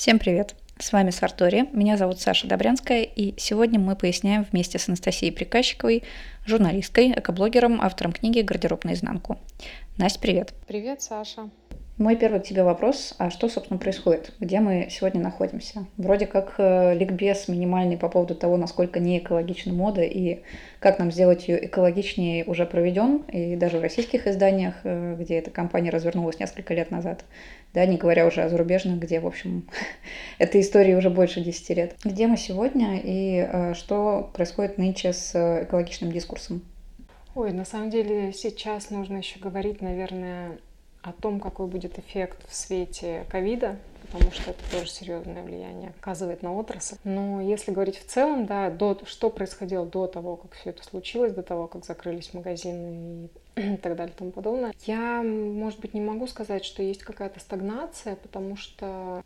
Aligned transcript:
Всем 0.00 0.18
привет! 0.18 0.54
С 0.78 0.94
вами 0.94 1.10
Сартори, 1.10 1.68
меня 1.74 1.98
зовут 1.98 2.22
Саша 2.22 2.48
Добрянская, 2.48 3.02
и 3.02 3.34
сегодня 3.38 3.78
мы 3.78 3.96
поясняем 3.96 4.46
вместе 4.50 4.78
с 4.78 4.88
Анастасией 4.88 5.30
Приказчиковой, 5.30 6.04
журналисткой, 6.46 7.12
экоблогером, 7.12 7.82
автором 7.82 8.14
книги 8.14 8.40
«Гардероб 8.40 8.84
наизнанку». 8.84 9.36
Настя, 9.98 10.18
привет! 10.20 10.54
Привет, 10.66 11.02
Саша! 11.02 11.50
Мой 12.00 12.16
первый 12.16 12.40
к 12.40 12.44
тебе 12.44 12.62
вопрос, 12.62 13.14
а 13.18 13.28
что, 13.28 13.50
собственно, 13.50 13.78
происходит? 13.78 14.32
Где 14.40 14.60
мы 14.60 14.88
сегодня 14.90 15.20
находимся? 15.20 15.84
Вроде 15.98 16.26
как 16.26 16.54
э, 16.56 16.94
ликбез 16.94 17.46
минимальный 17.46 17.98
по 17.98 18.08
поводу 18.08 18.34
того, 18.34 18.56
насколько 18.56 18.98
не 19.00 19.18
экологична 19.18 19.74
мода 19.74 20.00
и 20.00 20.40
как 20.78 20.98
нам 20.98 21.12
сделать 21.12 21.46
ее 21.46 21.66
экологичнее 21.66 22.46
уже 22.46 22.64
проведен, 22.64 23.18
и 23.30 23.54
даже 23.54 23.76
в 23.76 23.82
российских 23.82 24.26
изданиях, 24.26 24.76
э, 24.84 25.14
где 25.18 25.34
эта 25.34 25.50
компания 25.50 25.90
развернулась 25.90 26.40
несколько 26.40 26.72
лет 26.72 26.90
назад, 26.90 27.26
да, 27.74 27.84
не 27.84 27.98
говоря 27.98 28.26
уже 28.26 28.44
о 28.44 28.48
зарубежных, 28.48 28.98
где, 28.98 29.20
в 29.20 29.26
общем, 29.26 29.68
этой 30.38 30.62
истории 30.62 30.94
уже 30.94 31.10
больше 31.10 31.42
10 31.42 31.76
лет. 31.76 31.96
Где 32.02 32.28
мы 32.28 32.38
сегодня 32.38 32.98
и 32.98 33.46
э, 33.46 33.74
что 33.74 34.30
происходит 34.32 34.78
нынче 34.78 35.12
с 35.12 35.34
экологичным 35.64 36.12
дискурсом? 36.12 36.62
Ой, 37.34 37.52
на 37.52 37.66
самом 37.66 37.90
деле 37.90 38.32
сейчас 38.32 38.88
нужно 38.88 39.18
еще 39.18 39.38
говорить, 39.38 39.82
наверное, 39.82 40.60
о 41.02 41.12
том, 41.12 41.40
какой 41.40 41.66
будет 41.66 41.98
эффект 41.98 42.38
в 42.48 42.54
свете 42.54 43.24
ковида, 43.30 43.76
потому 44.02 44.32
что 44.32 44.50
это 44.50 44.60
тоже 44.70 44.88
серьезное 44.88 45.42
влияние 45.42 45.92
оказывает 46.00 46.42
на 46.42 46.54
отрасль. 46.54 46.96
Но 47.04 47.40
если 47.40 47.70
говорить 47.70 47.98
в 47.98 48.06
целом, 48.06 48.46
да, 48.46 48.70
до, 48.70 48.98
что 49.06 49.30
происходило 49.30 49.86
до 49.86 50.06
того, 50.06 50.36
как 50.36 50.52
все 50.52 50.70
это 50.70 50.82
случилось, 50.82 51.32
до 51.32 51.42
того, 51.42 51.66
как 51.68 51.84
закрылись 51.84 52.34
магазины 52.34 53.28
и 53.56 53.76
так 53.82 53.96
далее 53.96 54.14
и 54.14 54.18
тому 54.18 54.30
подобное, 54.30 54.72
я, 54.86 55.22
может 55.22 55.80
быть, 55.80 55.94
не 55.94 56.00
могу 56.00 56.26
сказать, 56.26 56.64
что 56.64 56.82
есть 56.82 57.02
какая-то 57.02 57.40
стагнация, 57.40 58.16
потому 58.16 58.56
что 58.56 59.22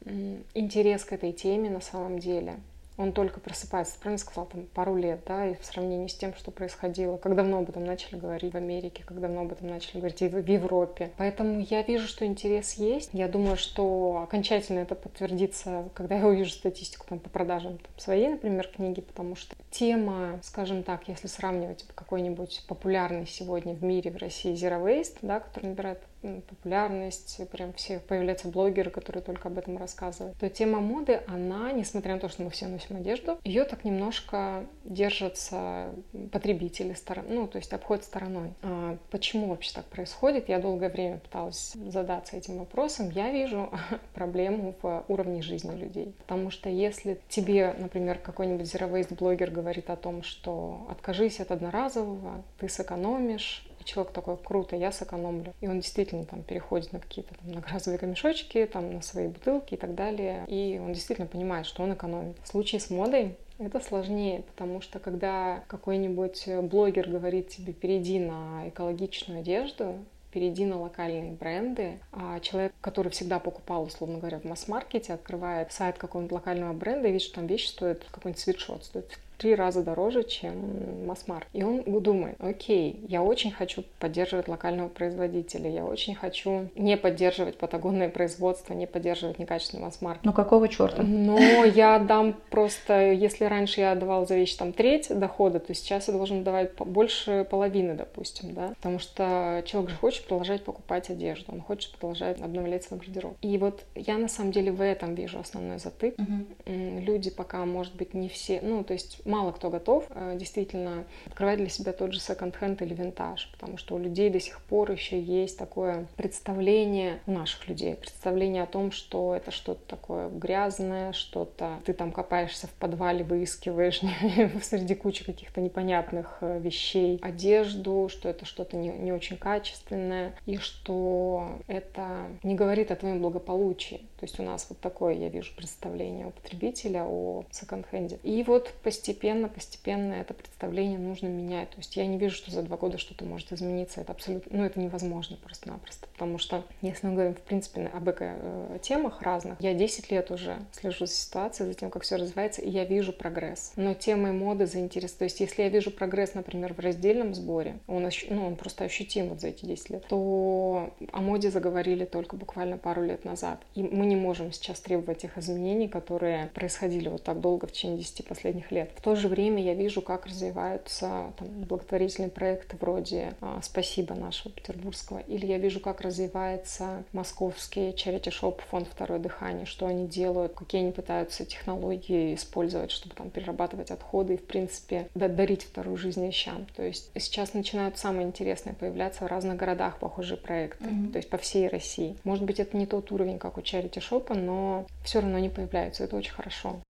интерес 0.54 1.04
к 1.04 1.12
этой 1.12 1.32
теме 1.32 1.70
на 1.70 1.80
самом 1.80 2.18
деле 2.18 2.56
он 2.96 3.12
только 3.12 3.40
просыпается, 3.40 3.98
правильно 3.98 4.18
сказал, 4.18 4.46
там 4.46 4.66
пару 4.66 4.96
лет, 4.96 5.20
да, 5.26 5.48
и 5.48 5.56
в 5.56 5.64
сравнении 5.64 6.06
с 6.06 6.14
тем, 6.14 6.34
что 6.34 6.50
происходило, 6.50 7.16
как 7.16 7.34
давно 7.34 7.58
об 7.58 7.68
этом 7.68 7.84
начали 7.84 8.18
говорить 8.18 8.52
в 8.52 8.56
Америке, 8.56 9.02
как 9.04 9.20
давно 9.20 9.42
об 9.42 9.52
этом 9.52 9.68
начали 9.68 9.98
говорить 9.98 10.20
в 10.20 10.46
Европе. 10.46 11.10
Поэтому 11.16 11.60
я 11.60 11.82
вижу, 11.82 12.06
что 12.06 12.24
интерес 12.24 12.74
есть. 12.74 13.10
Я 13.12 13.28
думаю, 13.28 13.56
что 13.56 14.22
окончательно 14.22 14.80
это 14.80 14.94
подтвердится, 14.94 15.88
когда 15.94 16.18
я 16.18 16.26
увижу 16.26 16.50
статистику 16.50 17.06
там, 17.08 17.18
по 17.18 17.28
продажам 17.28 17.78
там, 17.78 17.98
своей, 17.98 18.28
например, 18.28 18.68
книги, 18.68 19.00
потому 19.00 19.34
что 19.34 19.56
тема, 19.70 20.38
скажем 20.42 20.82
так, 20.82 21.08
если 21.08 21.26
сравнивать 21.26 21.84
какой-нибудь 21.94 22.64
популярный 22.68 23.26
сегодня 23.26 23.74
в 23.74 23.82
мире, 23.82 24.10
в 24.10 24.16
России 24.16 24.54
Zero 24.54 24.84
Waste, 24.84 25.18
да, 25.22 25.40
который 25.40 25.66
набирает 25.66 26.00
популярность, 26.48 27.40
прям 27.50 27.72
все 27.74 27.98
появляются 27.98 28.48
блогеры, 28.48 28.90
которые 28.90 29.22
только 29.22 29.48
об 29.48 29.58
этом 29.58 29.76
рассказывают, 29.76 30.36
то 30.38 30.48
тема 30.48 30.80
моды, 30.80 31.20
она, 31.26 31.72
несмотря 31.72 32.14
на 32.14 32.20
то, 32.20 32.28
что 32.28 32.42
мы 32.42 32.50
все 32.50 32.66
носим 32.66 32.83
одежду, 32.92 33.38
ее 33.44 33.64
так 33.64 33.84
немножко 33.84 34.66
держатся 34.84 35.90
потребители, 36.32 36.94
ну, 37.28 37.46
то 37.46 37.58
есть 37.58 37.72
обходят 37.72 38.04
стороной. 38.04 38.52
А 38.62 38.96
почему 39.10 39.48
вообще 39.48 39.74
так 39.74 39.84
происходит? 39.86 40.48
Я 40.48 40.58
долгое 40.58 40.88
время 40.88 41.18
пыталась 41.18 41.74
задаться 41.86 42.36
этим 42.36 42.58
вопросом. 42.58 43.10
Я 43.10 43.30
вижу 43.30 43.70
проблему 44.14 44.74
в 44.80 45.04
уровне 45.08 45.42
жизни 45.42 45.76
людей. 45.76 46.14
Потому 46.18 46.50
что 46.50 46.68
если 46.68 47.20
тебе, 47.28 47.74
например, 47.78 48.18
какой-нибудь 48.18 48.66
zero 48.66 49.14
блогер 49.14 49.50
говорит 49.50 49.90
о 49.90 49.96
том, 49.96 50.22
что 50.22 50.86
откажись 50.90 51.40
от 51.40 51.50
одноразового, 51.50 52.42
ты 52.58 52.68
сэкономишь, 52.68 53.66
человек 53.84 54.12
такой, 54.12 54.36
круто, 54.36 54.76
я 54.76 54.92
сэкономлю. 54.92 55.54
И 55.60 55.68
он 55.68 55.80
действительно 55.80 56.24
там 56.24 56.42
переходит 56.42 56.92
на 56.92 57.00
какие-то 57.00 57.34
там 57.34 57.50
многоразовые 57.50 57.98
камешочки, 57.98 58.68
там 58.72 58.94
на 58.94 59.02
свои 59.02 59.28
бутылки 59.28 59.74
и 59.74 59.76
так 59.76 59.94
далее. 59.94 60.44
И 60.48 60.80
он 60.82 60.92
действительно 60.92 61.26
понимает, 61.26 61.66
что 61.66 61.82
он 61.82 61.94
экономит. 61.94 62.36
В 62.42 62.48
случае 62.48 62.80
с 62.80 62.90
модой 62.90 63.36
это 63.58 63.80
сложнее, 63.80 64.42
потому 64.42 64.80
что 64.80 64.98
когда 64.98 65.62
какой-нибудь 65.68 66.48
блогер 66.62 67.08
говорит 67.08 67.50
тебе, 67.50 67.72
перейди 67.72 68.18
на 68.18 68.68
экологичную 68.68 69.40
одежду, 69.40 69.96
перейди 70.34 70.66
на 70.66 70.80
локальные 70.80 71.32
бренды. 71.32 72.00
А 72.10 72.40
человек, 72.40 72.72
который 72.80 73.10
всегда 73.10 73.38
покупал, 73.38 73.84
условно 73.84 74.18
говоря, 74.18 74.40
в 74.40 74.44
масс-маркете, 74.44 75.12
открывает 75.14 75.72
сайт 75.72 75.96
какого-нибудь 75.96 76.32
локального 76.32 76.72
бренда 76.72 77.06
и 77.06 77.12
видит, 77.12 77.26
что 77.26 77.36
там 77.36 77.46
вещи 77.46 77.68
стоят, 77.68 78.04
какой-нибудь 78.10 78.42
свитшот 78.42 78.84
стоит 78.84 79.16
три 79.38 79.54
раза 79.54 79.82
дороже, 79.82 80.24
чем 80.24 81.06
масс-маркет. 81.06 81.48
И 81.52 81.62
он 81.62 81.82
думает, 82.02 82.36
окей, 82.38 83.00
я 83.08 83.22
очень 83.22 83.50
хочу 83.50 83.84
поддерживать 83.98 84.48
локального 84.48 84.88
производителя, 84.88 85.70
я 85.70 85.84
очень 85.84 86.14
хочу 86.14 86.68
не 86.74 86.96
поддерживать 86.96 87.56
патагонное 87.56 88.08
производство, 88.08 88.74
не 88.74 88.86
поддерживать 88.86 89.38
некачественный 89.38 89.82
масс-маркет. 89.84 90.24
Ну 90.24 90.32
какого 90.32 90.68
черта? 90.68 91.02
Но 91.02 91.38
я 91.64 91.98
дам 91.98 92.34
просто, 92.50 93.12
если 93.12 93.44
раньше 93.44 93.80
я 93.80 93.92
отдавала 93.92 94.26
за 94.26 94.36
вещи 94.36 94.56
там 94.56 94.72
треть 94.72 95.08
дохода, 95.10 95.60
то 95.60 95.74
сейчас 95.74 96.08
я 96.08 96.14
должен 96.14 96.44
давать 96.44 96.74
больше 96.76 97.46
половины, 97.50 97.94
допустим, 97.94 98.54
да, 98.54 98.68
потому 98.76 98.98
что 98.98 99.62
человек 99.66 99.90
же 99.90 99.96
хочет 99.96 100.24
продолжать 100.26 100.64
покупать 100.64 101.10
одежду, 101.10 101.52
он 101.52 101.60
хочет 101.60 101.92
продолжать 101.92 102.40
обновлять 102.40 102.84
свой 102.84 103.00
гардероб. 103.00 103.36
И 103.42 103.58
вот 103.58 103.84
я 103.94 104.18
на 104.18 104.28
самом 104.28 104.52
деле 104.52 104.72
в 104.72 104.80
этом 104.80 105.14
вижу 105.14 105.38
основной 105.38 105.78
затык. 105.78 106.14
Угу. 106.18 106.70
Люди 107.00 107.30
пока, 107.30 107.64
может 107.64 107.94
быть, 107.94 108.14
не 108.14 108.28
все, 108.28 108.60
ну, 108.62 108.84
то 108.84 108.92
есть 108.92 109.23
мало 109.24 109.52
кто 109.52 109.70
готов 109.70 110.04
э, 110.10 110.36
действительно 110.38 111.04
открывать 111.26 111.58
для 111.58 111.68
себя 111.68 111.92
тот 111.92 112.12
же 112.12 112.20
секонд-хенд 112.20 112.82
или 112.82 112.94
винтаж, 112.94 113.50
потому 113.52 113.76
что 113.76 113.94
у 113.94 113.98
людей 113.98 114.30
до 114.30 114.40
сих 114.40 114.60
пор 114.62 114.90
еще 114.90 115.20
есть 115.20 115.58
такое 115.58 116.06
представление, 116.16 117.20
у 117.26 117.32
наших 117.32 117.68
людей, 117.68 117.94
представление 117.94 118.62
о 118.62 118.66
том, 118.66 118.92
что 118.92 119.34
это 119.34 119.50
что-то 119.50 119.80
такое 119.86 120.28
грязное, 120.28 121.12
что-то 121.12 121.80
ты 121.84 121.92
там 121.92 122.12
копаешься 122.12 122.66
в 122.66 122.72
подвале, 122.72 123.24
выискиваешь 123.24 124.00
среди 124.62 124.94
кучи 124.94 125.24
каких-то 125.24 125.60
непонятных 125.60 126.38
э, 126.40 126.60
вещей 126.60 127.18
одежду, 127.22 128.08
что 128.10 128.28
это 128.28 128.44
что-то 128.44 128.76
не, 128.76 128.88
не 128.88 129.12
очень 129.12 129.36
качественное, 129.36 130.34
и 130.46 130.58
что 130.58 131.58
это 131.66 132.26
не 132.42 132.54
говорит 132.54 132.90
о 132.90 132.96
твоем 132.96 133.20
благополучии. 133.20 134.02
То 134.24 134.26
есть 134.26 134.40
у 134.40 134.42
нас 134.42 134.64
вот 134.70 134.80
такое, 134.80 135.12
я 135.12 135.28
вижу, 135.28 135.54
представление 135.54 136.28
у 136.28 136.30
потребителя 136.30 137.04
о 137.04 137.44
секонд-хенде. 137.50 138.18
И 138.22 138.42
вот 138.42 138.72
постепенно 138.82 139.50
постепенно, 139.50 140.14
это 140.14 140.32
представление 140.32 140.98
нужно 140.98 141.26
менять. 141.26 141.68
То 141.68 141.76
есть 141.76 141.94
я 141.94 142.06
не 142.06 142.16
вижу, 142.16 142.34
что 142.34 142.50
за 142.50 142.62
два 142.62 142.78
года 142.78 142.96
что-то 142.96 143.26
может 143.26 143.52
измениться. 143.52 144.00
Это 144.00 144.12
абсолютно, 144.12 144.56
ну 144.56 144.64
это 144.64 144.80
невозможно 144.80 145.36
просто-напросто. 145.36 146.08
Потому 146.14 146.38
что, 146.38 146.64
если 146.80 147.06
мы 147.06 147.12
говорим, 147.12 147.34
в 147.34 147.42
принципе, 147.42 147.90
об 147.92 148.08
эко-темах 148.08 149.20
разных, 149.20 149.60
я 149.60 149.74
10 149.74 150.10
лет 150.10 150.30
уже 150.30 150.56
слежу 150.72 151.04
за 151.04 151.12
ситуацией, 151.12 151.68
за 151.68 151.74
тем, 151.74 151.90
как 151.90 152.02
все 152.04 152.16
развивается, 152.16 152.62
и 152.62 152.70
я 152.70 152.86
вижу 152.86 153.12
прогресс. 153.12 153.74
Но 153.76 153.92
темой 153.92 154.32
моды 154.32 154.64
заинтересован. 154.64 155.18
То 155.18 155.24
есть 155.24 155.40
если 155.40 155.64
я 155.64 155.68
вижу 155.68 155.90
прогресс, 155.90 156.32
например, 156.32 156.72
в 156.72 156.78
раздельном 156.78 157.34
сборе, 157.34 157.78
он, 157.86 158.06
ощ... 158.06 158.24
ну, 158.30 158.46
он 158.46 158.56
просто 158.56 158.84
ощутим 158.84 159.28
вот 159.28 159.42
за 159.42 159.48
эти 159.48 159.66
10 159.66 159.90
лет, 159.90 160.06
то 160.08 160.94
о 161.12 161.20
моде 161.20 161.50
заговорили 161.50 162.06
только 162.06 162.36
буквально 162.36 162.78
пару 162.78 163.02
лет 163.02 163.26
назад. 163.26 163.60
И 163.74 163.82
мы 163.82 164.06
не 164.06 164.13
можем 164.14 164.52
сейчас 164.52 164.80
требовать 164.80 165.18
тех 165.18 165.36
изменений, 165.38 165.88
которые 165.88 166.50
происходили 166.54 167.08
вот 167.08 167.22
так 167.22 167.40
долго 167.40 167.66
в 167.66 167.72
течение 167.72 167.98
10 167.98 168.26
последних 168.26 168.70
лет. 168.70 168.90
В 168.96 169.02
то 169.02 169.14
же 169.14 169.28
время 169.28 169.62
я 169.62 169.74
вижу, 169.74 170.02
как 170.02 170.26
развиваются 170.26 171.32
там, 171.38 171.48
благотворительные 171.48 172.30
проекты 172.30 172.76
вроде 172.80 173.34
а, 173.40 173.60
«Спасибо» 173.62 174.14
нашего 174.14 174.52
петербургского, 174.54 175.18
или 175.18 175.46
я 175.46 175.58
вижу, 175.58 175.80
как 175.80 176.00
развивается 176.00 177.04
московский 177.12 177.90
charity 177.90 178.30
shop 178.30 178.60
фонд 178.70 178.88
«Второе 178.90 179.18
дыхание», 179.18 179.66
что 179.66 179.86
они 179.86 180.06
делают, 180.06 180.54
какие 180.54 180.82
они 180.82 180.92
пытаются 180.92 181.44
технологии 181.44 182.34
использовать, 182.34 182.90
чтобы 182.90 183.14
там 183.14 183.30
перерабатывать 183.30 183.90
отходы 183.90 184.34
и, 184.34 184.36
в 184.36 184.46
принципе, 184.46 185.08
дарить 185.14 185.64
вторую 185.64 185.96
жизнь 185.96 186.24
вещам. 186.26 186.66
То 186.76 186.82
есть 186.82 187.10
сейчас 187.14 187.54
начинают 187.54 187.98
самые 187.98 188.26
интересные 188.26 188.74
появляться 188.74 189.24
в 189.24 189.26
разных 189.26 189.56
городах 189.56 189.98
похожие 189.98 190.38
проекты, 190.38 190.84
mm-hmm. 190.84 191.12
то 191.12 191.18
есть 191.18 191.30
по 191.30 191.38
всей 191.38 191.68
России. 191.68 192.16
Может 192.24 192.44
быть, 192.44 192.60
это 192.60 192.76
не 192.76 192.86
тот 192.86 193.10
уровень, 193.12 193.38
как 193.38 193.58
у 193.58 193.60
charity 193.60 194.02
shop, 194.10 194.34
но 194.34 194.86
все 195.04 195.20
равно 195.20 195.36
они 195.38 195.48
появляются, 195.48 196.04
это 196.04 196.16
очень 196.16 196.32
хорошо. 196.32 196.80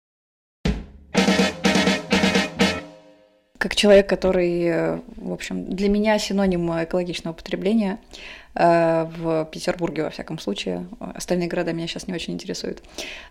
как 3.64 3.74
человек, 3.76 4.06
который, 4.06 4.62
э, 4.64 5.00
в 5.16 5.32
общем, 5.32 5.64
для 5.64 5.88
меня 5.88 6.18
синоним 6.18 6.70
экологичного 6.84 7.32
потребления 7.32 7.98
э, 8.54 9.06
в 9.16 9.48
Петербурге, 9.50 10.02
во 10.02 10.10
всяком 10.10 10.38
случае. 10.38 10.86
Остальные 11.00 11.48
города 11.48 11.72
меня 11.72 11.86
сейчас 11.86 12.06
не 12.06 12.12
очень 12.12 12.34
интересуют. 12.34 12.82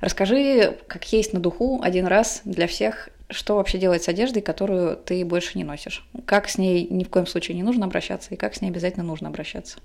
Расскажи, 0.02 0.76
как 0.88 1.06
есть 1.14 1.34
на 1.34 1.40
духу, 1.40 1.82
один 1.84 2.08
раз 2.08 2.42
для 2.46 2.66
всех, 2.66 3.10
что 3.30 3.58
вообще 3.58 3.78
делать 3.78 4.02
с 4.02 4.10
одеждой, 4.10 4.42
которую 4.42 4.98
ты 4.98 5.24
больше 5.24 5.56
не 5.56 5.64
носишь? 5.64 6.04
Как 6.26 6.50
с 6.50 6.58
ней 6.58 6.88
ни 6.90 7.04
в 7.04 7.10
коем 7.10 7.28
случае 7.28 7.56
не 7.56 7.62
нужно 7.62 7.86
обращаться, 7.86 8.34
и 8.34 8.36
как 8.36 8.56
с 8.56 8.62
ней 8.62 8.70
обязательно 8.70 9.04
нужно 9.04 9.28
обращаться? 9.28 9.78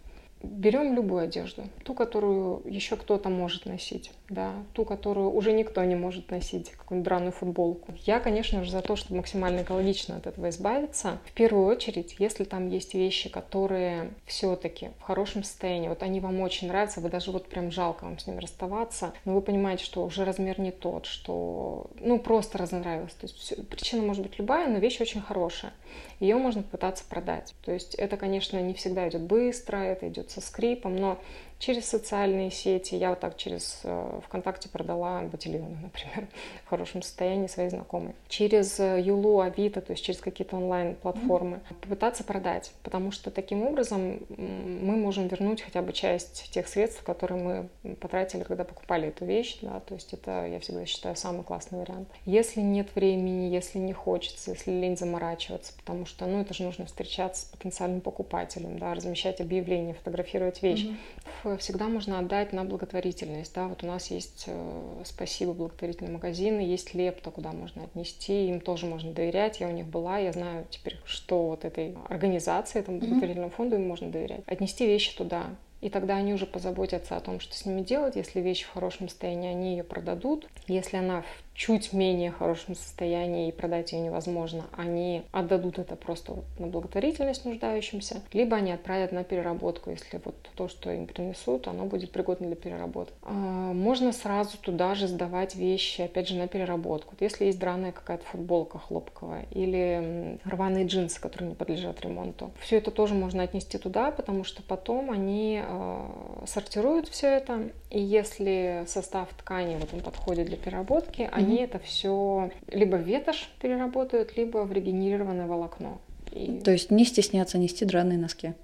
Берем 0.43 0.95
любую 0.95 1.25
одежду, 1.25 1.65
ту, 1.85 1.95
которую 1.95 2.63
еще 2.65 2.97
кто-то 2.97 3.29
может 3.29 3.67
носить, 3.67 4.13
да, 4.29 4.53
ту, 4.73 4.85
которую 4.85 5.33
уже 5.33 5.53
никто 5.53 5.83
не 5.85 5.97
может 5.97 6.31
носить, 6.31 6.71
какую-нибудь 6.71 7.05
драную 7.05 7.33
футболку. 7.33 7.95
Я, 8.05 8.21
конечно 8.21 8.63
же, 8.63 8.71
за 8.71 8.83
то, 8.83 8.97
чтобы 8.97 9.17
максимально 9.17 9.63
экологично 9.63 10.17
от 10.17 10.27
этого 10.27 10.49
избавиться. 10.51 11.19
В 11.27 11.33
первую 11.33 11.67
очередь, 11.67 12.17
если 12.19 12.45
там 12.45 12.69
есть 12.69 12.95
вещи, 12.95 13.29
которые 13.29 14.11
все-таки 14.27 14.91
в 14.99 15.03
хорошем 15.03 15.45
состоянии, 15.45 15.89
вот 15.89 16.03
они 16.03 16.21
вам 16.21 16.41
очень 16.41 16.69
нравятся, 16.69 17.01
вы 17.01 17.09
даже 17.09 17.31
вот 17.31 17.47
прям 17.49 17.71
жалко 17.71 18.05
вам 18.05 18.19
с 18.19 18.27
ними 18.27 18.39
расставаться, 18.39 19.13
но 19.25 19.35
вы 19.35 19.43
понимаете, 19.43 19.85
что 19.85 20.05
уже 20.05 20.25
размер 20.25 20.61
не 20.61 20.71
тот, 20.71 21.07
что, 21.07 21.91
ну, 22.01 22.19
просто 22.19 22.59
разонравилось. 22.59 23.15
То 23.15 23.27
есть 23.27 23.37
все, 23.37 23.57
причина 23.57 24.03
может 24.03 24.23
быть 24.23 24.39
любая, 24.39 24.69
но 24.69 24.79
вещь 24.79 25.01
очень 25.01 25.21
хорошая. 25.21 25.73
Ее 26.21 26.37
можно 26.37 26.63
попытаться 26.63 27.05
продать. 27.09 27.55
То 27.65 27.73
есть 27.73 27.95
это, 27.95 28.17
конечно, 28.17 28.61
не 28.61 28.75
всегда 28.75 29.09
идет 29.09 29.23
быстро, 29.23 29.77
это 29.77 30.09
идет 30.09 30.31
со 30.31 30.41
скрипом, 30.41 30.97
но 30.97 31.21
через 31.59 31.87
социальные 31.87 32.51
сети. 32.51 32.95
Я 32.95 33.11
вот 33.11 33.21
так 33.21 33.37
через 33.37 33.81
э, 33.83 34.21
ВКонтакте 34.27 34.69
продала 34.69 35.23
ботильоны, 35.23 35.77
например, 35.83 36.29
в 36.65 36.69
хорошем 36.69 37.03
состоянии 37.03 37.47
своей 37.49 37.71
знакомой. 37.71 38.15
Через 38.29 38.79
э, 38.79 39.01
Юлу, 39.01 39.41
Авито, 39.41 39.81
то 39.81 39.93
есть 39.93 40.05
через 40.05 40.21
какие-то 40.21 40.57
онлайн-платформы. 40.57 41.57
Mm-hmm. 41.57 41.75
Попытаться 41.81 42.25
продать, 42.25 42.73
потому 42.83 43.11
что 43.11 43.31
таким 43.31 43.63
образом 43.63 44.21
мы 44.29 44.97
можем 44.97 45.27
вернуть 45.27 45.63
хотя 45.63 45.83
бы 45.83 45.93
часть 45.93 46.51
тех 46.53 46.69
средств, 46.69 47.03
которые 47.03 47.69
мы 47.85 47.95
потратили, 47.97 48.45
когда 48.45 48.65
покупали 48.65 49.09
эту 49.09 49.25
вещь. 49.25 49.59
Да, 49.63 49.81
то 49.81 49.95
есть 49.95 50.13
это, 50.13 50.47
я 50.47 50.61
всегда 50.61 50.87
считаю, 50.87 51.17
самый 51.17 51.43
классный 51.43 51.81
вариант. 51.81 52.09
Если 52.25 52.61
нет 52.61 52.89
времени, 52.95 53.53
если 53.53 53.79
не 53.79 53.93
хочется, 53.93 54.53
если 54.53 54.71
лень 54.71 54.97
заморачиваться, 54.97 55.73
потому 55.77 56.07
что, 56.07 56.27
ну, 56.27 56.41
это 56.41 56.55
же 56.55 56.63
нужно 56.63 56.87
встречаться 56.87 57.43
с 57.43 57.45
потенциальным 57.47 58.01
покупателем, 58.01 58.79
да, 58.79 58.95
размещать 58.95 59.41
объявления, 59.41 59.95
фотографировать 59.95 60.63
вещь. 60.63 60.87
Mm-hmm 60.87 61.48
всегда 61.57 61.89
можно 61.89 62.19
отдать 62.19 62.53
на 62.53 62.65
благотворительность. 62.65 63.55
Да? 63.55 63.69
Вот 63.69 63.83
у 63.83 63.87
нас 63.87 64.11
есть 64.11 64.45
э, 64.47 65.03
«Спасибо» 65.05 65.55
благотворительные 65.55 66.13
магазины, 66.13 66.61
есть 66.61 66.95
«Лепта», 66.95 67.31
куда 67.31 67.53
можно 67.53 67.85
отнести, 67.85 68.49
им 68.49 68.61
тоже 68.61 68.87
можно 68.87 69.13
доверять. 69.13 69.61
Я 69.61 69.69
у 69.69 69.73
них 69.73 69.87
была, 69.87 70.19
я 70.19 70.33
знаю 70.33 70.67
теперь, 70.71 70.99
что 71.05 71.47
вот 71.49 71.65
этой 71.65 71.97
организации, 72.09 72.81
этому 72.81 72.99
благотворительному 72.99 73.51
фонду 73.51 73.77
им 73.77 73.89
можно 73.89 74.11
доверять. 74.11 74.43
Отнести 74.47 74.87
вещи 74.87 75.17
туда. 75.17 75.47
И 75.81 75.91
тогда 75.91 76.17
они 76.17 76.35
уже 76.35 76.45
позаботятся 76.45 77.17
о 77.17 77.21
том, 77.21 77.39
что 77.39 77.55
с 77.55 77.65
ними 77.65 77.83
делать. 77.83 78.17
Если 78.17 78.41
вещь 78.41 78.65
в 78.65 78.73
хорошем 78.73 79.09
состоянии, 79.09 79.51
они 79.51 79.77
ее 79.77 79.85
продадут. 79.85 80.49
Если 80.67 80.97
она 80.97 81.23
в 81.23 81.48
чуть 81.59 81.93
менее 81.93 82.31
хорошем 82.31 82.77
состоянии 82.77 83.49
и 83.49 83.53
продать 83.53 83.91
ее 83.91 83.99
невозможно, 83.99 84.67
они 84.77 85.25
отдадут 85.33 85.81
это 85.81 85.97
просто 85.97 86.33
вот 86.33 86.45
на 86.59 86.69
благотворительность 86.69 87.45
нуждающимся, 87.45 88.23
либо 88.33 88.57
они 88.57 88.71
отправят 88.71 89.11
на 89.11 89.25
переработку, 89.25 89.91
если 89.91 90.21
вот 90.25 90.37
то, 90.55 90.69
что 90.69 90.93
им 90.93 91.09
принесут, 91.09 91.67
оно 91.67 91.87
будет 91.87 92.13
пригодно 92.13 92.47
для 92.47 92.55
переработки. 92.55 93.13
А, 93.23 93.33
можно 93.33 94.13
сразу 94.13 94.57
туда 94.57 94.95
же 94.95 95.09
сдавать 95.09 95.57
вещи, 95.57 96.03
опять 96.03 96.29
же, 96.29 96.37
на 96.37 96.47
переработку. 96.47 97.15
Вот 97.19 97.23
если 97.23 97.47
есть 97.47 97.59
драная 97.59 97.91
какая-то 97.91 98.25
футболка 98.25 98.79
хлопковая 98.79 99.47
или 99.51 100.39
рваные 100.45 100.87
джинсы, 100.87 101.21
которые 101.21 101.51
не 101.51 101.57
подлежат 101.57 102.01
ремонту, 102.03 102.53
все 102.61 102.77
это 102.77 102.93
тоже 102.93 103.15
можно 103.15 103.43
отнести 103.43 103.79
туда, 103.79 104.13
потому 104.13 104.45
что 104.45 104.63
потом 104.63 105.11
они 105.11 105.61
э, 105.61 106.07
сортируют 106.47 107.09
все 107.09 107.27
это, 107.27 107.71
и 107.91 108.01
если 108.01 108.85
состав 108.87 109.29
ткани 109.37 109.75
вот 109.75 109.93
он 109.93 110.01
подходит 110.01 110.47
для 110.47 110.57
переработки, 110.57 111.29
они 111.33 111.48
они 111.49 111.63
это 111.63 111.79
все 111.79 112.51
либо 112.69 112.97
в 112.97 113.03
ветошь 113.03 113.51
переработают, 113.61 114.37
либо 114.37 114.59
в 114.59 114.73
регенерированное 114.73 115.47
волокно. 115.47 116.01
И... 116.33 116.61
То 116.65 116.71
есть 116.71 116.91
не 116.91 117.05
стесняться 117.05 117.59
нести 117.59 117.85
драные 117.85 118.19
носки. 118.19 118.55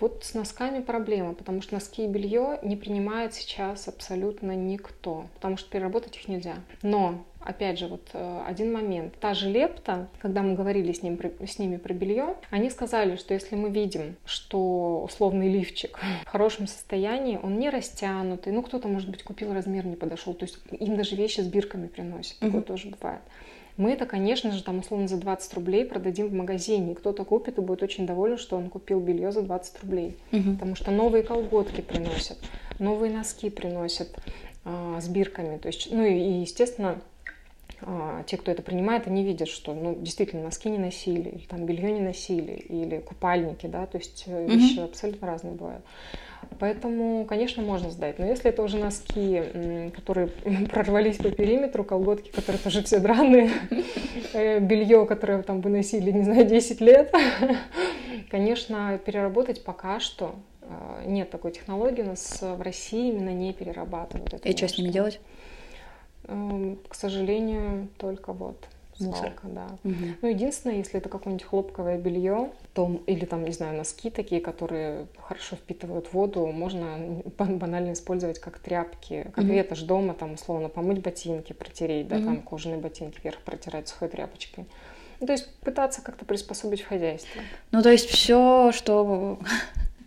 Вот 0.00 0.24
с 0.24 0.34
носками 0.34 0.82
проблема, 0.82 1.32
потому 1.34 1.62
что 1.62 1.74
носки 1.74 2.04
и 2.04 2.08
белье 2.08 2.58
не 2.62 2.74
принимает 2.74 3.34
сейчас 3.34 3.86
абсолютно 3.86 4.56
никто, 4.56 5.26
потому 5.34 5.56
что 5.56 5.70
переработать 5.70 6.16
их 6.16 6.26
нельзя. 6.26 6.56
Но 6.82 7.24
Опять 7.44 7.78
же, 7.78 7.88
вот 7.88 8.08
э, 8.12 8.42
один 8.46 8.72
момент. 8.72 9.14
Та 9.20 9.34
же 9.34 9.48
лепта, 9.48 10.08
когда 10.20 10.42
мы 10.42 10.54
говорили 10.54 10.92
с, 10.92 11.02
ним, 11.02 11.18
с 11.46 11.58
ними 11.58 11.76
про 11.76 11.92
белье, 11.92 12.36
они 12.50 12.70
сказали, 12.70 13.16
что 13.16 13.34
если 13.34 13.56
мы 13.56 13.70
видим, 13.70 14.16
что 14.24 15.02
условный 15.04 15.52
лифчик 15.52 15.98
в 16.24 16.28
хорошем 16.28 16.66
состоянии, 16.66 17.38
он 17.42 17.58
не 17.58 17.70
растянутый, 17.70 18.52
ну 18.52 18.62
кто-то, 18.62 18.88
может 18.88 19.10
быть, 19.10 19.22
купил 19.22 19.52
размер, 19.52 19.86
не 19.86 19.96
подошел, 19.96 20.34
то 20.34 20.44
есть 20.44 20.58
им 20.70 20.96
даже 20.96 21.16
вещи 21.16 21.40
с 21.40 21.46
бирками 21.46 21.88
приносят, 21.88 22.38
такое 22.38 22.60
mm-hmm. 22.60 22.64
тоже 22.64 22.88
бывает. 22.88 23.20
Мы 23.76 23.92
это, 23.92 24.04
конечно 24.04 24.52
же, 24.52 24.62
там 24.62 24.80
условно 24.80 25.08
за 25.08 25.16
20 25.16 25.54
рублей 25.54 25.84
продадим 25.84 26.28
в 26.28 26.34
магазине. 26.34 26.94
Кто-то 26.94 27.24
купит 27.24 27.58
и 27.58 27.62
будет 27.62 27.82
очень 27.82 28.06
доволен, 28.06 28.36
что 28.36 28.56
он 28.56 28.68
купил 28.68 29.00
белье 29.00 29.32
за 29.32 29.42
20 29.42 29.82
рублей. 29.82 30.16
Угу. 30.30 30.52
Потому 30.54 30.74
что 30.74 30.90
новые 30.90 31.22
колготки 31.22 31.80
приносят, 31.80 32.38
новые 32.78 33.10
носки 33.10 33.48
приносят 33.48 34.14
а, 34.64 35.00
с 35.00 35.08
бирками. 35.08 35.56
То 35.56 35.68
есть, 35.68 35.88
ну 35.90 36.04
и, 36.04 36.40
естественно, 36.40 37.00
а, 37.84 38.22
те, 38.24 38.36
кто 38.36 38.50
это 38.50 38.62
принимает, 38.62 39.06
они 39.06 39.24
видят, 39.24 39.48
что 39.48 39.74
ну, 39.74 39.94
действительно 39.94 40.44
носки 40.44 40.70
не 40.70 40.78
носили, 40.78 41.28
или 41.30 41.46
там 41.46 41.66
белье 41.66 41.90
не 41.90 42.00
носили, 42.00 42.52
или 42.52 42.98
купальники, 42.98 43.66
да, 43.66 43.86
то 43.86 43.98
есть 43.98 44.24
mm-hmm. 44.26 44.46
вещи 44.46 44.78
абсолютно 44.78 45.26
разные 45.26 45.54
бывают. 45.54 45.84
Поэтому, 46.58 47.24
конечно, 47.24 47.62
можно 47.62 47.90
сдать. 47.90 48.18
Но 48.18 48.26
если 48.26 48.50
это 48.50 48.62
уже 48.62 48.78
носки, 48.78 49.42
которые 49.94 50.26
прорвались 50.70 51.16
по 51.16 51.30
периметру, 51.30 51.84
колготки, 51.84 52.30
которые 52.30 52.60
тоже 52.60 52.82
все 52.82 52.98
драные, 52.98 53.50
э, 54.32 54.60
белье, 54.60 55.06
которое 55.06 55.42
там 55.42 55.60
вы 55.60 55.70
носили, 55.70 56.10
не 56.10 56.24
знаю, 56.24 56.46
10 56.46 56.80
лет, 56.80 57.14
конечно, 58.30 58.98
переработать 59.04 59.64
пока 59.64 60.00
что 60.00 60.36
э, 60.62 61.04
нет 61.06 61.30
такой 61.30 61.52
технологии. 61.52 62.02
У 62.02 62.06
нас 62.06 62.40
в 62.42 62.60
России 62.60 63.10
именно 63.10 63.30
не 63.30 63.52
перерабатывают. 63.52 64.34
И 64.44 64.56
что 64.56 64.68
с 64.68 64.78
ними 64.78 64.90
делать? 64.90 65.20
Эм, 66.24 66.78
к 66.88 66.94
сожалению, 66.94 67.88
только 67.98 68.32
вот 68.32 68.56
свалка, 68.96 69.46
да. 69.48 69.66
Угу. 69.84 69.94
Ну, 70.22 70.28
единственное, 70.28 70.76
если 70.76 70.98
это 70.98 71.08
какое-нибудь 71.08 71.46
хлопковое 71.46 71.98
белье, 71.98 72.50
то, 72.74 73.00
или 73.06 73.24
там, 73.24 73.44
не 73.44 73.52
знаю, 73.52 73.76
носки 73.76 74.10
такие, 74.10 74.40
которые 74.40 75.06
хорошо 75.18 75.56
впитывают 75.56 76.12
воду, 76.12 76.46
можно 76.46 77.22
банально 77.38 77.92
использовать 77.92 78.38
как 78.38 78.58
тряпки, 78.58 79.30
как 79.34 79.44
угу. 79.44 79.52
ветошь 79.52 79.82
дома, 79.82 80.14
там, 80.14 80.34
условно, 80.34 80.68
помыть 80.68 81.00
ботинки, 81.00 81.52
протереть, 81.52 82.08
да, 82.08 82.16
угу. 82.16 82.24
там, 82.24 82.42
кожаные 82.42 82.78
ботинки 82.78 83.20
вверх 83.22 83.40
протирать 83.40 83.88
сухой 83.88 84.08
тряпочкой. 84.08 84.66
Ну, 85.20 85.26
то 85.26 85.32
есть 85.32 85.54
пытаться 85.60 86.02
как-то 86.02 86.24
приспособить 86.24 86.82
в 86.82 86.88
хозяйстве. 86.88 87.42
Ну, 87.70 87.82
то 87.82 87.90
есть 87.90 88.08
все, 88.08 88.72
что 88.72 89.38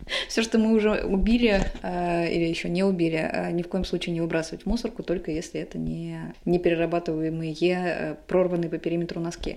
все, 0.28 0.42
что 0.42 0.58
мы 0.58 0.74
уже 0.74 1.02
убили 1.04 1.60
э, 1.82 2.30
или 2.30 2.44
еще 2.44 2.68
не 2.68 2.84
убили, 2.84 3.18
э, 3.18 3.50
ни 3.50 3.62
в 3.62 3.68
коем 3.68 3.84
случае 3.84 4.14
не 4.14 4.20
выбрасывать 4.20 4.64
в 4.64 4.66
мусорку, 4.66 5.02
только 5.02 5.30
если 5.30 5.60
это 5.60 5.78
не, 5.78 6.34
не 6.44 6.58
перерабатываемые, 6.58 7.54
э, 7.60 8.14
прорванные 8.26 8.70
по 8.70 8.78
периметру 8.78 9.20
носки. 9.20 9.56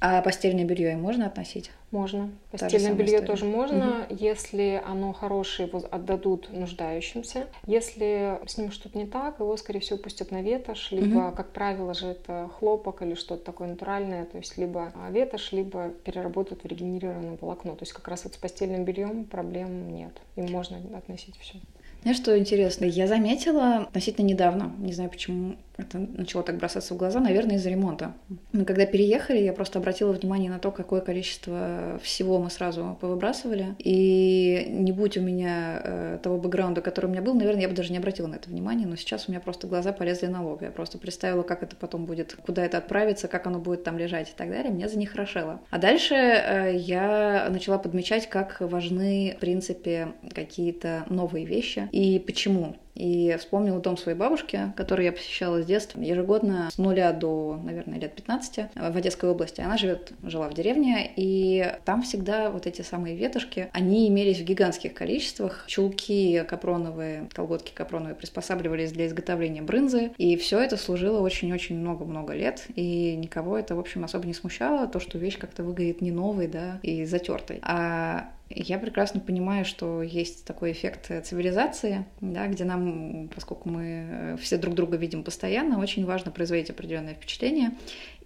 А 0.00 0.20
постельное 0.20 0.64
белье 0.64 0.92
им 0.92 1.00
можно 1.00 1.26
относить? 1.26 1.70
Можно. 1.90 2.30
Постельное 2.50 2.92
белье 2.92 3.16
история. 3.16 3.26
тоже 3.26 3.44
можно, 3.46 4.06
угу. 4.08 4.16
если 4.18 4.82
оно 4.84 5.12
хорошее, 5.12 5.68
его 5.68 5.82
отдадут 5.90 6.52
нуждающимся. 6.52 7.46
Если 7.66 8.38
с 8.46 8.58
ним 8.58 8.72
что-то 8.72 8.98
не 8.98 9.06
так, 9.06 9.40
его, 9.40 9.56
скорее 9.56 9.80
всего, 9.80 9.98
пустят 9.98 10.30
на 10.30 10.42
ветошь, 10.42 10.90
либо, 10.90 11.28
угу. 11.28 11.36
как 11.36 11.52
правило 11.52 11.94
же, 11.94 12.08
это 12.08 12.50
хлопок 12.58 13.02
или 13.02 13.14
что-то 13.14 13.44
такое 13.44 13.68
натуральное, 13.68 14.26
то 14.26 14.36
есть 14.36 14.58
либо 14.58 14.92
ветошь, 15.10 15.52
либо 15.52 15.88
переработают 16.04 16.64
в 16.64 16.66
регенерированное 16.66 17.38
волокно. 17.40 17.74
То 17.74 17.82
есть 17.82 17.92
как 17.92 18.06
раз 18.08 18.24
вот 18.24 18.34
с 18.34 18.36
постельным 18.36 18.84
бельем 18.84 19.24
проблем 19.24 19.94
нет. 19.94 20.12
Им 20.36 20.50
можно 20.50 20.78
относить 20.96 21.38
все. 21.38 21.58
Знаешь, 22.02 22.18
что 22.18 22.38
интересно? 22.38 22.84
Я 22.84 23.08
заметила 23.08 23.78
относительно 23.78 24.26
недавно, 24.26 24.72
не 24.78 24.92
знаю, 24.92 25.10
почему 25.10 25.56
это 25.78 25.98
начало 25.98 26.42
так 26.42 26.56
бросаться 26.56 26.94
в 26.94 26.96
глаза, 26.96 27.20
наверное, 27.20 27.56
из-за 27.56 27.70
ремонта. 27.70 28.14
Мы 28.52 28.64
когда 28.64 28.86
переехали, 28.86 29.38
я 29.38 29.52
просто 29.52 29.78
обратила 29.78 30.12
внимание 30.12 30.50
на 30.50 30.58
то, 30.58 30.70
какое 30.70 31.00
количество 31.00 32.00
всего 32.02 32.38
мы 32.38 32.50
сразу 32.50 32.96
повыбрасывали. 33.00 33.74
И 33.78 34.66
не 34.68 34.92
будь 34.92 35.16
у 35.16 35.20
меня 35.20 35.80
э, 35.84 36.18
того 36.22 36.38
бэкграунда, 36.38 36.80
который 36.80 37.06
у 37.06 37.10
меня 37.10 37.22
был, 37.22 37.34
наверное, 37.34 37.62
я 37.62 37.68
бы 37.68 37.74
даже 37.74 37.92
не 37.92 37.98
обратила 37.98 38.26
на 38.26 38.36
это 38.36 38.48
внимание, 38.48 38.86
но 38.86 38.96
сейчас 38.96 39.28
у 39.28 39.32
меня 39.32 39.40
просто 39.40 39.66
глаза 39.66 39.92
полезли 39.92 40.26
на 40.26 40.44
лоб. 40.44 40.62
Я 40.62 40.70
просто 40.70 40.98
представила, 40.98 41.42
как 41.42 41.62
это 41.62 41.76
потом 41.76 42.06
будет, 42.06 42.36
куда 42.46 42.64
это 42.64 42.78
отправится, 42.78 43.28
как 43.28 43.46
оно 43.46 43.58
будет 43.58 43.84
там 43.84 43.98
лежать 43.98 44.30
и 44.30 44.34
так 44.36 44.50
далее. 44.50 44.72
Меня 44.72 44.88
за 44.88 44.98
них 44.98 45.12
хорошело. 45.12 45.60
А 45.70 45.78
дальше 45.78 46.14
э, 46.14 46.76
я 46.76 47.48
начала 47.50 47.78
подмечать, 47.78 48.28
как 48.28 48.60
важны, 48.60 49.34
в 49.36 49.40
принципе, 49.40 50.14
какие-то 50.34 51.04
новые 51.08 51.44
вещи 51.44 51.88
и 51.92 52.18
почему. 52.18 52.76
И 52.96 53.36
вспомнила 53.38 53.80
дом 53.80 53.96
своей 53.96 54.16
бабушки, 54.16 54.72
который 54.76 55.04
я 55.04 55.12
посещала 55.12 55.62
с 55.62 55.66
детства 55.66 56.00
ежегодно 56.00 56.70
с 56.72 56.78
нуля 56.78 57.12
до, 57.12 57.60
наверное, 57.62 57.98
лет 57.98 58.14
15 58.14 58.70
в 58.74 58.96
Одесской 58.96 59.30
области. 59.30 59.60
Она 59.60 59.76
живет, 59.76 60.12
жила 60.22 60.48
в 60.48 60.54
деревне, 60.54 61.10
и 61.14 61.72
там 61.84 62.02
всегда 62.02 62.50
вот 62.50 62.66
эти 62.66 62.82
самые 62.82 63.16
ветошки, 63.16 63.68
они 63.72 64.08
имелись 64.08 64.40
в 64.40 64.44
гигантских 64.44 64.94
количествах. 64.94 65.64
Чулки 65.66 66.42
капроновые, 66.48 67.28
колготки 67.32 67.72
капроновые 67.74 68.14
приспосабливались 68.14 68.92
для 68.92 69.06
изготовления 69.06 69.62
брынзы, 69.62 70.12
и 70.16 70.36
все 70.36 70.60
это 70.60 70.76
служило 70.76 71.20
очень-очень 71.20 71.78
много-много 71.78 72.32
лет, 72.32 72.66
и 72.74 73.14
никого 73.16 73.58
это, 73.58 73.74
в 73.74 73.80
общем, 73.80 74.04
особо 74.04 74.26
не 74.26 74.34
смущало, 74.34 74.86
то, 74.86 75.00
что 75.00 75.18
вещь 75.18 75.38
как-то 75.38 75.62
выглядит 75.62 76.00
не 76.00 76.10
новой, 76.10 76.46
да, 76.46 76.78
и 76.82 77.04
затертой. 77.04 77.60
А 77.62 78.30
Я 78.48 78.78
прекрасно 78.78 79.18
понимаю, 79.18 79.64
что 79.64 80.02
есть 80.02 80.44
такой 80.44 80.70
эффект 80.70 81.10
цивилизации, 81.24 82.04
да, 82.20 82.46
где 82.46 82.64
нам, 82.64 83.28
поскольку 83.34 83.68
мы 83.68 84.36
все 84.40 84.56
друг 84.56 84.74
друга 84.74 84.96
видим 84.96 85.24
постоянно, 85.24 85.80
очень 85.80 86.04
важно 86.04 86.30
производить 86.30 86.70
определенное 86.70 87.14
впечатление. 87.14 87.72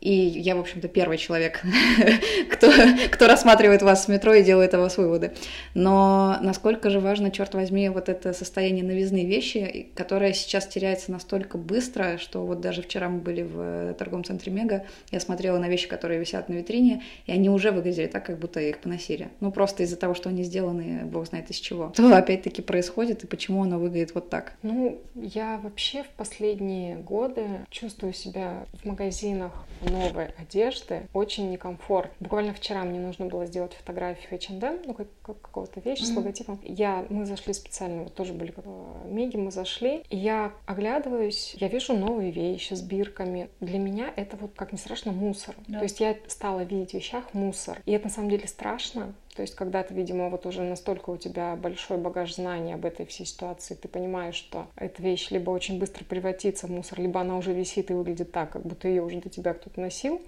И 0.01 0.13
я, 0.13 0.57
в 0.57 0.61
общем-то, 0.61 0.89
первый 0.89 1.19
человек, 1.19 1.63
кто, 2.51 2.73
кто 3.11 3.27
рассматривает 3.27 3.83
вас 3.83 4.07
в 4.07 4.09
метро 4.09 4.33
и 4.33 4.43
делает 4.43 4.73
о 4.73 4.79
вас 4.79 4.97
выводы. 4.97 5.33
Но 5.75 6.39
насколько 6.41 6.89
же 6.89 7.01
важно, 7.01 7.31
черт 7.31 7.55
возьми, 7.55 7.89
вот 7.91 8.09
это 8.09 8.33
состояние 8.33 8.83
новизны 8.83 9.27
вещи, 9.27 9.89
которое 9.95 10.33
сейчас 10.33 10.67
теряется 10.67 11.13
настолько 11.13 11.59
быстро, 11.59 12.17
что 12.17 12.47
вот 12.47 12.61
даже 12.61 12.83
вчера 12.83 13.11
мы 13.11 13.19
были 13.21 13.43
в 13.43 13.95
торговом 13.95 14.25
центре 14.25 14.51
Мега, 14.51 14.87
я 15.11 15.21
смотрела 15.21 15.59
на 15.59 15.69
вещи, 15.69 15.87
которые 15.87 16.19
висят 16.19 16.49
на 16.49 16.55
витрине, 16.55 17.03
и 17.27 17.33
они 17.33 17.51
уже 17.51 17.71
выглядели 17.71 18.07
так, 18.07 18.25
как 18.25 18.39
будто 18.39 18.61
их 18.61 18.79
поносили. 18.79 19.29
Ну, 19.41 19.53
просто 19.53 19.83
из-за 19.83 19.97
того, 19.97 20.15
что 20.15 20.31
они 20.31 20.45
сделаны, 20.45 21.05
бог 21.05 21.27
знает 21.27 21.51
из 21.51 21.57
чего. 21.57 21.93
Что 21.93 22.17
опять-таки 22.17 22.63
происходит 22.63 23.25
и 23.25 23.27
почему 23.27 23.63
оно 23.63 23.79
выглядит 23.79 24.15
вот 24.15 24.31
так? 24.31 24.55
Ну, 24.63 24.99
я 25.15 25.61
вообще 25.63 26.05
в 26.05 26.09
последние 26.17 26.97
годы 26.97 27.45
чувствую 27.69 28.15
себя 28.15 28.65
в 28.83 28.87
магазинах 28.87 29.53
новой 29.91 30.27
одежды 30.39 31.09
очень 31.13 31.51
некомфортно. 31.51 32.15
Буквально 32.21 32.55
вчера 32.55 32.83
мне 32.85 32.99
нужно 32.99 33.27
было 33.27 33.47
сделать 33.47 33.75
фотографию 33.75 34.33
H&M, 34.33 34.83
ну, 34.87 34.95
как, 34.95 35.09
как 35.23 35.41
какого-то 35.41 35.81
вещи 35.81 36.03
mm-hmm. 36.03 36.13
с 36.13 36.17
логотипом. 36.17 36.61
Я, 36.63 37.07
мы 37.11 37.27
зашли 37.27 37.53
специально, 37.53 38.05
вот 38.05 38.15
тоже 38.15 38.33
были 38.33 38.53
в 38.57 39.07
Меги, 39.07 39.37
мы 39.37 39.51
зашли, 39.51 40.03
и 40.09 40.17
я 40.17 40.53
оглядываюсь, 40.67 41.55
я 41.59 41.69
вижу 41.69 41.97
новые 41.97 42.31
вещи 42.31 42.75
с 42.75 42.83
бирками. 42.83 43.49
Для 43.61 43.79
меня 43.79 44.13
это 44.17 44.37
вот, 44.37 44.53
как 44.55 44.73
не 44.73 44.79
страшно, 44.79 45.13
мусор. 45.13 45.55
Да. 45.67 45.79
То 45.79 45.85
есть 45.85 46.01
я 46.01 46.17
стала 46.27 46.61
видеть 46.61 46.91
в 46.91 46.95
вещах 46.95 47.35
мусор. 47.35 47.83
И 47.87 47.93
это 47.93 48.05
на 48.05 48.11
самом 48.11 48.31
деле 48.31 48.47
страшно, 48.47 49.15
то 49.35 49.43
есть, 49.43 49.55
когда 49.55 49.83
ты, 49.83 49.95
видимо, 49.95 50.29
вот 50.29 50.45
уже 50.47 50.63
настолько 50.63 51.11
у 51.11 51.17
тебя 51.17 51.57
большой 51.57 51.99
багаж 51.99 52.35
знаний 52.35 52.73
об 52.73 52.85
этой 52.85 53.07
всей 53.07 53.25
ситуации, 53.25 53.75
ты 53.75 53.89
понимаешь, 53.89 54.35
что 54.35 54.67
эта 54.77 55.03
вещь 55.03 55.31
либо 55.31 55.51
очень 55.51 55.79
быстро 55.79 56.05
превратится 56.05 56.67
в 56.67 56.71
мусор, 56.71 57.01
либо 57.01 57.21
она 57.21 57.37
уже 57.37 57.53
висит 57.53 57.91
и 57.91 57.95
выглядит 57.95 58.33
так, 58.33 58.51
как 58.51 58.63
будто 58.63 58.89
ее 58.89 59.03
уже 59.03 59.21
до 59.21 59.29
тебя 59.29 59.55
кто-то 59.55 59.81
носил. 59.81 60.21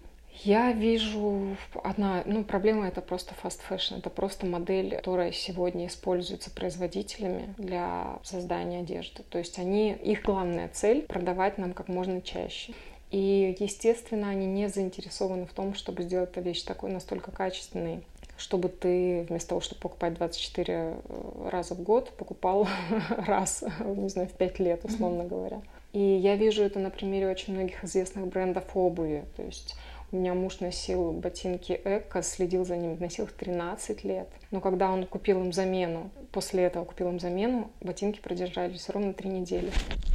Я 0.45 0.73
вижу 0.73 1.57
одна, 1.85 2.23
ну, 2.25 2.43
проблема 2.43 2.89
это 2.89 3.03
просто 3.03 3.35
fast 3.43 3.61
fashion, 3.69 3.99
это 3.99 4.09
просто 4.09 4.47
модель, 4.47 4.97
которая 4.97 5.31
сегодня 5.31 5.87
используется 5.89 6.51
производителями 6.51 7.55
для 7.59 8.19
создания 8.23 8.81
одежды. 8.81 9.25
То 9.29 9.39
есть 9.39 9.59
они, 9.59 9.93
их 9.93 10.23
главная 10.23 10.69
цель 10.69 11.03
продавать 11.03 11.59
нам 11.59 11.75
как 11.75 11.89
можно 11.89 12.23
чаще. 12.23 12.73
И, 13.11 13.55
естественно, 13.61 14.31
они 14.31 14.47
не 14.47 14.69
заинтересованы 14.71 15.45
в 15.45 15.53
том, 15.53 15.75
чтобы 15.75 16.03
сделать 16.03 16.31
эту 16.31 16.41
вещь 16.41 16.63
такой 16.63 16.91
настолько 16.91 17.31
качественной, 17.31 18.03
чтобы 18.43 18.69
ты 18.69 19.25
вместо 19.29 19.51
того, 19.51 19.61
чтобы 19.61 19.81
покупать 19.81 20.15
24 20.15 20.75
э, 20.75 21.49
раза 21.49 21.75
в 21.75 21.83
год, 21.83 22.11
покупал 22.17 22.67
раз, 23.09 23.63
не 23.85 24.09
знаю, 24.09 24.29
в 24.29 24.33
5 24.33 24.59
лет, 24.59 24.85
условно 24.85 25.23
говоря. 25.23 25.63
И 25.93 26.01
я 26.01 26.35
вижу 26.35 26.65
это 26.65 26.81
на 26.81 26.91
примере 26.91 27.31
очень 27.31 27.55
многих 27.55 27.85
известных 27.85 28.27
брендов 28.27 28.65
обуви. 28.75 29.25
То 29.37 29.45
есть 29.45 29.77
у 30.11 30.17
меня 30.17 30.35
муж 30.35 30.59
носил 30.59 31.13
ботинки 31.13 31.81
Эко, 31.85 32.21
следил 32.23 32.65
за 32.65 32.77
ними, 32.77 32.97
носил 32.99 33.27
их 33.27 33.33
13 33.33 34.03
лет. 34.03 34.29
Но 34.51 34.61
когда 34.61 34.91
он 34.91 35.07
купил 35.07 35.41
им 35.41 35.53
замену, 35.53 36.11
после 36.33 36.65
этого 36.65 36.85
купил 36.85 37.11
им 37.11 37.21
замену, 37.21 37.71
ботинки 37.81 38.21
продержались 38.21 38.89
ровно 38.89 39.13
3 39.13 39.31
недели. 39.31 39.71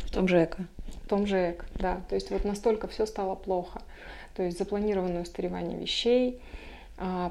В 0.06 0.12
том 0.12 0.28
же 0.28 0.44
Эко? 0.44 0.68
В 1.06 1.08
том 1.08 1.26
же 1.26 1.52
Эко, 1.52 1.66
да. 1.76 2.02
То 2.10 2.16
есть 2.16 2.30
вот 2.30 2.44
настолько 2.44 2.90
все 2.90 3.06
стало 3.06 3.36
плохо. 3.36 3.82
То 4.36 4.44
есть 4.44 4.58
запланированное 4.58 5.22
устаревание 5.22 5.80
вещей, 5.80 6.42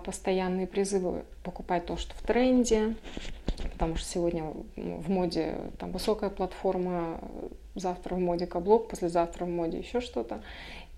постоянные 0.04 0.66
призывы 0.66 1.24
покупать 1.42 1.86
то, 1.86 1.96
что 1.96 2.14
в 2.14 2.22
тренде, 2.22 2.94
потому 3.72 3.96
что 3.96 4.08
сегодня 4.08 4.52
в 4.76 5.10
моде 5.10 5.56
там 5.78 5.92
высокая 5.92 6.30
платформа, 6.30 7.20
завтра 7.74 8.14
в 8.14 8.18
моде 8.20 8.46
каблук, 8.46 8.88
послезавтра 8.88 9.44
в 9.44 9.48
моде 9.48 9.78
еще 9.78 10.00
что-то. 10.00 10.40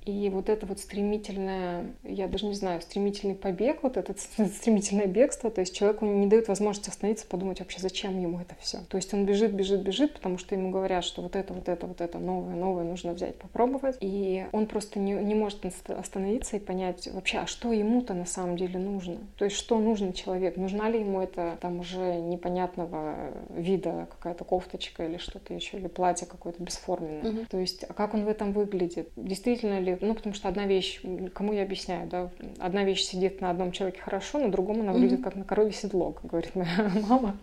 И 0.08 0.30
вот 0.30 0.48
это 0.48 0.64
вот 0.64 0.80
стремительное, 0.80 1.92
я 2.02 2.28
даже 2.28 2.46
не 2.46 2.54
знаю, 2.54 2.80
стремительный 2.80 3.34
побег, 3.34 3.82
вот 3.82 3.98
это 3.98 4.14
стремительное 4.46 5.06
бегство, 5.06 5.50
то 5.50 5.60
есть 5.60 5.76
человеку 5.76 6.06
не 6.06 6.26
дают 6.26 6.48
возможности 6.48 6.88
остановиться, 6.88 7.26
подумать 7.26 7.60
вообще, 7.60 7.78
зачем 7.78 8.18
ему 8.18 8.40
это 8.40 8.54
все. 8.58 8.78
То 8.88 8.96
есть 8.96 9.12
он 9.12 9.26
бежит, 9.26 9.52
бежит, 9.52 9.82
бежит, 9.82 10.14
потому 10.14 10.38
что 10.38 10.54
ему 10.54 10.70
говорят, 10.70 11.04
что 11.04 11.20
вот 11.20 11.36
это, 11.36 11.52
вот 11.52 11.68
это, 11.68 11.86
вот 11.86 12.00
это 12.00 12.18
новое, 12.18 12.54
новое 12.54 12.84
нужно 12.84 13.12
взять, 13.12 13.34
попробовать. 13.34 13.98
И 14.00 14.46
он 14.52 14.66
просто 14.66 14.98
не, 14.98 15.12
не 15.12 15.34
может 15.34 15.62
остановиться 15.88 16.56
и 16.56 16.60
понять 16.60 17.06
вообще, 17.12 17.40
а 17.40 17.46
что 17.46 17.70
ему-то 17.70 18.14
на 18.14 18.24
самом 18.24 18.56
деле 18.56 18.78
нужно. 18.78 19.18
То 19.36 19.44
есть 19.44 19.58
что 19.58 19.78
нужно 19.78 20.14
человеку, 20.14 20.58
нужна 20.58 20.88
ли 20.88 21.00
ему 21.00 21.20
это 21.20 21.58
там 21.60 21.80
уже 21.80 22.14
непонятного 22.14 23.34
вида 23.50 24.08
какая-то 24.10 24.44
кофточка 24.44 25.04
или 25.04 25.18
что-то 25.18 25.52
еще, 25.52 25.76
или 25.76 25.88
платье 25.88 26.26
какое-то 26.26 26.62
бесформенное. 26.62 27.30
Угу. 27.30 27.46
То 27.50 27.58
есть 27.58 27.84
а 27.86 27.92
как 27.92 28.14
он 28.14 28.24
в 28.24 28.28
этом 28.28 28.52
выглядит? 28.52 29.10
Действительно 29.14 29.78
ли 29.80 29.97
ну, 30.00 30.14
потому 30.14 30.34
что 30.34 30.48
одна 30.48 30.66
вещь, 30.66 31.00
кому 31.34 31.52
я 31.52 31.62
объясняю, 31.62 32.08
да, 32.08 32.30
одна 32.58 32.84
вещь 32.84 33.02
сидит 33.02 33.40
на 33.40 33.50
одном 33.50 33.72
человеке 33.72 34.00
хорошо, 34.00 34.38
на 34.38 34.50
другом 34.50 34.80
она 34.80 34.92
выглядит 34.92 35.20
mm-hmm. 35.20 35.22
как 35.24 35.36
на 35.36 35.44
корове 35.44 35.72
седло, 35.72 36.12
как 36.12 36.30
говорит 36.30 36.54
моя 36.54 36.90
мама. 37.08 37.36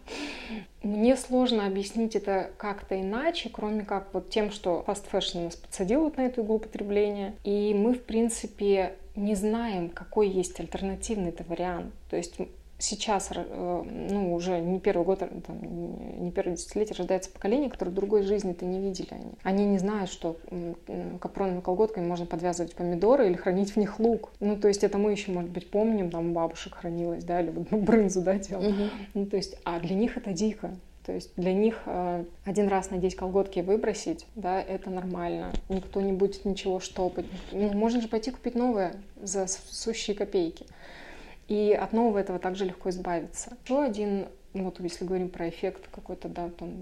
Мне 0.83 1.17
сложно 1.17 1.65
объяснить 1.65 2.15
это 2.15 2.51
как-то 2.57 2.99
иначе, 2.99 3.49
кроме 3.49 3.83
как 3.83 4.13
вот 4.13 4.29
тем, 4.29 4.51
что 4.51 4.83
fast 4.87 5.05
fashion 5.11 5.45
нас 5.45 5.55
подсадил 5.55 6.01
вот 6.01 6.17
на 6.17 6.27
эту 6.27 6.43
иглу 6.43 6.59
потребления, 6.59 7.33
и 7.43 7.73
мы, 7.73 7.93
в 7.93 8.03
принципе, 8.03 8.93
не 9.15 9.35
знаем, 9.35 9.89
какой 9.89 10.29
есть 10.29 10.59
альтернативный-то 10.59 11.43
вариант. 11.47 11.93
То 12.09 12.17
есть 12.17 12.35
сейчас, 12.77 13.29
э, 13.33 13.83
ну, 14.09 14.33
уже 14.33 14.59
не 14.59 14.79
первый 14.79 15.05
год, 15.05 15.19
там, 15.19 16.21
не 16.23 16.31
первое 16.31 16.55
десятилетие 16.55 16.95
рождается 16.97 17.29
поколение, 17.29 17.69
которое 17.69 17.91
другой 17.91 18.23
жизни-то 18.23 18.65
не 18.65 18.79
видели 18.79 19.07
они. 19.11 19.31
Они 19.43 19.65
не 19.65 19.77
знают, 19.77 20.09
что 20.09 20.37
капроновыми 21.19 21.61
колготками 21.61 22.05
можно 22.05 22.25
подвязывать 22.25 22.75
помидоры 22.75 23.27
или 23.27 23.35
хранить 23.35 23.71
в 23.71 23.77
них 23.77 23.99
лук. 23.99 24.31
Ну, 24.39 24.57
то 24.57 24.67
есть 24.67 24.83
это 24.83 24.97
мы 24.97 25.11
еще, 25.11 25.31
может 25.31 25.51
быть, 25.51 25.69
помним, 25.69 26.09
там 26.11 26.31
у 26.31 26.33
бабушек 26.33 26.75
хранилось, 26.75 27.23
да, 27.23 27.41
или 27.41 27.51
вот 27.51 27.69
брынзу, 27.71 28.21
да, 28.21 28.35
делал. 28.35 28.67
Угу. 28.67 28.83
Ну, 29.13 29.25
то 29.25 29.37
есть, 29.37 29.57
а 29.63 29.79
для 29.79 29.95
них 29.95 30.17
это 30.17 30.33
дико. 30.33 30.71
То 31.05 31.11
есть 31.11 31.35
для 31.35 31.53
них 31.53 31.83
э, 31.85 32.25
один 32.45 32.67
раз 32.67 32.89
надеть 32.89 33.15
колготки 33.15 33.59
и 33.59 33.61
выбросить, 33.61 34.25
да, 34.33 34.59
это 34.59 34.89
нормально. 34.89 35.53
Никто 35.69 36.01
не 36.01 36.11
будет 36.11 36.45
ничего 36.45 36.79
штопать. 36.79 37.25
Ну, 37.51 37.71
можно 37.73 38.01
же 38.01 38.07
пойти 38.07 38.31
купить 38.31 38.55
новое 38.55 38.95
за 39.21 39.45
сущие 39.47 40.15
копейки. 40.15 40.65
И 41.47 41.71
от 41.73 41.93
нового 41.93 42.17
этого 42.17 42.39
также 42.39 42.65
легко 42.65 42.89
избавиться. 42.89 43.57
Еще 43.63 43.81
один 43.81 44.27
вот 44.53 44.79
если 44.79 45.05
говорим 45.05 45.29
про 45.29 45.49
эффект 45.49 45.89
какой-то, 45.91 46.29
да, 46.29 46.49
там, 46.49 46.81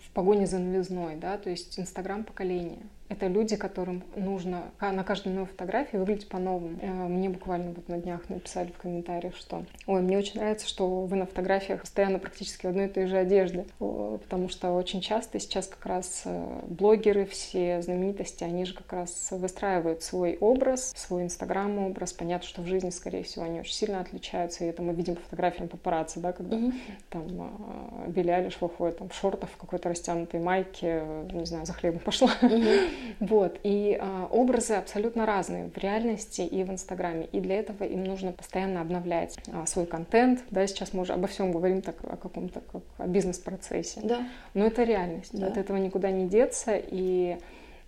в 0.00 0.10
погоне 0.14 0.46
за 0.46 0.58
новизной, 0.58 1.16
да, 1.16 1.36
то 1.36 1.50
есть 1.50 1.78
Инстаграм 1.78 2.22
поколения. 2.22 2.86
Это 3.08 3.26
люди, 3.26 3.56
которым 3.56 4.02
нужно 4.16 4.70
на 4.80 5.02
каждой 5.02 5.32
новой 5.32 5.46
фотографии 5.46 5.96
выглядеть 5.96 6.28
по-новому. 6.28 6.78
Э, 6.82 6.90
мне 7.08 7.30
буквально 7.30 7.72
вот 7.72 7.88
на 7.88 7.98
днях 7.98 8.28
написали 8.28 8.70
в 8.70 8.76
комментариях, 8.76 9.34
что 9.34 9.64
«Ой, 9.86 10.02
мне 10.02 10.18
очень 10.18 10.38
нравится, 10.38 10.68
что 10.68 11.04
вы 11.06 11.16
на 11.16 11.24
фотографиях 11.24 11.80
постоянно 11.80 12.18
практически 12.18 12.66
в 12.66 12.68
одной 12.68 12.86
и 12.86 12.88
той 12.88 13.06
же 13.06 13.16
одежде». 13.16 13.64
Потому 13.78 14.48
что 14.50 14.72
очень 14.72 15.00
часто 15.00 15.40
сейчас 15.40 15.66
как 15.66 15.86
раз 15.86 16.22
э, 16.26 16.60
блогеры, 16.68 17.24
все 17.24 17.80
знаменитости, 17.80 18.44
они 18.44 18.66
же 18.66 18.74
как 18.74 18.92
раз 18.92 19.28
выстраивают 19.30 20.02
свой 20.02 20.36
образ, 20.38 20.92
свой 20.94 21.22
инстаграм-образ. 21.22 22.12
Понятно, 22.12 22.46
что 22.46 22.60
в 22.60 22.66
жизни, 22.66 22.90
скорее 22.90 23.22
всего, 23.22 23.46
они 23.46 23.60
очень 23.60 23.74
сильно 23.74 24.00
отличаются, 24.00 24.64
и 24.64 24.68
это 24.68 24.82
мы 24.82 24.92
видим 24.92 25.14
по 25.16 25.22
фотографиям 25.22 25.68
папарацци, 25.68 26.20
да, 26.20 26.32
когда 26.32 26.56
mm-hmm. 26.56 26.74
там 27.08 27.22
э, 27.26 28.10
Билли 28.10 28.30
Алиш 28.30 28.60
выходит 28.60 28.98
там, 28.98 29.08
в 29.08 29.14
шортах, 29.14 29.48
в 29.48 29.56
какой-то 29.56 29.88
растянутой 29.88 30.40
майке, 30.40 31.02
не 31.32 31.46
знаю, 31.46 31.64
за 31.64 31.72
хлебом 31.72 32.00
пошла. 32.00 32.30
Mm-hmm. 32.42 32.97
Вот. 33.20 33.58
И 33.62 33.98
а, 34.00 34.28
образы 34.30 34.74
абсолютно 34.74 35.26
разные 35.26 35.68
в 35.68 35.78
реальности 35.78 36.42
и 36.42 36.64
в 36.64 36.70
Инстаграме. 36.70 37.28
И 37.32 37.40
для 37.40 37.58
этого 37.58 37.84
им 37.84 38.04
нужно 38.04 38.32
постоянно 38.32 38.80
обновлять 38.80 39.38
а, 39.52 39.66
свой 39.66 39.86
контент. 39.86 40.44
Да, 40.50 40.66
сейчас 40.66 40.92
мы 40.92 41.02
уже 41.02 41.12
обо 41.12 41.26
всем 41.26 41.52
говорим 41.52 41.82
так, 41.82 41.96
о 42.04 42.16
каком-то 42.16 42.60
как 42.60 42.82
о 42.98 43.06
бизнес-процессе. 43.06 44.00
Да. 44.02 44.28
Но 44.54 44.66
это 44.66 44.82
реальность. 44.82 45.38
Да. 45.38 45.46
От 45.48 45.56
этого 45.56 45.76
никуда 45.76 46.10
не 46.10 46.28
деться. 46.28 46.72
И 46.76 47.38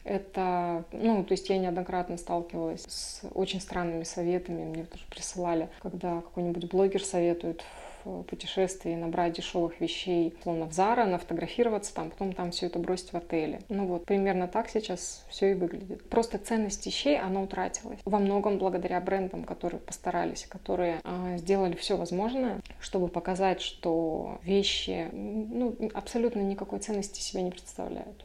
это, 0.04 0.84
ну, 0.92 1.24
то 1.24 1.32
есть 1.32 1.48
я 1.50 1.58
неоднократно 1.58 2.16
сталкивалась 2.16 2.84
с 2.88 3.20
очень 3.34 3.60
странными 3.60 4.04
советами, 4.04 4.64
мне 4.64 4.84
тоже 4.84 5.04
присылали, 5.10 5.68
когда 5.82 6.16
какой-нибудь 6.22 6.70
блогер 6.70 7.04
советует 7.04 7.62
путешествии, 8.28 8.94
набрать 8.94 9.34
дешевых 9.34 9.80
вещей, 9.80 10.34
словно 10.42 10.66
в 10.66 10.72
Зара, 10.72 11.06
нафотографироваться 11.06 11.94
там, 11.94 12.10
потом 12.10 12.32
там 12.32 12.50
все 12.50 12.66
это 12.66 12.78
бросить 12.78 13.12
в 13.12 13.16
отеле. 13.16 13.60
Ну 13.68 13.86
вот, 13.86 14.04
примерно 14.04 14.48
так 14.48 14.68
сейчас 14.68 15.24
все 15.28 15.52
и 15.52 15.54
выглядит. 15.54 16.08
Просто 16.08 16.38
ценность 16.38 16.84
вещей, 16.86 17.18
она 17.18 17.42
утратилась. 17.42 17.98
Во 18.04 18.18
многом 18.18 18.58
благодаря 18.58 19.00
брендам, 19.00 19.44
которые 19.44 19.80
постарались, 19.80 20.46
которые 20.46 21.00
э, 21.04 21.36
сделали 21.38 21.74
все 21.74 21.96
возможное, 21.96 22.60
чтобы 22.80 23.08
показать, 23.08 23.60
что 23.60 24.38
вещи 24.42 25.08
ну, 25.12 25.76
абсолютно 25.94 26.40
никакой 26.40 26.78
ценности 26.80 27.20
себя 27.20 27.42
не 27.42 27.50
представляют. 27.50 28.24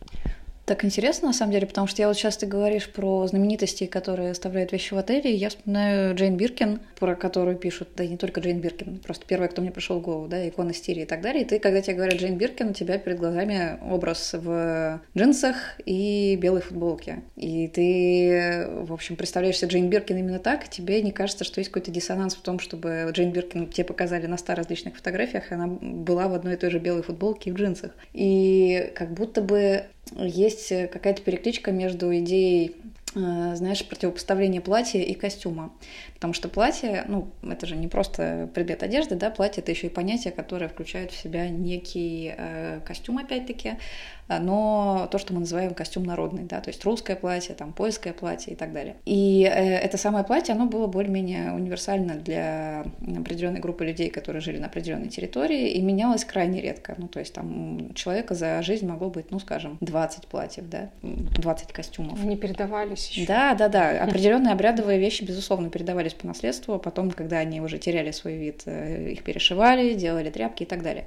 Так 0.65 0.83
интересно, 0.83 1.27
на 1.27 1.33
самом 1.33 1.51
деле, 1.51 1.67
потому 1.67 1.85
что 1.85 2.01
я 2.01 2.07
вот 2.07 2.17
сейчас 2.17 2.37
ты 2.37 2.47
говоришь 2.47 2.89
про 2.89 3.27
знаменитости, 3.27 3.85
которые 3.85 4.31
оставляют 4.31 4.71
вещи 4.71 4.95
в 4.95 4.97
отеле, 4.97 5.31
и 5.31 5.35
я 5.35 5.49
вспоминаю 5.49 6.15
Джейн 6.15 6.37
Биркин, 6.37 6.79
про 6.99 7.15
которую 7.15 7.55
пишут, 7.55 7.89
да 7.95 8.03
и 8.03 8.07
не 8.07 8.17
только 8.17 8.41
Джейн 8.41 8.59
Биркин, 8.61 8.97
просто 8.97 9.27
первая, 9.27 9.47
кто 9.47 9.61
мне 9.61 9.69
пришел 9.69 9.99
в 9.99 10.01
голову, 10.01 10.27
да, 10.27 10.47
икона 10.47 10.73
стиля 10.73 11.03
и 11.03 11.05
так 11.05 11.21
далее. 11.21 11.43
И 11.43 11.45
ты, 11.45 11.59
когда 11.59 11.81
тебе 11.81 11.97
говорят 11.97 12.19
Джейн 12.19 12.35
Биркин, 12.39 12.69
у 12.69 12.73
тебя 12.73 12.97
перед 12.97 13.19
глазами 13.19 13.77
образ 13.87 14.33
в 14.33 15.01
джинсах 15.15 15.55
и 15.85 16.35
белой 16.41 16.61
футболке. 16.61 17.21
И 17.35 17.67
ты, 17.67 18.67
в 18.85 18.91
общем, 18.91 19.17
представляешь 19.17 19.59
себе 19.59 19.69
Джейн 19.69 19.87
Биркин 19.87 20.17
именно 20.17 20.39
так, 20.39 20.65
и 20.65 20.69
тебе 20.69 20.99
не 21.03 21.11
кажется, 21.11 21.43
что 21.43 21.59
есть 21.61 21.69
какой-то 21.69 21.91
диссонанс 21.91 22.33
в 22.33 22.41
том, 22.41 22.57
чтобы 22.57 23.07
Джейн 23.11 23.31
Биркин 23.31 23.67
тебе 23.67 23.85
показали 23.85 24.25
на 24.25 24.37
ста 24.37 24.55
различных 24.55 24.95
фотографиях, 24.95 25.51
она 25.51 25.67
была 25.67 26.27
в 26.27 26.33
одной 26.33 26.55
и 26.55 26.57
той 26.57 26.71
же 26.71 26.79
белой 26.79 27.03
футболке 27.03 27.51
и 27.51 27.53
в 27.53 27.55
джинсах. 27.55 27.91
И 28.13 28.91
как 28.95 29.13
будто 29.13 29.43
бы 29.43 29.83
есть 30.17 30.69
какая-то 30.69 31.21
перекличка 31.21 31.71
между 31.71 32.15
идеей 32.17 32.75
э, 32.77 32.94
знаешь, 33.15 33.85
противопоставление 33.87 34.61
платья 34.61 34.99
и 34.99 35.13
костюма. 35.13 35.71
Потому 36.15 36.33
что 36.33 36.49
платье, 36.49 37.05
ну, 37.07 37.29
это 37.43 37.65
же 37.65 37.75
не 37.75 37.87
просто 37.87 38.49
предмет 38.53 38.83
одежды, 38.83 39.15
да, 39.15 39.29
платье 39.29 39.61
это 39.61 39.71
еще 39.71 39.87
и 39.87 39.89
понятие, 39.89 40.33
которое 40.33 40.67
включает 40.67 41.11
в 41.11 41.17
себя 41.17 41.49
некий 41.49 42.33
э, 42.37 42.81
костюм, 42.85 43.17
опять-таки, 43.17 43.77
а, 44.27 44.39
но 44.39 45.07
то, 45.11 45.19
что 45.19 45.33
мы 45.33 45.41
называем 45.41 45.73
костюм 45.73 46.03
народный, 46.03 46.43
да, 46.43 46.59
то 46.59 46.69
есть 46.69 46.83
русское 46.83 47.15
платье, 47.15 47.53
там, 47.53 47.73
польское 47.73 48.11
платье 48.11 48.53
и 48.53 48.55
так 48.55 48.73
далее. 48.73 48.95
И 49.05 49.43
э, 49.43 49.75
это 49.77 49.97
самое 49.97 50.25
платье, 50.25 50.55
оно 50.55 50.65
было 50.65 50.87
более-менее 50.87 51.53
универсально 51.53 52.15
для 52.15 52.85
определенной 53.01 53.59
группы 53.59 53.85
людей, 53.85 54.09
которые 54.09 54.41
жили 54.41 54.57
на 54.57 54.65
определенной 54.65 55.09
территории, 55.09 55.69
и 55.71 55.81
менялось 55.81 56.25
крайне 56.25 56.59
редко. 56.59 56.95
Ну, 56.97 57.07
то 57.07 57.19
есть 57.19 57.33
там 57.33 57.93
человека 57.93 58.33
за 58.33 58.61
жизнь 58.63 58.87
могло 58.87 59.09
быть, 59.09 59.29
ну, 59.29 59.39
скажем, 59.39 59.77
20 59.81 60.27
платьев, 60.27 60.67
да, 60.69 60.89
20 61.03 61.71
костюмов. 61.71 62.19
Они 62.21 62.35
передавались 62.35 63.04
еще. 63.11 63.25
Да, 63.25 63.53
да, 63.53 63.67
да. 63.67 64.03
Определенные 64.03 64.53
обрядовые 64.53 64.99
вещи, 64.99 65.23
безусловно, 65.23 65.69
передавались 65.69 66.13
по 66.13 66.27
наследству, 66.27 66.73
а 66.73 66.79
потом, 66.79 67.11
когда 67.11 67.37
они 67.37 67.61
уже 67.61 67.77
теряли 67.77 68.11
свой 68.11 68.35
вид, 68.35 68.63
э, 68.65 69.11
их 69.11 69.23
перешивали, 69.23 69.93
делали 69.93 70.29
тряпки 70.29 70.63
и 70.63 70.65
так 70.65 70.81
далее. 70.81 71.05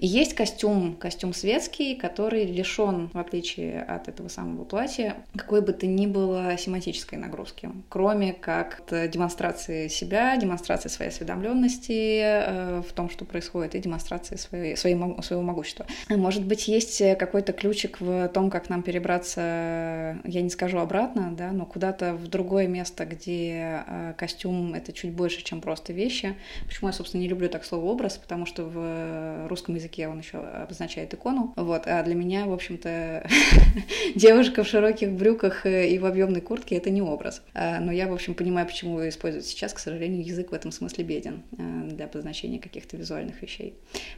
И 0.00 0.06
есть 0.06 0.32
костюм, 0.32 0.96
костюм 0.96 1.34
светский, 1.34 1.94
который 1.94 2.46
лишен, 2.46 3.10
в 3.12 3.18
отличие 3.18 3.82
от 3.82 4.08
этого 4.08 4.28
самого 4.28 4.64
платья, 4.64 5.18
какой 5.36 5.60
бы 5.60 5.74
то 5.74 5.86
ни 5.86 6.06
было 6.06 6.56
семантической 6.56 7.18
нагрузки, 7.18 7.68
кроме 7.90 8.32
как 8.32 8.82
демонстрации 8.90 9.88
себя, 9.88 10.38
демонстрации 10.38 10.88
своей 10.88 11.10
осведомленности 11.10 12.22
э, 12.22 12.80
в 12.88 12.90
том, 12.94 13.10
что 13.10 13.26
происходит, 13.26 13.74
и 13.74 13.78
демонстрации 13.78 14.36
своей, 14.36 14.74
своей, 14.74 14.96
своего 15.20 15.42
могущества. 15.42 15.84
Может 16.08 16.46
быть, 16.46 16.66
есть 16.66 17.02
какой-то 17.18 17.52
ключик 17.52 18.00
в 18.00 18.28
том, 18.28 18.48
как 18.48 18.70
нам 18.70 18.82
перебраться, 18.82 20.18
я 20.24 20.40
не 20.40 20.48
скажу 20.48 20.78
обратно, 20.78 21.34
да, 21.36 21.52
но 21.52 21.66
куда-то 21.66 22.14
в 22.14 22.26
другое 22.26 22.68
место, 22.68 23.04
где 23.04 23.84
э, 23.86 24.14
костюм— 24.16 24.72
это 24.74 24.94
чуть 24.94 25.12
больше, 25.12 25.44
чем 25.44 25.60
просто 25.60 25.92
вещи. 25.92 26.36
Почему 26.66 26.88
я, 26.88 26.94
собственно, 26.94 27.20
не 27.20 27.28
люблю 27.28 27.50
так 27.50 27.66
слово 27.66 27.84
«образ», 27.84 28.16
потому 28.16 28.46
что 28.46 28.64
в 28.64 29.46
русском 29.46 29.74
языке 29.74 29.89
языке 29.90 30.08
он 30.08 30.18
еще 30.18 30.38
обозначает 30.38 31.12
икону. 31.12 31.52
Вот. 31.56 31.82
А 31.86 32.02
для 32.02 32.14
меня, 32.14 32.46
в 32.46 32.52
общем-то, 32.52 33.26
девушка 34.14 34.62
в 34.62 34.68
широких 34.68 35.10
брюках 35.10 35.66
и 35.66 35.98
в 35.98 36.06
объемной 36.06 36.40
куртке 36.40 36.76
это 36.76 36.90
не 36.90 37.02
образ. 37.02 37.42
А, 37.54 37.80
но 37.80 37.92
я, 37.92 38.08
в 38.08 38.12
общем, 38.12 38.34
понимаю, 38.34 38.66
почему 38.66 39.06
используют 39.08 39.46
сейчас. 39.46 39.72
К 39.72 39.78
сожалению, 39.78 40.24
язык 40.24 40.50
в 40.50 40.54
этом 40.54 40.72
смысле 40.72 41.04
беден 41.04 41.42
а, 41.58 41.88
для 41.88 42.04
обозначения 42.06 42.58
каких-то 42.58 42.96
визуальных 42.96 43.42
вещей. 43.42 43.74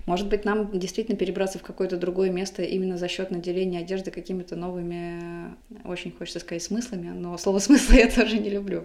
Может 0.06 0.28
быть, 0.28 0.44
нам 0.44 0.78
действительно 0.78 1.16
перебраться 1.16 1.58
в 1.58 1.62
какое-то 1.62 1.96
другое 1.96 2.30
место 2.30 2.62
именно 2.62 2.96
за 2.96 3.08
счет 3.08 3.30
наделения 3.30 3.80
одежды 3.80 4.10
какими-то 4.10 4.56
новыми, 4.56 5.54
очень 5.84 6.12
хочется 6.12 6.40
сказать, 6.40 6.62
смыслами, 6.62 7.08
но 7.08 7.36
слово 7.38 7.58
смысла 7.58 7.94
я 7.96 8.10
тоже 8.10 8.38
не 8.38 8.50
люблю. 8.50 8.84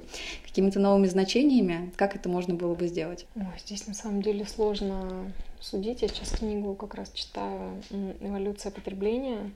Какими-то 0.57 0.79
новыми 0.79 1.05
значениями. 1.05 1.91
Как 1.97 2.15
это 2.15 2.29
можно 2.29 2.55
было 2.55 2.73
бы 2.73 2.87
сделать? 2.87 3.27
Ой, 3.35 3.45
здесь 3.63 3.85
на 3.85 3.93
самом 3.93 4.23
деле 4.23 4.43
сложно 4.43 5.31
судить. 5.59 6.01
Я 6.01 6.07
сейчас 6.07 6.31
книгу 6.31 6.73
как 6.73 6.95
раз 6.95 7.11
читаю 7.11 7.79
«Эволюция 8.21 8.71
потребления». 8.71 9.51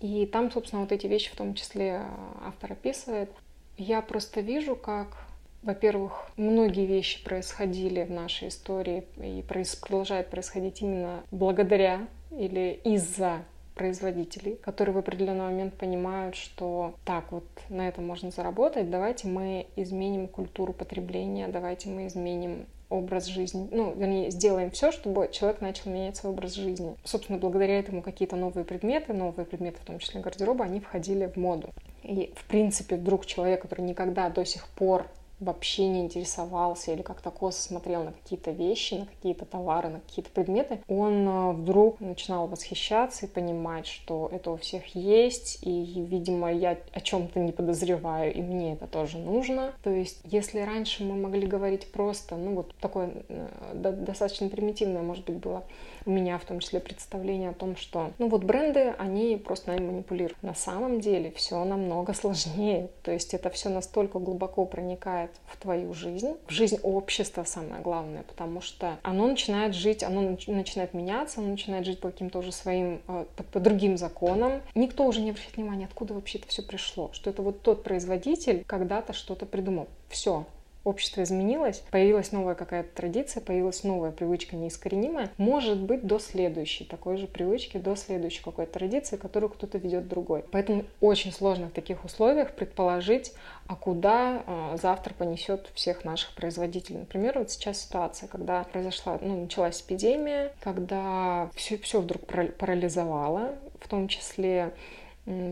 И 0.00 0.26
там, 0.26 0.52
собственно, 0.52 0.82
вот 0.82 0.92
эти 0.92 1.06
вещи 1.06 1.30
в 1.32 1.36
том 1.36 1.54
числе 1.54 2.02
автор 2.44 2.72
описывает. 2.72 3.30
Я 3.78 4.02
просто 4.02 4.42
вижу, 4.42 4.76
как, 4.76 5.24
во-первых, 5.62 6.30
многие 6.36 6.84
вещи 6.84 7.24
происходили 7.24 8.02
в 8.04 8.10
нашей 8.10 8.48
истории 8.48 9.04
и 9.16 9.42
продолжают 9.80 10.28
происходить 10.28 10.82
именно 10.82 11.22
благодаря 11.30 12.06
или 12.30 12.78
из-за 12.84 13.42
производителей, 13.74 14.56
которые 14.56 14.94
в 14.94 14.98
определенный 14.98 15.44
момент 15.44 15.74
понимают, 15.74 16.36
что 16.36 16.94
так 17.04 17.32
вот 17.32 17.44
на 17.68 17.88
этом 17.88 18.06
можно 18.06 18.30
заработать, 18.30 18.90
давайте 18.90 19.28
мы 19.28 19.66
изменим 19.76 20.28
культуру 20.28 20.72
потребления, 20.72 21.48
давайте 21.48 21.88
мы 21.88 22.06
изменим 22.06 22.66
образ 22.92 23.24
жизни, 23.26 23.68
ну, 23.72 23.94
вернее, 23.94 24.30
сделаем 24.30 24.70
все, 24.70 24.92
чтобы 24.92 25.28
человек 25.32 25.62
начал 25.62 25.90
менять 25.90 26.16
свой 26.16 26.32
образ 26.32 26.52
жизни. 26.52 26.94
Собственно, 27.04 27.38
благодаря 27.38 27.78
этому 27.78 28.02
какие-то 28.02 28.36
новые 28.36 28.64
предметы, 28.64 29.14
новые 29.14 29.46
предметы, 29.46 29.78
в 29.80 29.84
том 29.86 29.98
числе 29.98 30.20
гардероба, 30.20 30.66
они 30.66 30.80
входили 30.80 31.26
в 31.26 31.36
моду. 31.36 31.70
И, 32.02 32.32
в 32.36 32.44
принципе, 32.44 32.96
вдруг 32.96 33.24
человек, 33.24 33.62
который 33.62 33.80
никогда 33.80 34.28
до 34.28 34.44
сих 34.44 34.68
пор 34.68 35.06
вообще 35.42 35.88
не 35.88 36.00
интересовался 36.00 36.92
или 36.92 37.02
как-то 37.02 37.30
косо 37.30 37.60
смотрел 37.60 38.04
на 38.04 38.12
какие-то 38.12 38.50
вещи, 38.50 38.94
на 38.94 39.06
какие-то 39.06 39.44
товары, 39.44 39.88
на 39.88 40.00
какие-то 40.00 40.30
предметы, 40.30 40.80
он 40.88 41.28
э, 41.28 41.52
вдруг 41.52 42.00
начинал 42.00 42.46
восхищаться 42.46 43.26
и 43.26 43.28
понимать, 43.28 43.86
что 43.86 44.28
это 44.32 44.50
у 44.50 44.56
всех 44.56 44.94
есть, 44.94 45.58
и, 45.62 46.02
видимо, 46.08 46.52
я 46.52 46.78
о 46.92 47.00
чем-то 47.00 47.40
не 47.40 47.52
подозреваю, 47.52 48.32
и 48.32 48.40
мне 48.40 48.74
это 48.74 48.86
тоже 48.86 49.18
нужно. 49.18 49.72
То 49.82 49.90
есть, 49.90 50.20
если 50.24 50.60
раньше 50.60 51.04
мы 51.04 51.16
могли 51.16 51.46
говорить 51.46 51.90
просто, 51.90 52.36
ну 52.36 52.54
вот 52.54 52.74
такое 52.80 53.10
э, 53.28 53.92
достаточно 53.92 54.48
примитивное, 54.48 55.02
может 55.02 55.24
быть, 55.24 55.36
было 55.36 55.64
у 56.04 56.10
меня 56.10 56.38
в 56.38 56.44
том 56.44 56.60
числе 56.60 56.80
представление 56.80 57.50
о 57.50 57.54
том, 57.54 57.76
что, 57.76 58.12
ну 58.18 58.28
вот 58.28 58.44
бренды, 58.44 58.94
они 58.98 59.36
просто 59.36 59.72
нами 59.72 59.86
манипулируют. 59.86 60.40
На 60.42 60.54
самом 60.54 61.00
деле 61.00 61.32
все 61.32 61.62
намного 61.64 62.14
сложнее. 62.14 62.88
То 63.02 63.12
есть 63.12 63.34
это 63.34 63.50
все 63.50 63.68
настолько 63.68 64.18
глубоко 64.18 64.64
проникает 64.66 65.30
в 65.46 65.56
твою 65.56 65.94
жизнь, 65.94 66.36
в 66.46 66.50
жизнь 66.50 66.78
общества 66.82 67.44
самое 67.44 67.82
главное, 67.82 68.22
потому 68.22 68.60
что 68.60 68.98
оно 69.02 69.26
начинает 69.26 69.74
жить, 69.74 70.02
оно 70.02 70.36
начинает 70.46 70.94
меняться, 70.94 71.40
оно 71.40 71.50
начинает 71.50 71.86
жить 71.86 72.00
по 72.00 72.10
каким-то 72.10 72.38
уже 72.38 72.52
своим, 72.52 73.00
э, 73.08 73.24
по, 73.36 73.42
по 73.44 73.60
другим 73.60 73.96
законам. 73.96 74.62
Никто 74.74 75.04
уже 75.04 75.20
не 75.20 75.30
обращает 75.30 75.56
внимания, 75.56 75.86
откуда 75.86 76.14
вообще 76.14 76.38
это 76.38 76.48
все 76.48 76.62
пришло, 76.62 77.10
что 77.12 77.30
это 77.30 77.42
вот 77.42 77.62
тот 77.62 77.82
производитель 77.82 78.64
когда-то 78.66 79.12
что-то 79.12 79.46
придумал. 79.46 79.88
Все, 80.08 80.44
общество 80.84 81.22
изменилось, 81.22 81.82
появилась 81.90 82.32
новая 82.32 82.54
какая-то 82.54 82.88
традиция, 82.94 83.40
появилась 83.40 83.84
новая 83.84 84.10
привычка 84.10 84.56
неискоренимая, 84.56 85.30
может 85.36 85.78
быть 85.78 86.06
до 86.06 86.18
следующей 86.18 86.84
такой 86.84 87.16
же 87.16 87.26
привычки, 87.26 87.78
до 87.78 87.96
следующей 87.96 88.42
какой-то 88.42 88.72
традиции, 88.72 89.16
которую 89.16 89.50
кто-то 89.50 89.78
ведет 89.78 90.08
другой. 90.08 90.44
Поэтому 90.50 90.84
очень 91.00 91.32
сложно 91.32 91.68
в 91.68 91.72
таких 91.72 92.04
условиях 92.04 92.52
предположить, 92.52 93.32
а 93.66 93.76
куда 93.76 94.42
э, 94.46 94.76
завтра 94.80 95.14
понесет 95.14 95.70
всех 95.74 96.04
наших 96.04 96.34
производителей. 96.34 97.00
Например, 97.00 97.38
вот 97.38 97.50
сейчас 97.50 97.82
ситуация, 97.82 98.28
когда 98.28 98.64
произошла, 98.64 99.18
ну, 99.20 99.42
началась 99.42 99.80
эпидемия, 99.82 100.52
когда 100.60 101.50
все, 101.54 101.78
все 101.78 102.00
вдруг 102.00 102.22
парализовало, 102.26 103.54
в 103.80 103.88
том 103.88 104.08
числе 104.08 104.72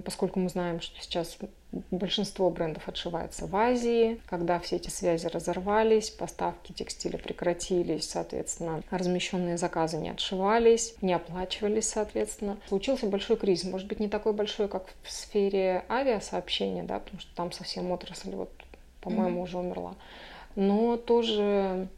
поскольку 0.05 0.41
мы 0.41 0.49
знаем, 0.49 0.81
что 0.81 1.01
сейчас 1.01 1.39
большинство 1.91 2.51
брендов 2.51 2.89
отшивается 2.89 3.47
в 3.47 3.55
Азии, 3.55 4.21
когда 4.27 4.59
все 4.59 4.77
эти 4.77 4.89
связи 4.89 5.27
разорвались, 5.27 6.11
поставки 6.11 6.73
текстиля 6.73 7.19
прекратились, 7.19 8.11
соответственно, 8.11 8.83
размещенные 8.91 9.57
заказы 9.57 9.99
не 9.99 10.11
отшивались, 10.11 10.95
не 11.01 11.13
оплачивались, 11.13 11.89
соответственно. 11.89 12.59
Случился 12.67 13.07
большой 13.07 13.37
кризис, 13.37 13.71
может 13.71 13.87
быть, 13.87 14.01
не 14.01 14.09
такой 14.09 14.33
большой, 14.33 14.69
как 14.69 14.87
в 15.03 15.11
сфере 15.11 15.85
авиасообщения, 15.89 16.83
да, 16.83 16.99
потому 16.99 17.21
что 17.21 17.35
там 17.37 17.53
совсем 17.53 17.93
отрасль, 17.93 18.35
вот, 18.35 18.51
по-моему, 19.01 19.41
mm-hmm. 19.41 19.45
уже 19.45 19.59
умерла. 19.59 19.95
Но 20.57 20.97
тоже 20.97 21.89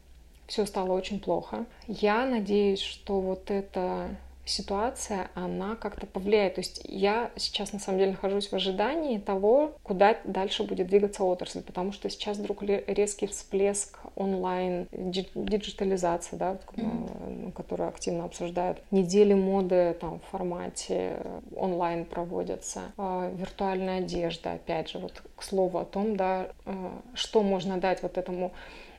все 0.46 0.66
стало 0.66 0.92
очень 0.92 1.20
плохо. 1.20 1.64
Я 1.86 2.26
надеюсь, 2.26 2.82
что 2.82 3.20
вот 3.20 3.50
это 3.50 4.14
ситуация, 4.44 5.30
она 5.34 5.76
как-то 5.76 6.06
повлияет. 6.06 6.56
То 6.56 6.60
есть 6.60 6.80
я 6.84 7.30
сейчас 7.36 7.72
на 7.72 7.78
самом 7.78 7.98
деле 7.98 8.12
нахожусь 8.12 8.48
в 8.48 8.52
ожидании 8.54 9.18
того, 9.18 9.72
куда 9.82 10.16
дальше 10.24 10.64
будет 10.64 10.88
двигаться 10.88 11.24
отрасль, 11.24 11.62
потому 11.62 11.92
что 11.92 12.10
сейчас 12.10 12.38
вдруг 12.38 12.62
резкий 12.62 13.26
всплеск 13.26 13.98
онлайн, 14.16 14.88
диджитализация, 14.92 16.38
да, 16.38 16.58
mm-hmm. 16.74 17.52
которую 17.52 17.88
активно 17.88 18.24
обсуждают. 18.24 18.82
Недели 18.90 19.34
моды 19.34 19.96
там 20.00 20.20
в 20.20 20.30
формате 20.30 21.18
онлайн 21.56 22.04
проводятся, 22.04 22.92
а, 22.96 23.30
виртуальная 23.34 23.98
одежда, 23.98 24.52
опять 24.52 24.90
же, 24.90 24.98
вот 24.98 25.22
к 25.36 25.42
слову 25.42 25.78
о 25.78 25.84
том, 25.84 26.16
да, 26.16 26.48
а, 26.66 27.00
что 27.14 27.42
можно 27.42 27.78
дать 27.78 28.02
вот 28.02 28.18
этому 28.18 28.52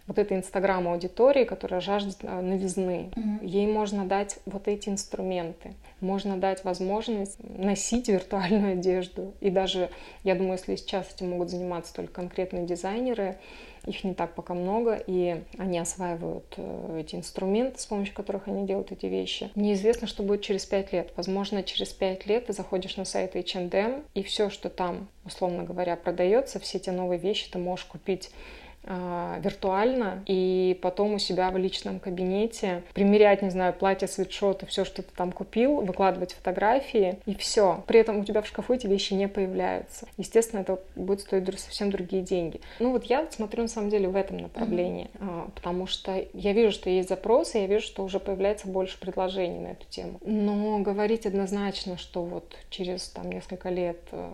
вот 0.07 0.19
этой 0.19 0.37
инстаграм-аудитории, 0.37 1.45
которая 1.45 1.79
жаждет 1.79 2.17
э, 2.21 2.41
новизны. 2.41 3.11
Угу. 3.15 3.45
Ей 3.45 3.67
можно 3.67 4.05
дать 4.05 4.39
вот 4.45 4.67
эти 4.67 4.89
инструменты. 4.89 5.73
Можно 6.01 6.37
дать 6.37 6.65
возможность 6.65 7.37
носить 7.39 8.09
виртуальную 8.09 8.73
одежду. 8.73 9.33
И 9.39 9.49
даже, 9.49 9.89
я 10.23 10.35
думаю, 10.35 10.53
если 10.53 10.75
сейчас 10.75 11.13
этим 11.13 11.29
могут 11.29 11.49
заниматься 11.49 11.93
только 11.93 12.13
конкретные 12.13 12.65
дизайнеры, 12.65 13.37
их 13.85 14.03
не 14.03 14.13
так 14.13 14.33
пока 14.33 14.53
много, 14.53 14.95
и 14.95 15.41
они 15.57 15.79
осваивают 15.79 16.53
э, 16.57 17.01
эти 17.01 17.15
инструменты, 17.15 17.79
с 17.79 17.85
помощью 17.85 18.15
которых 18.15 18.47
они 18.47 18.65
делают 18.65 18.91
эти 18.91 19.05
вещи. 19.05 19.51
Неизвестно, 19.55 20.07
что 20.07 20.23
будет 20.23 20.41
через 20.41 20.65
пять 20.65 20.93
лет. 20.93 21.11
Возможно, 21.15 21.63
через 21.63 21.89
пять 21.89 22.25
лет 22.25 22.47
ты 22.47 22.53
заходишь 22.53 22.97
на 22.97 23.05
сайт 23.05 23.35
H&M, 23.35 24.03
и 24.13 24.23
все, 24.23 24.49
что 24.49 24.69
там, 24.69 25.07
условно 25.25 25.63
говоря, 25.63 25.95
продается, 25.95 26.59
все 26.59 26.77
эти 26.77 26.89
новые 26.89 27.19
вещи 27.19 27.49
ты 27.51 27.57
можешь 27.57 27.85
купить 27.85 28.31
а, 28.31 28.62
виртуально 28.85 30.23
и 30.25 30.77
потом 30.81 31.15
у 31.15 31.19
себя 31.19 31.49
в 31.51 31.57
личном 31.57 31.99
кабинете 31.99 32.83
примерять, 32.93 33.41
не 33.41 33.49
знаю, 33.49 33.73
платье, 33.73 34.07
свитшоты, 34.07 34.65
все, 34.65 34.85
что 34.85 35.01
ты 35.01 35.09
там 35.15 35.31
купил, 35.31 35.81
выкладывать 35.81 36.33
фотографии 36.33 37.19
и 37.25 37.35
все. 37.35 37.83
При 37.87 37.99
этом 37.99 38.19
у 38.19 38.25
тебя 38.25 38.41
в 38.41 38.47
шкафу 38.47 38.73
эти 38.73 38.87
вещи 38.87 39.13
не 39.13 39.27
появляются. 39.27 40.07
Естественно, 40.17 40.61
это 40.61 40.79
будет 40.95 41.21
стоить 41.21 41.59
совсем 41.59 41.91
другие 41.91 42.23
деньги. 42.23 42.61
Ну 42.79 42.91
вот 42.91 43.05
я 43.05 43.27
смотрю 43.31 43.63
на 43.63 43.67
самом 43.67 43.89
деле 43.89 44.07
в 44.07 44.15
этом 44.15 44.37
направлении, 44.37 45.09
mm-hmm. 45.13 45.51
потому 45.55 45.87
что 45.87 46.25
я 46.33 46.53
вижу, 46.53 46.71
что 46.71 46.89
есть 46.89 47.09
запросы, 47.09 47.59
я 47.59 47.67
вижу, 47.67 47.85
что 47.85 48.03
уже 48.03 48.19
появляется 48.19 48.67
больше 48.67 48.99
предложений 48.99 49.59
на 49.59 49.67
эту 49.67 49.85
тему. 49.89 50.19
Но 50.21 50.79
говорить 50.79 51.25
однозначно, 51.25 51.97
что 51.97 52.23
вот 52.23 52.55
через 52.69 53.07
там 53.09 53.31
несколько 53.31 53.69
лет 53.69 53.99
э, 54.11 54.29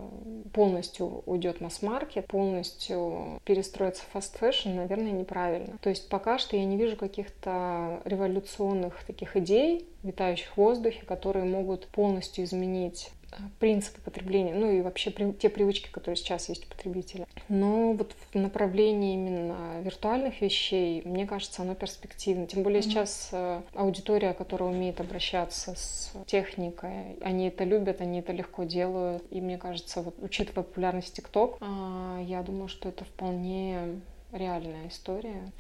полностью 0.54 1.24
уйдет 1.26 1.62
масс-маркет, 1.62 2.28
полностью 2.28 3.40
перестроится 3.44 4.04
fast 4.12 4.39
fashion, 4.40 4.76
наверное, 4.76 5.12
неправильно. 5.12 5.78
То 5.82 5.90
есть 5.90 6.10
пока 6.10 6.38
что 6.40 6.56
я 6.56 6.66
не 6.66 6.78
вижу 6.78 6.96
каких-то 6.96 8.02
революционных 8.06 9.04
таких 9.04 9.36
идей, 9.38 9.86
витающих 10.04 10.52
в 10.54 10.58
воздухе, 10.58 11.04
которые 11.06 11.46
могут 11.46 11.88
полностью 11.88 12.46
изменить 12.46 13.12
э, 13.32 13.36
принципы 13.60 14.00
потребления, 14.02 14.54
ну 14.54 14.72
и 14.72 14.82
вообще 14.82 15.12
те 15.34 15.50
привычки, 15.50 15.90
которые 15.90 16.16
сейчас 16.16 16.50
есть 16.50 16.66
у 16.66 16.70
потребителя. 16.70 17.28
Но 17.50 17.94
вот 17.94 18.16
в 18.32 18.38
направлении 18.38 19.16
именно 19.16 19.82
виртуальных 19.82 20.42
вещей, 20.42 21.02
мне 21.04 21.26
кажется, 21.26 21.64
оно 21.64 21.76
перспективно. 21.76 22.48
Тем 22.48 22.64
более 22.64 22.80
mm-hmm. 22.80 22.84
сейчас 22.84 23.30
э, 23.32 23.62
аудитория, 23.74 24.34
которая 24.34 24.70
умеет 24.70 25.02
обращаться 25.02 25.76
с 25.76 26.14
техникой, 26.28 27.18
они 27.22 27.48
это 27.48 27.64
любят, 27.64 28.02
они 28.02 28.20
это 28.20 28.32
легко 28.32 28.64
делают. 28.64 29.24
И 29.32 29.42
мне 29.42 29.58
кажется, 29.58 30.02
вот 30.02 30.16
учитывая 30.20 30.64
популярность 30.64 31.18
TikTok, 31.18 31.58
а, 31.60 32.22
я 32.22 32.42
думаю, 32.42 32.68
что 32.70 32.90
это 32.90 33.04
вполне 33.04 34.00
реальная 34.32 34.88
история. 34.88 35.52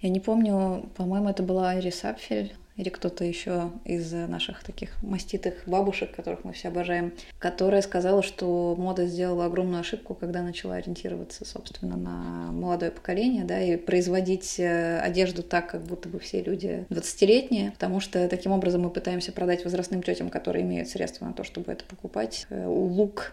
Я 0.00 0.10
не 0.10 0.20
помню, 0.20 0.88
по-моему, 0.96 1.28
это 1.30 1.42
была 1.42 1.70
Айрис 1.70 2.04
Апфель 2.04 2.54
или 2.76 2.90
кто-то 2.90 3.24
еще 3.24 3.70
из 3.84 4.12
наших 4.12 4.62
таких 4.62 5.02
маститых 5.02 5.62
бабушек, 5.66 6.14
которых 6.14 6.44
мы 6.44 6.52
все 6.52 6.68
обожаем, 6.68 7.12
которая 7.38 7.80
сказала, 7.80 8.22
что 8.22 8.74
мода 8.76 9.06
сделала 9.06 9.46
огромную 9.46 9.80
ошибку, 9.80 10.14
когда 10.14 10.42
начала 10.42 10.74
ориентироваться, 10.74 11.46
собственно, 11.46 11.96
на 11.96 12.52
молодое 12.52 12.90
поколение, 12.90 13.44
да, 13.44 13.60
и 13.62 13.76
производить 13.76 14.60
э, 14.60 15.00
одежду 15.00 15.42
так, 15.42 15.70
как 15.70 15.82
будто 15.84 16.10
бы 16.10 16.18
все 16.18 16.42
люди 16.42 16.84
20-летние, 16.90 17.72
потому 17.72 18.00
что 18.00 18.28
таким 18.28 18.52
образом 18.52 18.82
мы 18.82 18.90
пытаемся 18.90 19.32
продать 19.32 19.64
возрастным 19.64 20.02
тетям, 20.02 20.28
которые 20.28 20.62
имеют 20.62 20.88
средства 20.88 21.24
на 21.24 21.32
то, 21.32 21.44
чтобы 21.44 21.72
это 21.72 21.84
покупать, 21.84 22.46
э, 22.50 22.66
лук, 22.66 23.32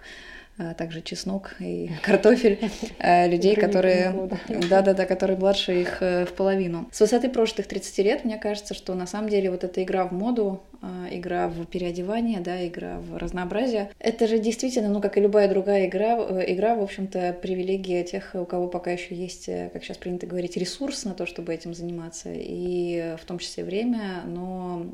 а 0.57 0.73
также 0.73 1.01
чеснок 1.01 1.55
и 1.59 1.91
картофель 2.03 2.59
э, 2.99 3.27
людей, 3.27 3.55
которые, 3.55 4.29
да-да-да, 4.69 5.05
которые 5.05 5.37
младше 5.37 5.81
их 5.81 6.01
э, 6.01 6.25
в 6.25 6.33
половину. 6.33 6.87
С 6.91 6.99
высоты 6.99 7.29
прошлых 7.29 7.67
30 7.67 7.97
лет, 7.99 8.25
мне 8.25 8.37
кажется, 8.37 8.73
что 8.73 8.93
на 8.93 9.07
самом 9.07 9.29
деле 9.29 9.49
вот 9.49 9.63
эта 9.63 9.81
игра 9.83 10.05
в 10.05 10.11
моду, 10.11 10.61
а, 10.72 10.72
игра 11.11 11.47
в 11.47 11.65
переодевание, 11.65 12.39
да, 12.39 12.65
игра 12.67 12.99
в 12.99 13.17
разнообразие, 13.17 13.91
это 13.99 14.27
же 14.27 14.39
действительно, 14.39 14.89
ну, 14.89 15.01
как 15.01 15.17
и 15.17 15.21
любая 15.21 15.47
другая 15.47 15.87
игра, 15.87 16.17
э, 16.17 16.53
игра, 16.53 16.75
в 16.75 16.81
общем-то, 16.81 17.37
привилегия 17.41 18.03
тех, 18.03 18.31
у 18.33 18.45
кого 18.45 18.67
пока 18.67 18.91
еще 18.91 19.15
есть, 19.15 19.49
как 19.71 19.83
сейчас 19.83 19.97
принято 19.97 20.27
говорить, 20.27 20.57
ресурс 20.57 21.05
на 21.05 21.13
то, 21.13 21.25
чтобы 21.25 21.53
этим 21.53 21.73
заниматься, 21.73 22.29
и 22.33 23.15
в 23.21 23.25
том 23.25 23.39
числе 23.39 23.63
время, 23.63 24.23
но 24.25 24.85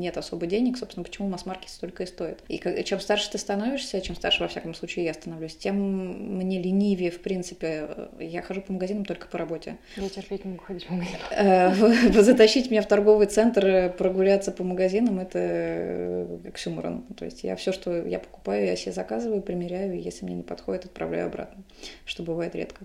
нет 0.00 0.16
особо 0.16 0.46
денег, 0.46 0.78
собственно, 0.78 1.04
почему 1.04 1.28
масс-маркет 1.28 1.68
столько 1.68 2.02
и 2.02 2.06
стоит. 2.06 2.42
И 2.48 2.58
чем 2.84 3.00
старше 3.00 3.30
ты 3.30 3.38
становишься, 3.38 4.00
чем 4.00 4.16
старше, 4.16 4.42
во 4.42 4.48
всяком 4.48 4.74
случае, 4.74 5.04
я 5.04 5.14
становлюсь, 5.14 5.56
тем 5.56 6.36
мне 6.36 6.60
ленивее, 6.60 7.10
в 7.10 7.20
принципе. 7.20 7.88
Я 8.18 8.42
хожу 8.42 8.62
по 8.62 8.72
магазинам 8.72 9.04
только 9.04 9.28
по 9.28 9.38
работе. 9.38 9.76
Я 9.96 10.08
терпеть 10.08 10.44
не 10.44 10.52
могу 10.52 10.64
ходить 10.64 10.86
по 10.86 10.94
магазинам. 10.94 11.20
Э, 11.30 12.22
затащить 12.22 12.70
меня 12.70 12.82
в 12.82 12.88
торговый 12.88 13.26
центр, 13.26 13.92
прогуляться 13.96 14.52
по 14.52 14.64
магазинам, 14.64 15.19
это 15.22 16.26
оксюморон. 16.46 17.02
То 17.16 17.24
есть 17.24 17.44
я 17.44 17.56
все, 17.56 17.72
что 17.72 18.06
я 18.06 18.18
покупаю, 18.18 18.66
я 18.66 18.76
себе 18.76 18.92
заказываю, 18.92 19.42
примеряю, 19.42 19.94
и 19.94 20.02
если 20.02 20.24
мне 20.24 20.34
не 20.34 20.42
подходит, 20.42 20.86
отправляю 20.86 21.26
обратно, 21.26 21.62
что 22.04 22.22
бывает 22.22 22.54
редко. 22.54 22.84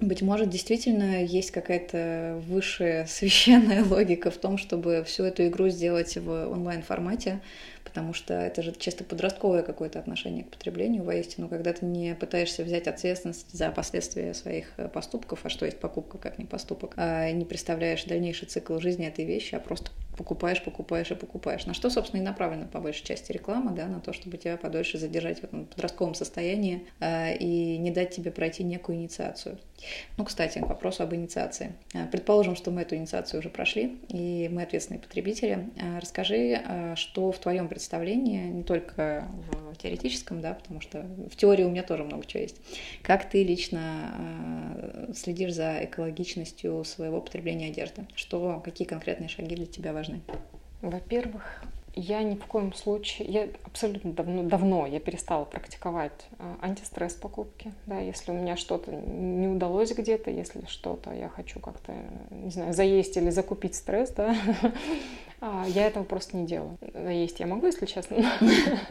Быть 0.00 0.22
может, 0.22 0.50
действительно 0.50 1.22
есть 1.22 1.52
какая-то 1.52 2.42
высшая 2.48 3.06
священная 3.08 3.84
логика 3.84 4.30
в 4.30 4.36
том, 4.36 4.58
чтобы 4.58 5.04
всю 5.04 5.24
эту 5.24 5.46
игру 5.46 5.68
сделать 5.68 6.16
в 6.16 6.48
онлайн-формате, 6.48 7.40
потому 7.84 8.12
что 8.12 8.34
это 8.34 8.62
же 8.62 8.74
чисто 8.76 9.04
подростковое 9.04 9.62
какое-то 9.62 10.00
отношение 10.00 10.42
к 10.44 10.50
потреблению 10.50 11.04
воистину, 11.04 11.48
когда 11.48 11.72
ты 11.72 11.86
не 11.86 12.16
пытаешься 12.16 12.64
взять 12.64 12.88
ответственность 12.88 13.46
за 13.52 13.70
последствия 13.70 14.34
своих 14.34 14.72
э, 14.78 14.88
поступков, 14.88 15.40
а 15.44 15.48
что 15.48 15.64
есть 15.64 15.78
покупка, 15.78 16.18
как 16.18 16.38
не 16.38 16.44
поступок, 16.44 16.94
а 16.96 17.30
не 17.30 17.44
представляешь 17.44 18.02
дальнейший 18.04 18.48
цикл 18.48 18.78
жизни 18.80 19.06
этой 19.06 19.24
вещи, 19.24 19.54
а 19.54 19.60
просто 19.60 19.92
покупаешь, 20.16 20.62
покупаешь 20.62 21.10
и 21.10 21.14
покупаешь. 21.14 21.66
На 21.66 21.74
что, 21.74 21.90
собственно, 21.90 22.20
и 22.20 22.24
направлена 22.24 22.66
по 22.66 22.80
большей 22.80 23.04
части 23.04 23.32
реклама, 23.32 23.72
да, 23.72 23.86
на 23.86 24.00
то, 24.00 24.12
чтобы 24.12 24.36
тебя 24.36 24.56
подольше 24.56 24.98
задержать 24.98 25.40
в 25.40 25.44
этом 25.44 25.66
подростковом 25.66 26.14
состоянии 26.14 26.86
э, 27.00 27.36
и 27.36 27.78
не 27.78 27.90
дать 27.90 28.10
тебе 28.10 28.30
пройти 28.30 28.64
некую 28.64 28.98
инициацию. 28.98 29.58
Ну, 30.16 30.24
кстати, 30.24 30.58
к 30.58 30.66
вопросу 30.66 31.02
об 31.02 31.14
инициации. 31.14 31.72
Э, 31.92 32.06
предположим, 32.06 32.56
что 32.56 32.70
мы 32.70 32.82
эту 32.82 32.96
инициацию 32.96 33.40
уже 33.40 33.48
прошли, 33.48 33.98
и 34.08 34.48
мы 34.52 34.62
ответственные 34.62 35.00
потребители. 35.00 35.70
Э, 35.76 35.98
расскажи, 35.98 36.62
э, 36.64 36.94
что 36.96 37.32
в 37.32 37.38
твоем 37.38 37.68
представлении, 37.68 38.46
не 38.46 38.62
только 38.62 39.28
в 39.50 39.63
теоретическом, 39.74 40.40
да, 40.40 40.54
потому 40.54 40.80
что 40.80 41.02
в 41.30 41.36
теории 41.36 41.64
у 41.64 41.70
меня 41.70 41.82
тоже 41.82 42.04
много 42.04 42.24
чего 42.26 42.42
есть, 42.42 42.56
как 43.02 43.28
ты 43.28 43.44
лично 43.44 45.08
следишь 45.14 45.54
за 45.54 45.84
экологичностью 45.84 46.84
своего 46.84 47.20
потребления 47.20 47.68
одежды? 47.68 48.06
Что, 48.14 48.60
какие 48.64 48.86
конкретные 48.86 49.28
шаги 49.28 49.54
для 49.56 49.66
тебя 49.66 49.92
важны? 49.92 50.20
Во-первых, 50.82 51.62
я 51.96 52.22
ни 52.22 52.34
в 52.34 52.44
коем 52.46 52.72
случае, 52.72 53.28
я 53.28 53.48
абсолютно 53.64 54.12
давно, 54.12 54.42
давно 54.42 54.86
я 54.86 55.00
перестала 55.00 55.44
практиковать 55.44 56.26
э, 56.38 56.54
антистресс 56.60 57.14
покупки. 57.14 57.72
Да, 57.86 57.98
если 57.98 58.32
у 58.32 58.34
меня 58.34 58.56
что-то 58.56 58.90
не 58.92 59.48
удалось 59.48 59.92
где-то, 59.92 60.30
если 60.30 60.64
что-то 60.66 61.12
я 61.12 61.28
хочу 61.28 61.60
как-то, 61.60 61.94
не 62.30 62.50
знаю, 62.50 62.72
заесть 62.72 63.16
или 63.16 63.30
закупить 63.30 63.74
стресс, 63.74 64.10
да, 64.10 64.36
а, 65.40 65.64
я 65.68 65.86
этого 65.86 66.04
просто 66.04 66.36
не 66.36 66.46
делаю. 66.46 66.78
Заесть 66.92 67.40
я 67.40 67.46
могу, 67.46 67.66
если 67.66 67.86
честно, 67.86 68.16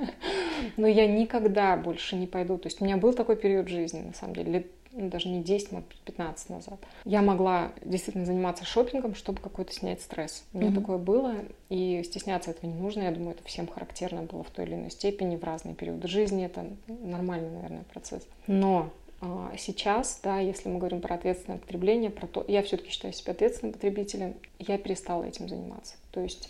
но 0.78 0.88
я 0.88 1.08
никогда 1.08 1.76
больше 1.76 2.16
не 2.16 2.28
пойду. 2.28 2.58
То 2.58 2.68
есть 2.68 2.82
у 2.82 2.86
меня 2.86 2.98
был 2.98 3.13
такой 3.13 3.36
период 3.36 3.68
жизни, 3.68 4.02
на 4.02 4.13
самом 4.13 4.36
деле, 4.36 4.52
лет 4.52 4.68
ну, 4.94 5.10
даже 5.10 5.28
не 5.28 5.44
10, 5.44 5.72
может 5.72 5.88
15 6.06 6.50
назад. 6.50 6.80
Я 7.04 7.22
могла 7.22 7.72
действительно 7.84 8.26
заниматься 8.26 8.64
шопингом, 8.64 9.16
чтобы 9.16 9.40
какой-то 9.40 9.74
снять 9.74 10.02
стресс. 10.02 10.46
У 10.54 10.60
меня 10.60 10.70
mm-hmm. 10.70 10.76
такое 10.76 10.98
было, 10.98 11.36
и 11.70 12.04
стесняться 12.06 12.52
этого 12.52 12.70
не 12.70 12.76
нужно. 12.76 13.02
Я 13.02 13.12
думаю, 13.12 13.32
это 13.32 13.44
всем 13.44 13.68
характерно 13.68 14.24
было 14.24 14.44
в 14.44 14.50
той 14.52 14.66
или 14.66 14.76
иной 14.76 14.92
степени, 14.92 15.36
в 15.36 15.44
разные 15.44 15.76
периоды 15.76 16.08
жизни. 16.08 16.46
Это 16.46 16.66
нормальный, 16.88 17.50
наверное, 17.50 17.84
процесс. 17.92 18.28
Но 18.48 18.92
а, 19.22 19.54
сейчас, 19.58 20.20
да, 20.22 20.40
если 20.40 20.70
мы 20.70 20.80
говорим 20.80 21.02
про 21.02 21.16
ответственное 21.16 21.58
потребление, 21.58 22.10
про 22.10 22.28
то, 22.28 22.44
я 22.48 22.62
все-таки 22.62 22.92
считаю 22.92 23.14
себя 23.14 23.32
ответственным 23.32 23.74
потребителем, 23.74 24.36
я 24.60 24.78
перестала 24.78 25.24
этим 25.24 25.50
заниматься. 25.50 25.96
То 26.12 26.22
есть 26.22 26.50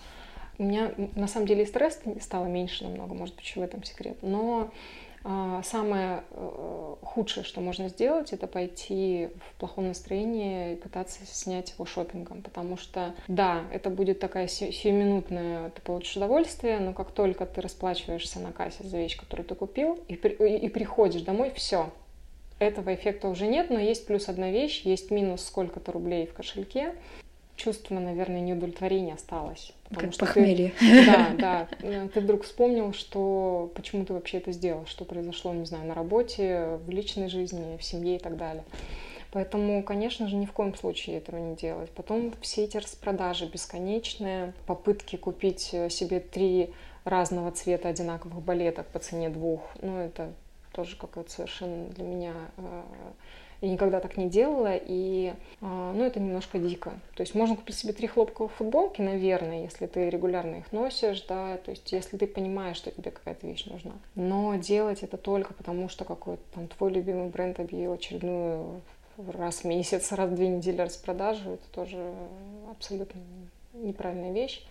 у 0.58 0.64
меня 0.64 0.92
на 1.16 1.28
самом 1.28 1.48
деле 1.48 1.64
и 1.64 1.66
стресс 1.66 2.00
стало 2.20 2.46
меньше 2.46 2.84
намного, 2.84 3.14
может 3.14 3.36
быть, 3.36 3.46
еще 3.46 3.60
в 3.60 3.64
этом 3.64 3.84
секрет. 3.84 4.18
Но 4.22 4.72
самое 5.64 6.24
э, 6.32 6.96
худшее, 7.02 7.46
что 7.46 7.62
можно 7.62 7.88
сделать, 7.88 8.34
это 8.34 8.46
пойти 8.46 9.30
в 9.50 9.60
плохом 9.60 9.88
настроении 9.88 10.74
и 10.74 10.76
пытаться 10.76 11.20
снять 11.26 11.72
его 11.72 11.86
шопингом, 11.86 12.42
потому 12.42 12.76
что, 12.76 13.14
да, 13.30 13.62
это 13.72 13.90
будет 13.90 14.20
такая 14.20 14.48
сиюминутная, 14.48 15.70
ты 15.70 15.82
получишь 15.82 16.18
удовольствие, 16.18 16.80
но 16.80 16.94
как 16.94 17.12
только 17.12 17.46
ты 17.46 17.62
расплачиваешься 17.62 18.40
на 18.40 18.52
кассе 18.52 18.84
за 18.84 18.98
вещь, 18.98 19.18
которую 19.18 19.48
ты 19.48 19.56
купил, 19.56 19.98
и, 20.10 20.16
и, 20.16 20.58
и 20.58 20.70
приходишь 20.70 21.22
домой, 21.22 21.54
все, 21.56 21.90
этого 22.60 22.94
эффекта 22.94 23.30
уже 23.30 23.48
нет, 23.48 23.70
но 23.70 23.80
есть 23.80 24.06
плюс 24.06 24.28
одна 24.28 24.52
вещь, 24.52 24.82
есть 24.82 25.10
минус 25.12 25.46
сколько-то 25.46 25.92
рублей 25.92 26.28
в 26.28 26.34
кошельке, 26.34 26.96
чувство, 27.56 27.96
наверное, 28.00 28.42
неудовлетворения 28.42 29.14
осталось. 29.14 29.74
Как 29.98 30.18
похмелье. 30.18 30.74
Ты, 30.80 31.06
да, 31.38 31.68
да. 31.82 32.08
Ты 32.14 32.20
вдруг 32.22 32.44
вспомнил, 32.44 32.94
что 32.94 33.72
почему 33.76 34.06
ты 34.06 34.14
вообще 34.14 34.38
это 34.38 34.52
сделал, 34.52 34.86
что 34.86 35.06
произошло, 35.06 35.54
не 35.54 35.66
знаю, 35.66 35.86
на 35.86 35.94
работе, 35.94 36.80
в 36.86 36.90
личной 36.90 37.30
жизни, 37.30 37.78
в 37.78 37.84
семье 37.84 38.18
и 38.18 38.20
так 38.20 38.38
далее. 38.38 38.64
Поэтому, 39.32 39.82
конечно 39.82 40.28
же, 40.28 40.36
ни 40.36 40.46
в 40.46 40.52
коем 40.52 40.76
случае 40.76 41.18
этого 41.18 41.38
не 41.38 41.56
делать. 41.56 41.90
Потом 41.90 42.34
все 42.42 42.66
эти 42.66 42.78
распродажи 42.78 43.48
бесконечные, 43.48 44.54
попытки 44.68 45.16
купить 45.16 45.72
э, 45.74 45.90
себе 45.90 46.20
три 46.20 46.72
разного 47.04 47.52
цвета 47.52 47.90
одинаковых 47.90 48.44
балеток 48.44 48.86
по 48.88 49.00
цене 49.00 49.30
двух, 49.30 49.62
ну, 49.82 49.98
это 49.98 50.32
тоже 50.72 50.96
какое-то 50.96 51.32
совершенно 51.32 51.88
для 51.90 52.04
меня 52.04 52.34
э, 52.58 52.82
я 53.64 53.70
никогда 53.70 54.02
так 54.02 54.18
не 54.18 54.30
делала, 54.30 54.76
и 54.76 55.34
а, 55.62 55.94
ну, 55.94 56.04
это 56.04 56.20
немножко 56.20 56.60
дико. 56.60 56.92
То 57.16 57.22
есть 57.22 57.34
можно 57.34 57.56
купить 57.56 57.78
себе 57.78 57.94
три 57.94 58.08
хлопковых 58.08 58.52
футболки, 58.52 59.02
наверное, 59.02 59.64
если 59.64 59.88
ты 59.88 60.10
регулярно 60.10 60.58
их 60.58 60.72
носишь, 60.74 61.22
да, 61.22 61.58
то 61.58 61.72
есть 61.72 61.90
если 61.94 62.18
ты 62.18 62.28
понимаешь, 62.28 62.76
что 62.76 62.92
тебе 62.92 63.10
какая-то 63.10 63.48
вещь 63.48 63.66
нужна. 63.66 63.94
Но 64.16 64.56
делать 64.56 65.02
это 65.04 65.16
только 65.16 65.54
потому, 65.54 65.88
что 65.88 66.04
какой-то 66.04 66.44
там 66.54 66.68
твой 66.68 66.92
любимый 66.92 67.30
бренд 67.30 67.60
объявил 67.62 67.94
очередную 67.94 68.82
раз 69.18 69.60
в 69.60 69.64
месяц, 69.64 70.12
раз 70.12 70.30
в 70.30 70.36
две 70.36 70.50
недели 70.50 70.82
распродажу, 70.82 71.52
это 71.52 71.64
тоже 71.72 72.14
абсолютно 72.70 73.22
неправильная 73.74 74.34
вещь. 74.34 74.62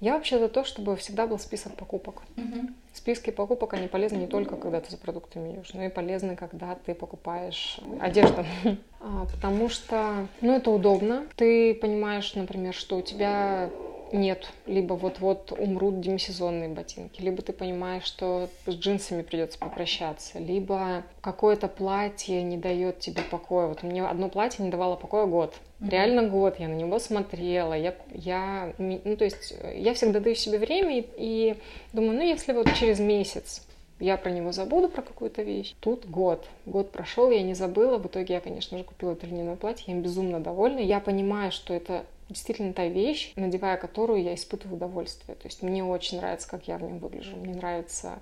Я 0.00 0.14
вообще 0.14 0.38
за 0.38 0.48
то, 0.48 0.64
чтобы 0.64 0.96
всегда 0.96 1.26
был 1.26 1.38
список 1.38 1.74
покупок. 1.74 2.22
Угу. 2.36 2.68
Списки 2.92 3.30
покупок, 3.30 3.74
они 3.74 3.88
полезны 3.88 4.16
не 4.16 4.26
только, 4.26 4.56
когда 4.56 4.80
ты 4.80 4.90
за 4.90 4.98
продуктами 4.98 5.52
идешь, 5.52 5.72
но 5.72 5.84
и 5.84 5.88
полезны, 5.88 6.36
когда 6.36 6.74
ты 6.74 6.94
покупаешь 6.94 7.80
одежду. 8.00 8.44
А, 8.98 9.26
потому 9.26 9.68
что, 9.68 10.26
ну, 10.40 10.56
это 10.56 10.70
удобно. 10.70 11.26
Ты 11.36 11.74
понимаешь, 11.74 12.34
например, 12.34 12.74
что 12.74 12.96
у 12.96 13.02
тебя 13.02 13.70
нет, 14.12 14.46
либо 14.66 14.94
вот-вот 14.94 15.52
умрут 15.52 16.00
демисезонные 16.00 16.68
ботинки, 16.68 17.20
либо 17.20 17.42
ты 17.42 17.52
понимаешь, 17.52 18.04
что 18.04 18.48
с 18.66 18.74
джинсами 18.74 19.22
придется 19.22 19.58
попрощаться, 19.58 20.38
либо 20.38 21.02
какое-то 21.20 21.68
платье 21.68 22.42
не 22.42 22.56
дает 22.56 23.00
тебе 23.00 23.22
покоя. 23.22 23.66
Вот 23.66 23.82
мне 23.82 24.04
одно 24.04 24.28
платье 24.28 24.64
не 24.64 24.70
давало 24.70 24.96
покоя 24.96 25.26
год. 25.26 25.54
Mm-hmm. 25.80 25.90
Реально 25.90 26.28
год, 26.28 26.58
я 26.58 26.68
на 26.68 26.74
него 26.74 26.98
смотрела, 26.98 27.74
я, 27.74 27.94
я, 28.12 28.72
ну, 28.78 29.16
то 29.16 29.24
есть 29.24 29.54
я 29.74 29.94
всегда 29.94 30.20
даю 30.20 30.34
себе 30.34 30.58
время 30.58 30.98
и, 30.98 31.06
и 31.16 31.56
думаю, 31.92 32.18
ну, 32.18 32.22
если 32.22 32.52
вот 32.52 32.72
через 32.74 32.98
месяц 32.98 33.66
я 33.98 34.16
про 34.16 34.30
него 34.30 34.52
забуду, 34.52 34.88
про 34.88 35.02
какую-то 35.02 35.42
вещь. 35.42 35.74
Тут 35.80 36.06
год. 36.06 36.46
Год 36.66 36.90
прошел, 36.90 37.30
я 37.30 37.42
не 37.42 37.54
забыла. 37.54 37.96
В 37.98 38.06
итоге 38.06 38.34
я, 38.34 38.40
конечно 38.40 38.76
же, 38.76 38.84
купила 38.84 39.12
это 39.12 39.26
льняное 39.26 39.56
платье. 39.56 39.84
Я 39.86 39.94
им 39.94 40.02
безумно 40.02 40.38
довольна. 40.38 40.80
Я 40.80 41.00
понимаю, 41.00 41.50
что 41.50 41.72
это 41.72 42.04
действительно 42.28 42.72
та 42.72 42.86
вещь, 42.86 43.32
надевая 43.36 43.76
которую 43.76 44.22
я 44.22 44.34
испытываю 44.34 44.76
удовольствие. 44.76 45.36
То 45.36 45.46
есть 45.46 45.62
мне 45.62 45.84
очень 45.84 46.18
нравится, 46.18 46.48
как 46.48 46.66
я 46.68 46.78
в 46.78 46.82
нем 46.82 46.98
выгляжу. 46.98 47.36
Мне 47.36 47.54
нравится, 47.54 48.18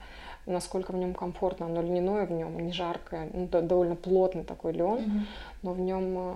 насколько 0.46 0.92
в 0.92 0.96
нем 0.96 1.14
комфортно. 1.14 1.66
Оно 1.66 1.82
льняное 1.82 2.26
в 2.26 2.32
нем, 2.32 2.58
не 2.58 2.72
жаркое. 2.72 3.30
Ну, 3.32 3.46
довольно 3.46 3.96
плотный 3.96 4.44
такой 4.44 4.72
лен, 4.72 4.98
mm-hmm. 4.98 5.22
но 5.62 5.72
в 5.72 5.80
нем 5.80 6.14
э, 6.18 6.34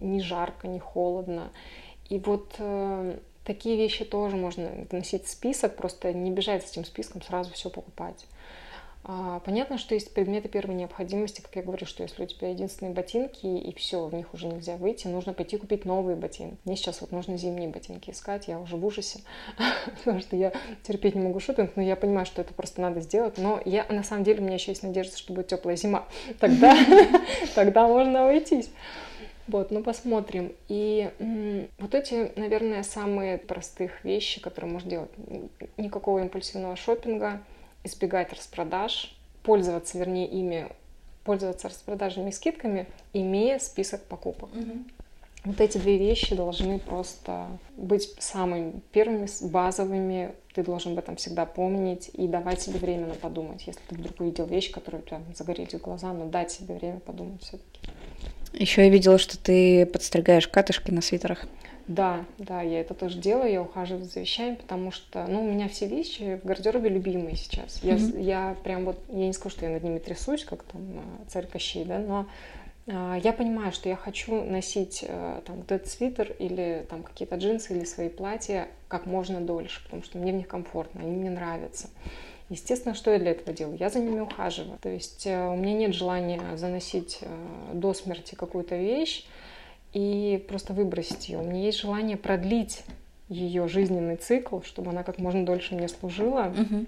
не 0.00 0.20
жарко, 0.20 0.68
не 0.68 0.78
холодно. 0.78 1.50
И 2.08 2.18
вот 2.18 2.54
э, 2.58 3.18
такие 3.44 3.76
вещи 3.76 4.04
тоже 4.04 4.36
можно 4.36 4.70
вносить 4.90 5.24
в 5.24 5.30
список, 5.30 5.76
просто 5.76 6.12
не 6.12 6.30
бежать 6.30 6.66
с 6.66 6.72
этим 6.72 6.84
списком, 6.84 7.22
сразу 7.22 7.52
все 7.52 7.70
покупать. 7.70 8.26
А, 9.04 9.40
понятно, 9.40 9.78
что 9.78 9.94
есть 9.94 10.12
предметы 10.12 10.48
первой 10.48 10.74
необходимости, 10.74 11.40
как 11.40 11.56
я 11.56 11.62
говорю, 11.62 11.86
что 11.86 12.02
если 12.02 12.22
у 12.22 12.26
тебя 12.26 12.50
единственные 12.50 12.94
ботинки 12.94 13.46
и 13.46 13.74
все, 13.74 14.04
в 14.06 14.12
них 14.12 14.34
уже 14.34 14.46
нельзя 14.46 14.76
выйти, 14.76 15.06
нужно 15.06 15.32
пойти 15.32 15.56
купить 15.56 15.84
новые 15.86 16.14
ботинки. 16.16 16.58
Мне 16.64 16.76
сейчас 16.76 17.00
вот 17.00 17.10
нужно 17.10 17.38
зимние 17.38 17.70
ботинки 17.70 18.10
искать, 18.10 18.48
я 18.48 18.58
уже 18.58 18.76
в 18.76 18.84
ужасе, 18.84 19.20
потому 19.98 20.20
что 20.20 20.36
я 20.36 20.52
терпеть 20.82 21.14
не 21.14 21.22
могу 21.22 21.40
шопинг, 21.40 21.72
но 21.76 21.82
я 21.82 21.96
понимаю, 21.96 22.26
что 22.26 22.42
это 22.42 22.52
просто 22.52 22.82
надо 22.82 23.00
сделать. 23.00 23.38
Но 23.38 23.62
я 23.64 23.86
на 23.88 24.02
самом 24.02 24.24
деле 24.24 24.40
у 24.40 24.44
меня 24.44 24.54
еще 24.54 24.72
есть 24.72 24.82
надежда, 24.82 25.16
что 25.16 25.32
будет 25.32 25.46
теплая 25.46 25.76
зима. 25.76 26.04
Тогда, 26.40 26.76
тогда 27.54 27.88
можно 27.88 28.28
уйтись. 28.28 28.70
Вот, 29.46 29.70
ну 29.70 29.82
посмотрим. 29.82 30.52
И 30.68 31.10
м- 31.18 31.68
вот 31.78 31.94
эти, 31.94 32.30
наверное, 32.36 32.82
самые 32.82 33.38
простых 33.38 34.04
вещи, 34.04 34.42
которые 34.42 34.70
можно 34.70 34.90
делать. 34.90 35.10
Никакого 35.78 36.18
импульсивного 36.18 36.76
шопинга, 36.76 37.40
избегать 37.84 38.32
распродаж, 38.32 39.16
пользоваться, 39.42 39.98
вернее, 39.98 40.26
ими, 40.26 40.68
пользоваться 41.24 41.68
распродажными 41.68 42.30
скидками, 42.30 42.86
имея 43.12 43.58
список 43.58 44.02
покупок. 44.04 44.50
Угу. 44.54 44.84
Вот 45.44 45.60
эти 45.60 45.78
две 45.78 45.96
вещи 45.98 46.34
должны 46.34 46.78
просто 46.78 47.46
быть 47.76 48.14
самыми 48.18 48.80
первыми, 48.92 49.28
базовыми. 49.42 50.34
Ты 50.52 50.64
должен 50.64 50.92
об 50.92 50.98
этом 50.98 51.16
всегда 51.16 51.46
помнить 51.46 52.10
и 52.12 52.26
давать 52.26 52.60
себе 52.60 52.78
время 52.78 53.06
на 53.06 53.14
подумать. 53.14 53.66
Если 53.66 53.80
ты 53.88 53.94
вдруг 53.94 54.20
увидел 54.20 54.46
вещь, 54.46 54.70
которая 54.72 55.00
у 55.00 55.04
тебя 55.04 55.20
загорелись 55.34 55.80
глаза, 55.80 56.12
но 56.12 56.26
дать 56.26 56.50
себе 56.50 56.74
время 56.74 56.98
подумать 56.98 57.42
все-таки. 57.42 57.80
Еще 58.52 58.84
я 58.84 58.90
видела, 58.90 59.18
что 59.18 59.38
ты 59.38 59.86
подстригаешь 59.86 60.48
катышки 60.48 60.90
на 60.90 61.00
свитерах. 61.00 61.46
Да, 61.88 62.26
да, 62.36 62.60
я 62.60 62.80
это 62.80 62.92
тоже 62.92 63.18
делаю, 63.18 63.50
я 63.50 63.62
ухаживаю 63.62 64.04
за 64.04 64.20
вещами, 64.20 64.56
потому 64.56 64.90
что, 64.90 65.26
ну, 65.26 65.42
у 65.42 65.50
меня 65.50 65.68
все 65.68 65.86
вещи 65.86 66.38
в 66.42 66.46
гардеробе 66.46 66.90
любимые 66.90 67.34
сейчас. 67.34 67.82
Я, 67.82 67.94
mm-hmm. 67.94 68.22
я 68.22 68.56
прям 68.62 68.84
вот, 68.84 69.00
я 69.08 69.26
не 69.26 69.32
скажу, 69.32 69.56
что 69.56 69.64
я 69.64 69.72
над 69.72 69.82
ними 69.82 69.98
трясусь, 69.98 70.44
как 70.44 70.64
там 70.64 70.82
а, 70.98 71.30
царь 71.30 71.46
Кощей, 71.46 71.86
да, 71.86 71.98
но 71.98 72.26
а, 72.88 73.16
я 73.16 73.32
понимаю, 73.32 73.72
что 73.72 73.88
я 73.88 73.96
хочу 73.96 74.44
носить 74.44 75.02
а, 75.08 75.40
там 75.46 75.56
вот 75.56 75.72
этот 75.72 75.88
свитер 75.88 76.36
или 76.38 76.86
там 76.90 77.02
какие-то 77.02 77.36
джинсы 77.36 77.74
или 77.74 77.84
свои 77.84 78.10
платья 78.10 78.68
как 78.88 79.06
можно 79.06 79.40
дольше, 79.40 79.82
потому 79.84 80.02
что 80.02 80.18
мне 80.18 80.32
в 80.32 80.36
них 80.36 80.46
комфортно, 80.46 81.00
они 81.00 81.16
мне 81.16 81.30
нравятся. 81.30 81.88
Естественно, 82.50 82.94
что 82.94 83.10
я 83.10 83.18
для 83.18 83.32
этого 83.32 83.52
делаю? 83.54 83.78
Я 83.78 83.90
за 83.90 84.00
ними 84.00 84.20
ухаживаю. 84.20 84.78
То 84.80 84.88
есть 84.88 85.26
э, 85.26 85.48
у 85.48 85.56
меня 85.56 85.74
нет 85.74 85.94
желания 85.94 86.40
заносить 86.56 87.18
э, 87.20 87.26
до 87.74 87.92
смерти 87.92 88.34
какую-то 88.34 88.74
вещь, 88.74 89.26
и 89.92 90.44
просто 90.48 90.72
выбросить 90.72 91.28
ее. 91.28 91.38
У 91.38 91.44
меня 91.44 91.62
есть 91.62 91.80
желание 91.80 92.16
продлить 92.16 92.84
ее 93.28 93.68
жизненный 93.68 94.16
цикл, 94.16 94.60
чтобы 94.62 94.90
она 94.90 95.02
как 95.02 95.18
можно 95.18 95.44
дольше 95.44 95.74
мне 95.74 95.88
служила. 95.88 96.52
Угу. 96.56 96.86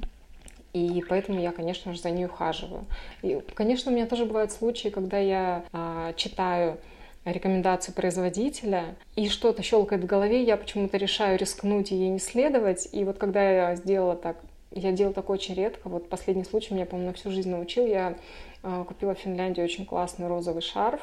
И 0.72 1.04
поэтому 1.08 1.40
я, 1.40 1.52
конечно 1.52 1.92
же, 1.92 2.00
за 2.00 2.10
ней 2.10 2.26
ухаживаю. 2.26 2.84
И, 3.22 3.42
конечно, 3.54 3.90
у 3.90 3.94
меня 3.94 4.06
тоже 4.06 4.24
бывают 4.24 4.52
случаи, 4.52 4.88
когда 4.88 5.18
я 5.18 5.64
а, 5.72 6.12
читаю 6.14 6.78
рекомендации 7.24 7.92
производителя, 7.92 8.94
и 9.16 9.28
что-то 9.28 9.62
щелкает 9.62 10.02
в 10.04 10.06
голове, 10.06 10.42
я 10.42 10.56
почему-то 10.56 10.96
решаю 10.96 11.38
рискнуть 11.38 11.92
и 11.92 11.96
ей 11.96 12.08
не 12.08 12.18
следовать. 12.18 12.88
И 12.92 13.04
вот 13.04 13.18
когда 13.18 13.50
я 13.50 13.76
сделала 13.76 14.16
так, 14.16 14.36
я 14.70 14.92
делала 14.92 15.14
так 15.14 15.28
очень 15.28 15.54
редко, 15.54 15.88
вот 15.88 16.08
последний 16.08 16.44
случай 16.44 16.72
меня, 16.72 16.86
по-моему, 16.86 17.10
на 17.10 17.16
всю 17.16 17.30
жизнь 17.30 17.50
научил, 17.50 17.86
я 17.86 18.16
э, 18.62 18.84
купила 18.86 19.14
в 19.14 19.18
Финляндии 19.18 19.60
очень 19.60 19.84
классный 19.84 20.28
розовый 20.28 20.62
шарф, 20.62 21.00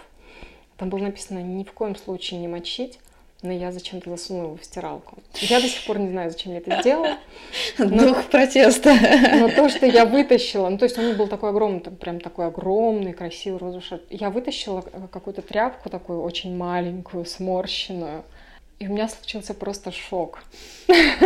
там 0.78 0.90
было 0.90 1.00
написано 1.00 1.40
ни 1.40 1.64
в 1.64 1.72
коем 1.72 1.96
случае 1.96 2.40
не 2.40 2.48
мочить, 2.48 3.00
но 3.44 3.52
я 3.52 3.72
зачем-то 3.72 4.10
засунула 4.10 4.46
его 4.46 4.58
в 4.58 4.64
стиралку. 4.64 5.18
Я 5.36 5.62
до 5.62 5.68
сих 5.68 5.86
пор 5.86 6.00
не 6.00 6.10
знаю, 6.10 6.32
зачем 6.32 6.54
я 6.54 6.58
это 6.58 6.82
сделала. 6.82 7.18
Но, 7.78 8.08
Дух 8.08 8.26
протеста. 8.26 8.96
Но 9.40 9.50
то, 9.50 9.70
что 9.70 9.86
я 9.86 10.06
вытащила, 10.06 10.70
ну 10.70 10.78
то 10.78 10.86
есть 10.86 10.98
он 10.98 11.16
был 11.16 11.28
такой 11.28 11.52
огромный, 11.52 11.82
прям 11.82 12.20
такой 12.20 12.48
огромный, 12.48 13.14
красивый 13.14 13.60
розовый 13.60 13.84
шар. 13.84 14.00
Я 14.10 14.32
вытащила 14.32 14.82
какую-то 14.82 15.44
тряпку 15.44 15.90
такую 15.90 16.22
очень 16.22 16.56
маленькую, 16.56 17.26
сморщенную. 17.26 18.24
И 18.80 18.88
у 18.88 18.92
меня 18.92 19.08
случился 19.08 19.56
просто 19.56 19.92
шок. 19.92 20.44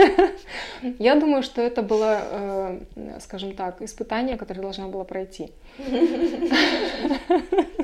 Я 1.00 1.16
думаю, 1.16 1.44
что 1.44 1.62
это 1.62 1.82
было, 1.82 2.80
э, 2.96 3.20
скажем 3.20 3.56
так, 3.56 3.82
испытание, 3.82 4.38
которое 4.38 4.62
должна 4.62 4.88
была 4.88 5.04
пройти. 5.04 5.52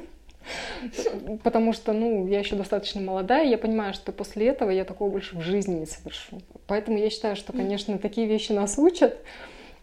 Потому 1.44 1.74
что, 1.74 1.94
ну, 1.94 2.28
я 2.28 2.40
еще 2.40 2.56
достаточно 2.56 3.02
молодая, 3.02 3.46
я 3.46 3.58
понимаю, 3.58 3.94
что 3.94 4.12
после 4.12 4.48
этого 4.48 4.70
я 4.70 4.86
такого 4.86 5.10
больше 5.10 5.38
в 5.38 5.42
жизни 5.42 5.80
не 5.80 5.86
совершу. 5.86 6.40
Поэтому 6.68 6.98
я 6.98 7.10
считаю, 7.10 7.36
что, 7.36 7.54
конечно, 7.54 7.98
такие 7.98 8.28
вещи 8.28 8.52
нас 8.52 8.78
учат. 8.78 9.18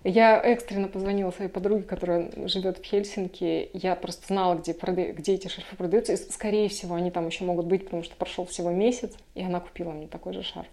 Я 0.05 0.39
экстренно 0.39 0.87
позвонила 0.89 1.31
своей 1.31 1.51
подруге, 1.51 1.83
которая 1.83 2.31
живет 2.47 2.77
в 2.77 2.85
Хельсинки. 2.85 3.71
Я 3.73 3.97
просто 3.97 4.27
знала, 4.27 4.55
где, 4.57 4.75
прода... 4.75 5.03
где 5.03 5.33
эти 5.33 5.49
шарфы 5.49 5.77
продаются. 5.77 6.13
И, 6.13 6.17
скорее 6.17 6.69
всего, 6.69 6.95
они 6.95 7.11
там 7.11 7.27
еще 7.27 7.45
могут 7.45 7.65
быть, 7.65 7.85
потому 7.85 8.03
что 8.03 8.15
прошел 8.15 8.45
всего 8.45 8.71
месяц. 8.71 9.15
И 9.35 9.43
она 9.43 9.61
купила 9.61 9.93
мне 9.93 10.07
такой 10.07 10.35
же 10.35 10.43
шарф. 10.43 10.69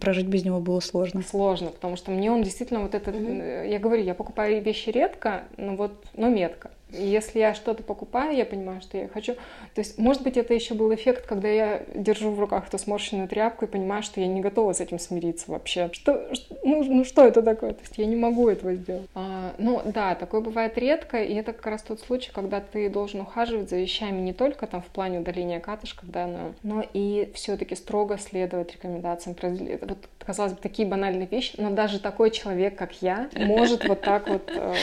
Прожить 0.00 0.26
без 0.26 0.44
него 0.44 0.60
было 0.60 0.80
сложно. 0.80 1.22
Сложно, 1.22 1.70
потому 1.70 1.94
что 1.94 2.10
мне 2.10 2.32
он 2.32 2.42
действительно 2.42 2.80
вот 2.80 2.96
этот... 2.96 3.14
Mm-hmm. 3.14 3.70
Я 3.70 3.78
говорю, 3.78 4.02
я 4.02 4.14
покупаю 4.14 4.60
вещи 4.60 4.90
редко, 4.90 5.44
но 5.56 5.76
вот, 5.76 5.92
но 6.14 6.28
метко. 6.28 6.72
Если 6.92 7.38
я 7.38 7.54
что-то 7.54 7.82
покупаю, 7.82 8.36
я 8.36 8.44
понимаю, 8.44 8.80
что 8.80 8.98
я 8.98 9.08
хочу. 9.08 9.34
То 9.74 9.80
есть, 9.80 9.98
может 9.98 10.22
быть, 10.22 10.36
это 10.36 10.54
еще 10.54 10.74
был 10.74 10.94
эффект, 10.94 11.26
когда 11.26 11.48
я 11.48 11.82
держу 11.94 12.30
в 12.30 12.40
руках 12.40 12.68
эту 12.68 12.78
сморщенную 12.78 13.28
тряпку 13.28 13.64
и 13.64 13.68
понимаю, 13.68 14.02
что 14.02 14.20
я 14.20 14.26
не 14.26 14.40
готова 14.40 14.72
с 14.72 14.80
этим 14.80 14.98
смириться 14.98 15.50
вообще. 15.50 15.90
Что, 15.92 16.28
ну, 16.62 16.84
ну 16.84 17.04
что 17.04 17.26
это 17.26 17.42
такое? 17.42 17.72
То 17.72 17.80
есть 17.80 17.98
я 17.98 18.06
не 18.06 18.16
могу 18.16 18.48
этого 18.48 18.74
сделать. 18.74 19.08
А, 19.14 19.54
ну 19.58 19.80
да, 19.84 20.14
такое 20.14 20.40
бывает 20.40 20.76
редко, 20.78 21.22
и 21.22 21.34
это 21.34 21.52
как 21.52 21.66
раз 21.66 21.82
тот 21.82 22.00
случай, 22.00 22.30
когда 22.32 22.60
ты 22.60 22.88
должен 22.90 23.20
ухаживать 23.20 23.70
за 23.70 23.76
вещами 23.76 24.20
не 24.20 24.32
только 24.32 24.66
там 24.66 24.82
в 24.82 24.86
плане 24.86 25.20
удаления 25.20 25.60
катышков, 25.60 26.10
да, 26.10 26.26
но, 26.26 26.54
но 26.62 26.84
и 26.92 27.30
все-таки 27.34 27.74
строго 27.74 28.18
следовать 28.18 28.72
рекомендациям. 28.72 29.36
Вот, 29.82 29.98
казалось 30.18 30.52
бы, 30.52 30.58
такие 30.60 30.86
банальные 30.86 31.26
вещи, 31.26 31.54
но 31.58 31.70
даже 31.70 32.00
такой 32.00 32.30
человек, 32.30 32.76
как 32.76 33.02
я, 33.02 33.28
может 33.34 33.88
вот 33.88 34.02
так 34.02 34.28
вот, 34.28 34.50
э, 34.54 34.74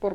пор 0.00 0.14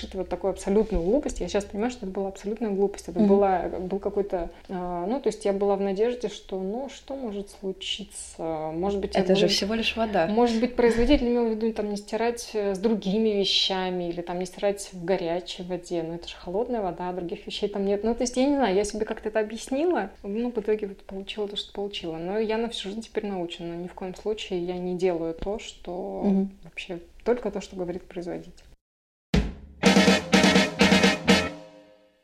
просто 0.00 0.10
совершить 0.10 0.14
вот 0.14 0.28
такую 0.28 0.52
абсолютную 0.52 1.02
глупость. 1.02 1.40
Я 1.40 1.48
сейчас 1.48 1.64
понимаю, 1.64 1.90
что 1.90 2.06
это 2.06 2.14
была 2.14 2.28
абсолютная 2.28 2.70
глупость. 2.70 3.08
Это 3.08 3.20
mm-hmm. 3.20 3.26
была, 3.26 3.68
был 3.68 3.98
какой-то... 3.98 4.50
Э, 4.68 5.06
ну, 5.08 5.20
то 5.20 5.28
есть 5.28 5.44
я 5.44 5.52
была 5.52 5.76
в 5.76 5.80
надежде, 5.80 6.28
что, 6.28 6.58
ну, 6.60 6.88
что 6.88 7.16
может 7.16 7.50
случиться? 7.50 8.70
Может 8.74 9.00
быть... 9.00 9.14
Это 9.14 9.34
же 9.34 9.42
буду, 9.42 9.54
всего 9.54 9.74
лишь 9.74 9.96
вода. 9.96 10.26
Может 10.26 10.60
быть, 10.60 10.76
производитель 10.76 11.28
имел 11.28 11.46
в 11.46 11.50
виду 11.50 11.72
там 11.72 11.90
не 11.90 11.96
стирать 11.96 12.50
с 12.54 12.78
другими 12.78 13.30
вещами 13.30 14.08
или 14.08 14.20
там 14.22 14.38
не 14.38 14.46
стирать 14.46 14.90
в 14.92 15.04
горячей 15.04 15.62
воде. 15.62 16.02
Но 16.02 16.14
это 16.14 16.28
же 16.28 16.36
холодная 16.36 16.80
вода, 16.80 17.12
других 17.12 17.46
вещей 17.46 17.68
там 17.68 17.84
нет. 17.84 18.04
Ну, 18.04 18.14
то 18.14 18.22
есть 18.22 18.36
я 18.36 18.44
не 18.44 18.56
знаю, 18.56 18.74
я 18.74 18.84
себе 18.84 19.04
как-то 19.04 19.28
это 19.28 19.40
объяснила. 19.40 20.10
Ну, 20.22 20.50
в 20.50 20.58
итоге 20.58 20.88
вот 20.88 20.98
получила 21.04 21.48
то, 21.48 21.56
что 21.56 21.72
получила. 21.72 22.16
Но 22.16 22.38
я 22.38 22.58
на 22.58 22.68
всю 22.68 22.88
жизнь 22.88 23.02
теперь 23.02 23.26
научена. 23.26 23.74
Ни 23.74 23.88
в 23.88 23.94
коем 23.94 24.14
случае 24.14 24.64
я 24.64 24.74
не 24.74 24.96
делаю 24.96 25.34
то, 25.34 25.58
что 25.58 26.22
mm-hmm. 26.24 26.48
вообще 26.64 27.00
только 27.24 27.50
то, 27.50 27.60
что 27.60 27.76
говорит 27.76 28.02
производитель. 28.04 28.64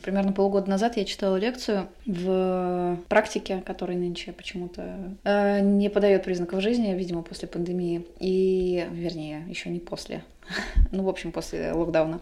Примерно 0.07 0.31
полгода 0.31 0.71
назад 0.71 0.97
я 0.97 1.05
читала 1.05 1.35
лекцию 1.35 1.88
в 2.07 2.97
практике, 3.09 3.61
которая 3.66 3.99
нынче 3.99 4.31
почему-то 4.31 5.16
э, 5.25 5.59
не 5.59 5.88
подает 5.88 6.23
признаков 6.23 6.62
жизни, 6.62 6.95
видимо, 6.95 7.23
после 7.23 7.49
пандемии. 7.49 8.07
И, 8.21 8.87
вернее, 8.92 9.42
еще 9.49 9.69
не 9.69 9.81
после. 9.81 10.23
ну, 10.92 11.03
в 11.03 11.09
общем, 11.09 11.33
после 11.33 11.73
локдауна. 11.73 12.21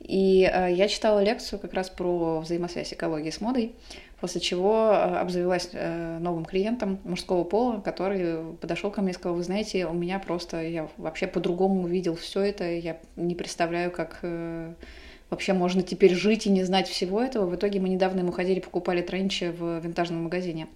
И 0.00 0.50
э, 0.50 0.72
я 0.72 0.88
читала 0.88 1.22
лекцию 1.22 1.58
как 1.58 1.74
раз 1.74 1.90
про 1.90 2.40
взаимосвязь 2.40 2.94
экологии 2.94 3.28
с 3.28 3.42
модой, 3.42 3.74
после 4.22 4.40
чего 4.40 4.90
э, 4.90 5.18
обзавелась 5.18 5.68
э, 5.74 6.18
новым 6.20 6.46
клиентом 6.46 6.98
мужского 7.04 7.44
пола, 7.44 7.82
который 7.82 8.54
подошел 8.54 8.90
ко 8.90 9.02
мне 9.02 9.10
и 9.10 9.14
сказал, 9.14 9.36
вы 9.36 9.42
знаете, 9.42 9.84
у 9.84 9.92
меня 9.92 10.18
просто, 10.18 10.62
я 10.62 10.88
вообще 10.96 11.26
по-другому 11.26 11.82
увидел 11.82 12.16
все 12.16 12.40
это, 12.40 12.64
я 12.64 12.96
не 13.16 13.34
представляю, 13.34 13.90
как 13.90 14.20
э, 14.22 14.72
вообще 15.30 15.52
можно 15.52 15.82
теперь 15.82 16.14
жить 16.14 16.46
и 16.46 16.50
не 16.50 16.64
знать 16.64 16.88
всего 16.88 17.22
этого. 17.22 17.46
В 17.46 17.54
итоге 17.54 17.80
мы 17.80 17.88
недавно 17.88 18.20
ему 18.20 18.32
ходили, 18.32 18.60
покупали 18.60 19.02
тренчи 19.02 19.50
в 19.50 19.80
винтажном 19.80 20.24
магазине. 20.24 20.68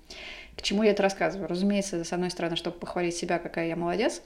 Чему 0.63 0.85
я 0.85 0.93
это 0.93 1.03
рассказываю? 1.03 1.49
Разумеется, 1.49 2.05
с 2.05 2.13
одной 2.13 2.31
стороны, 2.31 2.57
чтобы 2.57 2.79
похвалить 2.79 3.17
себя, 3.17 3.39
какая 3.39 3.67
я 3.67 3.77
молодец, 3.77 4.23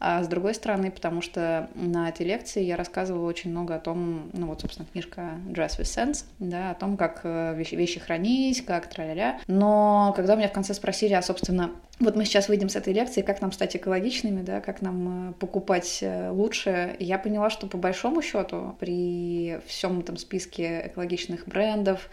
а 0.00 0.22
с 0.22 0.28
другой 0.28 0.54
стороны, 0.54 0.90
потому 0.90 1.22
что 1.22 1.68
на 1.74 2.08
этой 2.08 2.24
лекции 2.24 2.62
я 2.62 2.76
рассказывала 2.76 3.26
очень 3.26 3.50
много 3.50 3.74
о 3.74 3.80
том, 3.80 4.30
ну 4.32 4.46
вот, 4.46 4.60
собственно, 4.60 4.86
книжка 4.92 5.32
Dress 5.48 5.78
with 5.78 5.82
Sense, 5.82 6.24
да, 6.38 6.70
о 6.70 6.74
том, 6.74 6.96
как 6.96 7.22
э, 7.24 7.54
вещи, 7.56 7.74
вещи 7.74 7.98
хранить, 7.98 8.64
как 8.64 8.88
тра-ля-ля. 8.88 9.40
Но 9.48 10.12
когда 10.14 10.36
меня 10.36 10.48
в 10.48 10.52
конце 10.52 10.74
спросили, 10.74 11.14
а, 11.14 11.22
собственно, 11.22 11.72
вот 11.98 12.14
мы 12.14 12.24
сейчас 12.26 12.48
выйдем 12.48 12.68
с 12.68 12.76
этой 12.76 12.92
лекции, 12.92 13.22
как 13.22 13.40
нам 13.40 13.50
стать 13.50 13.74
экологичными, 13.74 14.42
да, 14.42 14.60
как 14.60 14.82
нам 14.82 15.30
э, 15.30 15.32
покупать 15.32 15.98
э, 16.02 16.30
лучше, 16.30 16.94
я 17.00 17.18
поняла, 17.18 17.50
что 17.50 17.66
по 17.66 17.78
большому 17.78 18.22
счету 18.22 18.76
при 18.78 19.58
всем 19.66 19.98
этом 20.00 20.16
списке 20.16 20.86
экологичных 20.86 21.48
брендов 21.48 22.08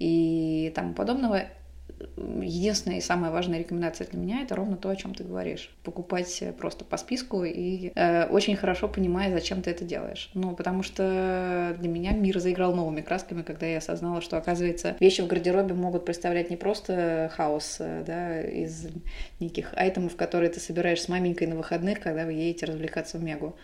и 0.00 0.72
тому 0.74 0.94
подобного 0.94 1.44
единственная 2.16 2.98
и 2.98 3.00
самая 3.00 3.30
важная 3.30 3.58
рекомендация 3.58 4.06
для 4.06 4.18
меня 4.18 4.42
это 4.42 4.54
ровно 4.54 4.76
то, 4.76 4.88
о 4.88 4.96
чем 4.96 5.14
ты 5.14 5.24
говоришь. 5.24 5.70
Покупать 5.82 6.42
просто 6.58 6.84
по 6.84 6.96
списку 6.96 7.44
и 7.44 7.92
э, 7.94 8.26
очень 8.26 8.56
хорошо 8.56 8.88
понимая, 8.88 9.32
зачем 9.32 9.62
ты 9.62 9.70
это 9.70 9.84
делаешь. 9.84 10.30
Ну, 10.34 10.54
потому 10.54 10.82
что 10.82 11.76
для 11.78 11.88
меня 11.88 12.12
мир 12.12 12.38
заиграл 12.38 12.74
новыми 12.74 13.00
красками, 13.00 13.42
когда 13.42 13.66
я 13.66 13.78
осознала, 13.78 14.20
что, 14.20 14.36
оказывается, 14.36 14.96
вещи 15.00 15.20
в 15.20 15.26
гардеробе 15.26 15.74
могут 15.74 16.04
представлять 16.04 16.50
не 16.50 16.56
просто 16.56 17.30
хаос 17.34 17.76
э, 17.80 18.04
да, 18.06 18.42
из 18.42 18.86
неких 19.40 19.72
айтемов, 19.76 20.16
которые 20.16 20.50
ты 20.50 20.60
собираешь 20.60 21.02
с 21.02 21.08
маменькой 21.08 21.48
на 21.48 21.56
выходных, 21.56 22.00
когда 22.00 22.24
вы 22.24 22.32
едете 22.32 22.66
развлекаться 22.66 23.18
в 23.18 23.22
Мегу, 23.22 23.56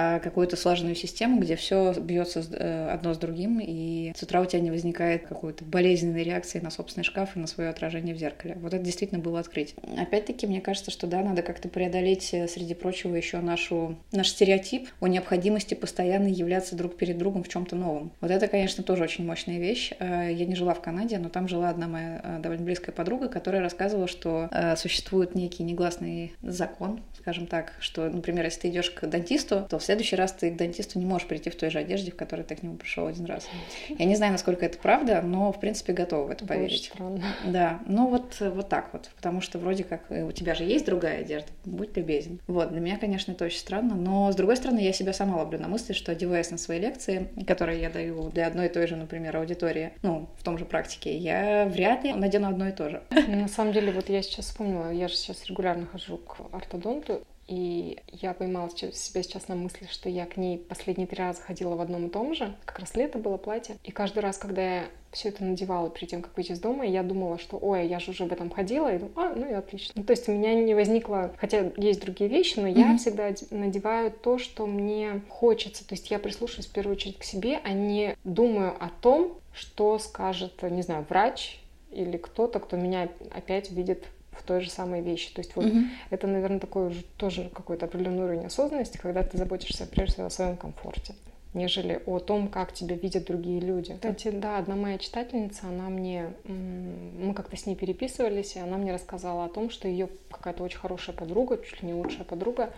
а 0.00 0.20
какую-то 0.20 0.56
слаженную 0.56 0.94
систему, 0.94 1.40
где 1.40 1.56
все 1.56 1.92
бьется 1.92 2.44
э, 2.52 2.88
одно 2.90 3.14
с 3.14 3.18
другим, 3.18 3.58
и 3.60 4.12
с 4.16 4.22
утра 4.22 4.40
у 4.40 4.44
тебя 4.44 4.60
не 4.60 4.70
возникает 4.70 5.26
какой-то 5.26 5.64
болезненной 5.64 6.22
реакции 6.22 6.60
на 6.60 6.70
собственный 6.70 7.02
шкаф 7.02 7.36
и 7.36 7.40
на 7.40 7.48
свое 7.48 7.70
отражение 7.78 8.14
в 8.14 8.18
зеркале. 8.18 8.56
Вот 8.60 8.74
это 8.74 8.84
действительно 8.84 9.20
было 9.20 9.40
открыть. 9.40 9.74
Опять-таки, 9.96 10.46
мне 10.46 10.60
кажется, 10.60 10.90
что 10.90 11.06
да, 11.06 11.22
надо 11.22 11.42
как-то 11.42 11.68
преодолеть, 11.68 12.32
э, 12.32 12.48
среди 12.48 12.74
прочего, 12.74 13.14
еще 13.14 13.38
нашу, 13.38 13.96
наш 14.12 14.28
стереотип 14.28 14.88
о 15.00 15.06
необходимости 15.06 15.74
постоянно 15.74 16.28
являться 16.28 16.76
друг 16.76 16.96
перед 16.96 17.18
другом 17.18 17.44
в 17.44 17.48
чем-то 17.48 17.76
новом. 17.76 18.12
Вот 18.20 18.30
это, 18.30 18.48
конечно, 18.48 18.82
тоже 18.82 19.04
очень 19.04 19.24
мощная 19.24 19.58
вещь. 19.58 19.92
Э, 19.98 20.28
я 20.32 20.46
не 20.46 20.54
жила 20.54 20.74
в 20.74 20.80
Канаде, 20.80 21.18
но 21.18 21.28
там 21.28 21.48
жила 21.48 21.70
одна 21.70 21.86
моя 21.88 22.40
довольно 22.42 22.64
близкая 22.64 22.94
подруга, 22.94 23.28
которая 23.28 23.62
рассказывала, 23.62 24.08
что 24.08 24.48
существует 24.76 25.34
некий 25.34 25.62
негласный 25.62 26.32
закон, 26.42 27.00
скажем 27.20 27.46
так, 27.46 27.74
что, 27.80 28.08
например, 28.08 28.44
если 28.44 28.60
ты 28.60 28.68
идешь 28.68 28.90
к 28.90 29.06
дантисту, 29.06 29.66
то 29.68 29.78
в 29.78 29.84
следующий 29.84 30.16
раз 30.16 30.32
ты 30.32 30.50
к 30.50 30.56
дантисту 30.56 30.98
не 30.98 31.06
можешь 31.06 31.28
прийти 31.28 31.50
в 31.50 31.56
той 31.56 31.70
же 31.70 31.78
одежде, 31.78 32.10
в 32.10 32.16
которой 32.16 32.42
ты 32.42 32.56
к 32.56 32.62
нему 32.62 32.76
пришел 32.76 33.06
один 33.06 33.26
раз. 33.26 33.46
Я 33.88 34.04
не 34.04 34.16
знаю, 34.16 34.32
насколько 34.32 34.64
это 34.64 34.78
правда, 34.78 35.22
но, 35.22 35.52
в 35.52 35.60
принципе, 35.60 35.92
готова 35.92 36.26
в 36.26 36.30
это, 36.30 36.44
это 36.44 36.46
поверить. 36.46 36.72
Очень 36.72 36.92
странно. 36.92 37.22
Да, 37.46 37.67
ну 37.86 38.08
вот, 38.08 38.36
вот 38.40 38.68
так 38.68 38.90
вот, 38.92 39.10
потому 39.16 39.40
что 39.40 39.58
вроде 39.58 39.84
как 39.84 40.10
э, 40.10 40.24
у 40.24 40.32
тебя 40.32 40.54
же 40.54 40.64
есть 40.64 40.86
другая 40.86 41.20
одежда, 41.20 41.48
будь 41.64 41.96
любезен. 41.96 42.40
Вот, 42.46 42.70
для 42.70 42.80
меня, 42.80 42.98
конечно, 42.98 43.32
это 43.32 43.44
очень 43.44 43.58
странно, 43.58 43.94
но, 43.94 44.30
с 44.32 44.36
другой 44.36 44.56
стороны, 44.56 44.80
я 44.80 44.92
себя 44.92 45.12
сама 45.12 45.36
ловлю 45.36 45.58
на 45.58 45.68
мысли, 45.68 45.92
что 45.92 46.12
одеваясь 46.12 46.50
на 46.50 46.58
свои 46.58 46.78
лекции, 46.78 47.28
которые 47.46 47.80
я 47.80 47.90
даю 47.90 48.30
для 48.30 48.46
одной 48.46 48.66
и 48.66 48.68
той 48.68 48.86
же, 48.86 48.96
например, 48.96 49.36
аудитории, 49.36 49.92
ну, 50.02 50.28
в 50.36 50.42
том 50.42 50.58
же 50.58 50.64
практике, 50.64 51.16
я 51.16 51.66
вряд 51.66 52.04
ли 52.04 52.12
надену 52.12 52.48
одно 52.48 52.68
и 52.68 52.72
то 52.72 52.90
же. 52.90 53.02
На 53.28 53.48
самом 53.48 53.72
деле, 53.72 53.92
вот 53.92 54.08
я 54.08 54.22
сейчас 54.22 54.46
вспомнила, 54.46 54.90
я 54.90 55.08
же 55.08 55.14
сейчас 55.14 55.44
регулярно 55.46 55.86
хожу 55.86 56.18
к 56.18 56.36
ортодонту, 56.52 57.22
и 57.48 57.98
я 58.12 58.34
поймала 58.34 58.68
себя 58.70 59.22
сейчас 59.22 59.48
на 59.48 59.54
мысли, 59.54 59.86
что 59.90 60.10
я 60.10 60.26
к 60.26 60.36
ней 60.36 60.58
последние 60.58 61.06
три 61.06 61.18
раза 61.18 61.40
ходила 61.40 61.74
в 61.76 61.80
одном 61.80 62.06
и 62.06 62.10
том 62.10 62.34
же. 62.34 62.54
Как 62.66 62.78
раз 62.78 62.94
лето 62.94 63.18
было 63.18 63.38
платье. 63.38 63.76
И 63.84 63.90
каждый 63.90 64.18
раз, 64.18 64.36
когда 64.36 64.62
я 64.62 64.84
все 65.12 65.30
это 65.30 65.42
надевала 65.42 65.88
перед 65.88 66.10
тем, 66.10 66.20
как 66.20 66.36
выйти 66.36 66.52
из 66.52 66.60
дома, 66.60 66.84
я 66.84 67.02
думала, 67.02 67.38
что, 67.38 67.56
ой, 67.56 67.86
я 67.86 68.00
же 68.00 68.10
уже 68.10 68.26
в 68.26 68.32
этом 68.32 68.50
ходила, 68.50 68.94
и 68.94 68.98
думаю, 68.98 69.12
а, 69.16 69.34
ну 69.34 69.48
и 69.48 69.54
отлично. 69.54 69.94
Ну, 69.96 70.04
то 70.04 70.10
есть 70.10 70.28
у 70.28 70.32
меня 70.32 70.54
не 70.54 70.74
возникло, 70.74 71.34
хотя 71.38 71.72
есть 71.78 72.02
другие 72.02 72.28
вещи, 72.28 72.58
но 72.58 72.68
mm-hmm. 72.68 72.78
я 72.78 72.98
всегда 72.98 73.32
надеваю 73.50 74.12
то, 74.12 74.36
что 74.36 74.66
мне 74.66 75.22
хочется. 75.30 75.88
То 75.88 75.94
есть 75.94 76.10
я 76.10 76.18
прислушиваюсь 76.18 76.66
в 76.66 76.72
первую 76.72 76.96
очередь 76.96 77.18
к 77.18 77.24
себе, 77.24 77.60
а 77.64 77.72
не 77.72 78.14
думаю 78.24 78.76
о 78.78 78.90
том, 79.00 79.38
что 79.54 79.98
скажет, 79.98 80.62
не 80.62 80.82
знаю, 80.82 81.06
врач 81.08 81.58
или 81.90 82.18
кто-то, 82.18 82.60
кто 82.60 82.76
меня 82.76 83.08
опять 83.30 83.70
видит 83.70 84.04
в 84.38 84.42
той 84.42 84.60
же 84.60 84.70
самой 84.70 85.00
вещи. 85.00 85.32
То 85.34 85.40
есть 85.40 85.54
вот 85.56 85.66
mm-hmm. 85.66 85.86
это, 86.10 86.26
наверное, 86.26 86.60
такой 86.60 86.88
уже 86.88 87.02
тоже 87.16 87.50
какой-то 87.52 87.86
определенный 87.86 88.24
уровень 88.24 88.46
осознанности, 88.46 88.98
когда 88.98 89.22
ты 89.22 89.36
заботишься 89.36 89.86
прежде 89.86 90.14
всего 90.14 90.26
о 90.26 90.30
своем 90.30 90.56
комфорте 90.56 91.14
нежели 91.54 92.02
о 92.06 92.18
том, 92.18 92.48
как 92.48 92.72
тебя 92.72 92.94
видят 92.94 93.24
другие 93.24 93.60
люди. 93.60 93.94
Кстати, 93.94 94.30
да, 94.30 94.58
одна 94.58 94.76
моя 94.76 94.98
читательница, 94.98 95.66
она 95.66 95.88
мне, 95.88 96.30
мы 96.44 97.32
как-то 97.34 97.56
с 97.56 97.66
ней 97.66 97.74
переписывались, 97.74 98.56
и 98.56 98.60
она 98.60 98.76
мне 98.76 98.92
рассказала 98.92 99.46
о 99.46 99.48
том, 99.48 99.70
что 99.70 99.88
ее 99.88 100.08
какая-то 100.30 100.62
очень 100.62 100.78
хорошая 100.78 101.16
подруга, 101.16 101.58
чуть 101.58 101.82
ли 101.82 101.88
не 101.88 101.94
лучшая 101.94 102.24
подруга, 102.24 102.70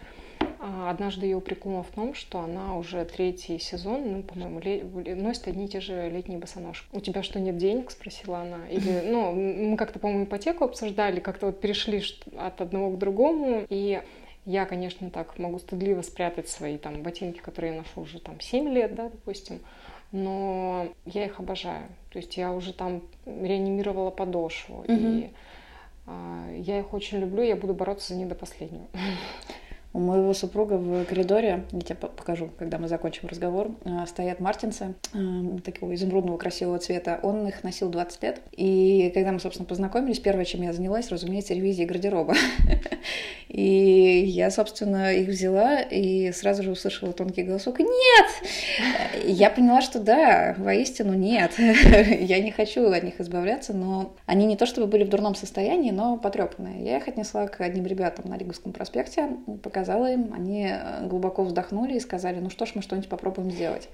однажды 0.60 1.26
ее 1.26 1.36
упрекнула 1.36 1.82
в 1.82 1.88
том, 1.88 2.14
что 2.14 2.40
она 2.40 2.76
уже 2.76 3.04
третий 3.04 3.58
сезон, 3.58 4.12
ну, 4.12 4.22
по-моему, 4.22 4.60
ле- 4.60 5.14
носит 5.14 5.48
одни 5.48 5.64
и 5.64 5.68
те 5.68 5.80
же 5.80 6.10
летние 6.10 6.38
босоножки. 6.38 6.86
«У 6.92 7.00
тебя 7.00 7.22
что, 7.22 7.40
нет 7.40 7.56
денег?»— 7.56 7.90
спросила 7.92 8.40
она. 8.40 8.68
Или, 8.68 9.00
ну, 9.10 9.32
мы 9.32 9.76
как-то, 9.76 9.98
по-моему, 9.98 10.24
ипотеку 10.24 10.64
обсуждали, 10.64 11.20
как-то 11.20 11.46
вот 11.46 11.60
перешли 11.60 12.02
от 12.36 12.60
одного 12.60 12.90
к 12.90 12.98
другому, 12.98 13.64
и 13.70 14.02
я, 14.44 14.66
конечно, 14.66 15.10
так 15.10 15.38
могу 15.38 15.58
стыдливо 15.58 16.02
спрятать 16.02 16.48
свои 16.48 16.76
там 16.76 17.02
ботинки, 17.02 17.38
которые 17.38 17.72
я 17.72 17.78
ношу 17.78 18.02
уже 18.02 18.20
там 18.20 18.40
7 18.40 18.68
лет, 18.68 18.94
да, 18.94 19.04
допустим, 19.04 19.60
но 20.12 20.88
я 21.06 21.24
их 21.24 21.40
обожаю. 21.40 21.88
То 22.10 22.18
есть 22.18 22.36
я 22.36 22.52
уже 22.52 22.74
там 22.74 23.02
реанимировала 23.24 24.10
подошву, 24.10 24.84
mm-hmm. 24.86 25.20
и 25.20 25.30
э, 26.06 26.56
я 26.58 26.80
их 26.80 26.92
очень 26.92 27.18
люблю, 27.18 27.42
я 27.42 27.56
буду 27.56 27.72
бороться 27.74 28.08
за 28.08 28.18
них 28.18 28.28
до 28.28 28.34
последнего. 28.34 28.86
У 29.92 29.98
моего 29.98 30.32
супруга 30.34 30.74
в 30.74 31.04
коридоре, 31.04 31.64
я 31.72 31.80
тебе 31.80 31.96
покажу, 31.96 32.48
когда 32.58 32.78
мы 32.78 32.86
закончим 32.86 33.26
разговор, 33.26 33.72
э, 33.84 34.06
стоят 34.06 34.38
мартинсы 34.38 34.94
э, 35.14 35.18
такого 35.64 35.94
изумрудного 35.96 36.36
красивого 36.36 36.78
цвета. 36.78 37.18
Он 37.24 37.48
их 37.48 37.64
носил 37.64 37.88
20 37.88 38.22
лет. 38.22 38.40
И 38.52 39.10
когда 39.14 39.32
мы, 39.32 39.40
собственно, 39.40 39.66
познакомились, 39.66 40.20
первое, 40.20 40.44
чем 40.44 40.62
я 40.62 40.72
занялась, 40.72 41.10
разумеется, 41.10 41.54
ревизией 41.54 41.88
гардероба. 41.88 42.34
И 43.48 44.22
я, 44.26 44.48
собственно, 44.52 45.12
их 45.12 45.26
взяла 45.26 45.80
и 45.80 46.30
сразу 46.30 46.62
же 46.62 46.70
услышала 46.70 47.12
тонкий 47.12 47.42
голосок 47.42 47.80
«Нет!» 47.80 48.26
Я 49.24 49.50
поняла, 49.50 49.80
что 49.80 49.98
да, 49.98 50.54
воистину 50.56 51.14
нет. 51.14 51.54
Я 51.58 52.40
не 52.40 52.52
хочу 52.52 52.88
от 52.92 53.02
них 53.02 53.20
избавляться, 53.20 53.72
но 53.72 54.14
они 54.26 54.46
не 54.46 54.56
то 54.56 54.66
чтобы 54.66 54.86
были 54.86 55.02
в 55.02 55.08
дурном 55.08 55.34
состоянии, 55.34 55.90
но 55.90 56.16
потрепанные. 56.16 56.84
Я 56.84 56.98
их 56.98 57.08
отнесла 57.08 57.48
к 57.48 57.60
одним 57.60 57.86
ребятам 57.86 58.30
на 58.30 58.38
Риговском 58.38 58.72
проспекте, 58.72 59.30
пока 59.64 59.79
показала 59.80 60.12
им, 60.12 60.34
они 60.34 60.66
э, 60.70 61.06
глубоко 61.06 61.42
вздохнули 61.42 61.94
и 61.94 62.00
сказали, 62.00 62.38
ну 62.38 62.50
что 62.50 62.66
ж, 62.66 62.72
мы 62.74 62.82
что-нибудь 62.82 63.08
попробуем 63.08 63.50
сделать. 63.50 63.88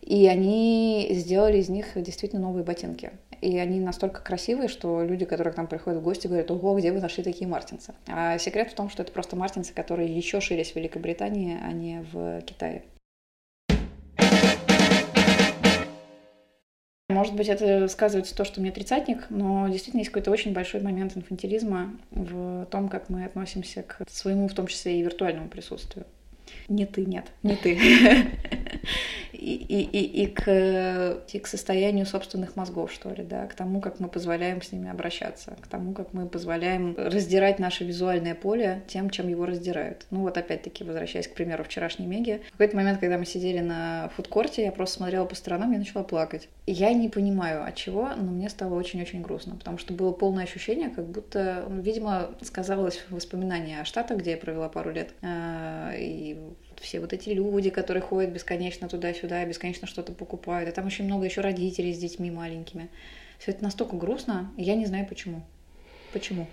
И 0.00 0.26
они 0.26 1.08
сделали 1.12 1.58
из 1.58 1.68
них 1.68 1.86
действительно 1.94 2.42
новые 2.42 2.64
ботинки. 2.64 3.12
И 3.40 3.56
они 3.56 3.78
настолько 3.78 4.20
красивые, 4.20 4.68
что 4.68 5.02
люди, 5.04 5.24
которые 5.24 5.54
к 5.54 5.56
нам 5.56 5.68
приходят 5.68 6.00
в 6.00 6.02
гости, 6.02 6.26
говорят, 6.26 6.50
ого, 6.50 6.76
где 6.76 6.90
вы 6.90 7.00
нашли 7.00 7.22
такие 7.22 7.46
мартинсы? 7.46 7.94
А 8.08 8.36
секрет 8.38 8.72
в 8.72 8.74
том, 8.74 8.90
что 8.90 9.02
это 9.02 9.12
просто 9.12 9.36
мартинсы, 9.36 9.72
которые 9.72 10.12
еще 10.14 10.40
шились 10.40 10.72
в 10.72 10.76
Великобритании, 10.76 11.56
а 11.62 11.70
не 11.70 12.04
в 12.12 12.40
Китае. 12.40 12.82
Может 17.12 17.34
быть, 17.34 17.48
это 17.48 17.88
сказывается 17.88 18.34
то, 18.34 18.44
что 18.44 18.60
мне 18.60 18.70
тридцатник, 18.70 19.26
но 19.30 19.68
действительно 19.68 20.00
есть 20.00 20.10
какой-то 20.10 20.30
очень 20.30 20.52
большой 20.52 20.80
момент 20.80 21.16
инфантилизма 21.16 21.92
в 22.10 22.66
том, 22.66 22.88
как 22.88 23.08
мы 23.08 23.24
относимся 23.24 23.82
к 23.82 24.08
своему, 24.10 24.48
в 24.48 24.54
том 24.54 24.66
числе 24.66 24.98
и 24.98 25.02
виртуальному 25.02 25.48
присутствию. 25.48 26.06
Не 26.68 26.86
ты, 26.86 27.04
нет, 27.04 27.26
не 27.42 27.56
ты. 27.56 27.78
И, 29.42 29.82
и, 29.82 30.22
и, 30.22 30.26
к, 30.28 31.18
и 31.32 31.38
к 31.40 31.46
состоянию 31.48 32.06
собственных 32.06 32.54
мозгов, 32.54 32.92
что 32.92 33.10
ли, 33.10 33.24
да, 33.24 33.46
к 33.46 33.54
тому, 33.54 33.80
как 33.80 33.98
мы 33.98 34.08
позволяем 34.08 34.62
с 34.62 34.70
ними 34.70 34.88
обращаться, 34.88 35.56
к 35.60 35.66
тому, 35.66 35.94
как 35.94 36.12
мы 36.12 36.28
позволяем 36.28 36.94
раздирать 36.96 37.58
наше 37.58 37.84
визуальное 37.84 38.36
поле 38.36 38.82
тем, 38.86 39.10
чем 39.10 39.28
его 39.28 39.44
раздирают. 39.44 40.06
Ну 40.10 40.20
вот 40.20 40.38
опять-таки, 40.38 40.84
возвращаясь 40.84 41.26
к 41.26 41.34
примеру 41.34 41.64
вчерашней 41.64 42.06
Меги, 42.06 42.40
в 42.48 42.52
какой-то 42.52 42.76
момент, 42.76 43.00
когда 43.00 43.18
мы 43.18 43.26
сидели 43.26 43.58
на 43.58 44.10
фудкорте, 44.14 44.62
я 44.62 44.70
просто 44.70 44.98
смотрела 44.98 45.24
по 45.24 45.34
сторонам 45.34 45.72
и 45.72 45.78
начала 45.78 46.04
плакать. 46.04 46.48
Я 46.66 46.92
не 46.92 47.08
понимаю, 47.08 47.64
от 47.64 47.74
чего, 47.74 48.10
но 48.14 48.30
мне 48.30 48.48
стало 48.48 48.74
очень-очень 48.74 49.22
грустно, 49.22 49.56
потому 49.56 49.78
что 49.78 49.92
было 49.92 50.12
полное 50.12 50.44
ощущение, 50.44 50.90
как 50.90 51.06
будто, 51.06 51.66
ну, 51.68 51.82
видимо, 51.82 52.30
сказалось 52.42 53.04
воспоминание 53.10 53.80
о 53.80 53.84
Штатах, 53.84 54.18
где 54.18 54.32
я 54.32 54.36
провела 54.36 54.68
пару 54.68 54.92
лет, 54.92 55.14
а, 55.22 55.92
и 55.96 56.38
все 56.82 57.00
вот 57.00 57.12
эти 57.12 57.30
люди, 57.30 57.70
которые 57.70 58.02
ходят 58.02 58.30
бесконечно 58.30 58.88
туда-сюда, 58.88 59.44
бесконечно 59.46 59.86
что-то 59.86 60.12
покупают, 60.12 60.68
а 60.68 60.72
там 60.72 60.86
очень 60.86 61.04
много 61.04 61.24
еще 61.24 61.40
родителей 61.40 61.94
с 61.94 61.98
детьми 61.98 62.30
маленькими. 62.30 62.88
Все 63.38 63.52
это 63.52 63.62
настолько 63.62 63.96
грустно, 63.96 64.52
и 64.56 64.62
я 64.62 64.74
не 64.74 64.86
знаю 64.86 65.06
почему. 65.06 65.42
Почему? 66.12 66.46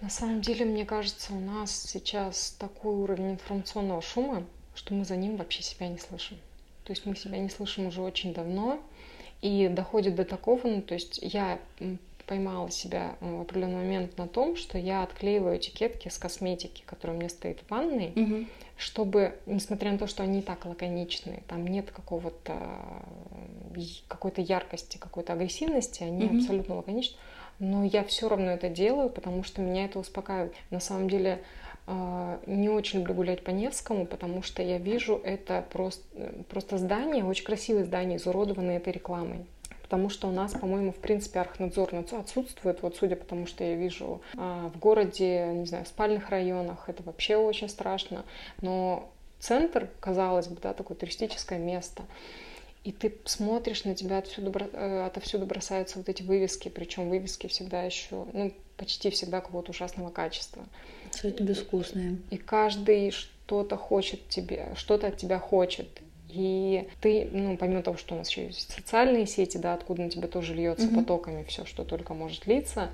На 0.00 0.08
самом 0.08 0.40
деле, 0.40 0.64
мне 0.64 0.86
кажется, 0.86 1.34
у 1.34 1.40
нас 1.40 1.82
сейчас 1.82 2.56
такой 2.58 2.94
уровень 2.94 3.32
информационного 3.32 4.00
шума, 4.00 4.46
что 4.74 4.94
мы 4.94 5.04
за 5.04 5.16
ним 5.16 5.36
вообще 5.36 5.62
себя 5.62 5.88
не 5.88 5.98
слышим. 5.98 6.38
То 6.84 6.92
есть 6.92 7.04
мы 7.04 7.14
себя 7.14 7.38
не 7.38 7.50
слышим 7.50 7.86
уже 7.86 8.00
очень 8.00 8.32
давно, 8.32 8.80
и 9.42 9.68
доходит 9.68 10.14
до 10.14 10.24
такого, 10.24 10.66
ну, 10.66 10.82
то 10.82 10.94
есть 10.94 11.18
я 11.22 11.58
поймала 12.26 12.70
себя 12.70 13.16
э, 13.20 13.36
в 13.36 13.40
определенный 13.40 13.76
момент 13.76 14.16
на 14.16 14.28
том, 14.28 14.54
что 14.56 14.78
я 14.78 15.02
отклеиваю 15.02 15.56
этикетки 15.56 16.08
с 16.08 16.16
косметики, 16.16 16.82
которая 16.86 17.16
у 17.16 17.20
меня 17.20 17.28
стоит 17.28 17.58
в 17.60 17.70
ванной, 17.70 18.12
угу. 18.14 18.46
Чтобы, 18.80 19.36
несмотря 19.44 19.92
на 19.92 19.98
то, 19.98 20.06
что 20.06 20.22
они 20.22 20.38
и 20.38 20.42
так 20.42 20.64
лаконичные, 20.64 21.42
там 21.46 21.66
нет 21.66 21.90
какого-то 21.90 22.54
э, 23.76 23.80
какой-то 24.08 24.40
яркости, 24.40 24.96
какой-то 24.96 25.34
агрессивности, 25.34 26.02
они 26.02 26.24
угу. 26.24 26.38
абсолютно 26.38 26.76
лаконичны, 26.76 27.18
но 27.58 27.84
я 27.84 28.02
все 28.04 28.28
равно 28.28 28.52
это 28.52 28.70
делаю, 28.70 29.10
потому 29.10 29.44
что 29.44 29.60
меня 29.60 29.84
это 29.84 29.98
успокаивает. 29.98 30.54
На 30.70 30.80
самом 30.80 31.10
деле 31.10 31.42
э, 31.86 32.38
не 32.46 32.70
очень 32.70 33.00
люблю 33.00 33.14
гулять 33.14 33.44
по 33.44 33.50
Невскому, 33.50 34.06
потому 34.06 34.42
что 34.42 34.62
я 34.62 34.78
вижу 34.78 35.20
это 35.22 35.62
просто, 35.70 36.02
просто 36.48 36.78
здание, 36.78 37.22
очень 37.22 37.44
красивое 37.44 37.84
здание, 37.84 38.16
изуродованное 38.16 38.78
этой 38.78 38.94
рекламой 38.94 39.44
потому 39.90 40.08
что 40.08 40.28
у 40.28 40.30
нас, 40.30 40.52
по-моему, 40.52 40.92
в 40.92 40.98
принципе, 40.98 41.40
архнадзор 41.40 41.92
отсутствует, 42.12 42.80
вот 42.80 42.94
судя 42.94 43.16
по 43.16 43.24
тому, 43.24 43.48
что 43.48 43.64
я 43.64 43.74
вижу 43.74 44.22
а, 44.36 44.68
в 44.68 44.78
городе, 44.78 45.48
не 45.52 45.66
знаю, 45.66 45.84
в 45.84 45.88
спальных 45.88 46.30
районах, 46.30 46.88
это 46.88 47.02
вообще 47.02 47.36
очень 47.36 47.68
страшно, 47.68 48.24
но 48.60 49.10
центр, 49.40 49.90
казалось 49.98 50.46
бы, 50.46 50.60
да, 50.62 50.74
такое 50.74 50.96
туристическое 50.96 51.58
место, 51.58 52.04
и 52.84 52.92
ты 52.92 53.12
смотришь, 53.24 53.82
на 53.82 53.96
тебя 53.96 54.18
отсюда, 54.18 54.70
э, 54.72 55.06
отовсюду 55.06 55.44
бросаются 55.44 55.98
вот 55.98 56.08
эти 56.08 56.22
вывески, 56.22 56.68
причем 56.68 57.10
вывески 57.10 57.48
всегда 57.48 57.82
еще, 57.82 58.26
ну, 58.32 58.54
почти 58.76 59.10
всегда 59.10 59.40
какого-то 59.40 59.72
ужасного 59.72 60.10
качества. 60.10 60.64
Кстати, 61.10 61.42
безвкусные. 61.42 62.18
И 62.30 62.36
каждый 62.36 63.10
что-то 63.10 63.76
хочет 63.76 64.28
тебе, 64.28 64.68
что-то 64.76 65.08
от 65.08 65.16
тебя 65.16 65.40
хочет. 65.40 65.88
И 66.32 66.88
ты, 67.00 67.28
ну, 67.32 67.56
помимо 67.56 67.82
того, 67.82 67.96
что 67.96 68.14
у 68.14 68.18
нас 68.18 68.28
еще 68.30 68.46
есть 68.46 68.72
социальные 68.72 69.26
сети, 69.26 69.58
да, 69.58 69.74
откуда 69.74 70.02
на 70.02 70.10
тебя 70.10 70.28
тоже 70.28 70.54
льется 70.54 70.86
mm-hmm. 70.86 70.96
потоками 70.96 71.44
все, 71.44 71.64
что 71.64 71.84
только 71.84 72.14
может 72.14 72.46
литься, 72.46 72.90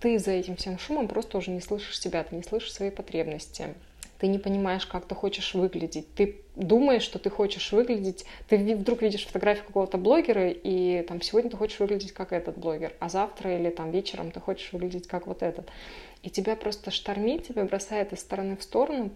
ты 0.00 0.18
за 0.18 0.32
этим 0.32 0.56
всем 0.56 0.78
шумом 0.78 1.08
просто 1.08 1.38
уже 1.38 1.50
не 1.50 1.60
слышишь 1.60 2.00
себя, 2.00 2.24
ты 2.24 2.34
не 2.34 2.42
слышишь 2.42 2.72
свои 2.72 2.90
потребности. 2.90 3.74
Ты 4.18 4.28
не 4.28 4.38
понимаешь, 4.38 4.86
как 4.86 5.06
ты 5.06 5.16
хочешь 5.16 5.54
выглядеть. 5.54 6.12
Ты 6.14 6.36
думаешь, 6.54 7.02
что 7.02 7.18
ты 7.18 7.28
хочешь 7.28 7.72
выглядеть. 7.72 8.24
Ты 8.48 8.76
вдруг 8.76 9.02
видишь 9.02 9.26
фотографию 9.26 9.66
какого-то 9.66 9.98
блогера, 9.98 10.48
и 10.48 11.02
там 11.02 11.20
сегодня 11.20 11.50
ты 11.50 11.56
хочешь 11.56 11.80
выглядеть 11.80 12.12
как 12.12 12.32
этот 12.32 12.56
блогер, 12.56 12.92
а 13.00 13.08
завтра 13.08 13.56
или 13.58 13.70
там 13.70 13.90
вечером 13.90 14.30
ты 14.30 14.38
хочешь 14.38 14.72
выглядеть 14.72 15.08
как 15.08 15.26
вот 15.26 15.42
этот. 15.42 15.68
И 16.22 16.30
тебя 16.30 16.54
просто 16.54 16.92
штормит, 16.92 17.48
тебя 17.48 17.64
бросает 17.64 18.12
из 18.12 18.20
стороны 18.20 18.56
в 18.56 18.62
сторону, 18.62 19.10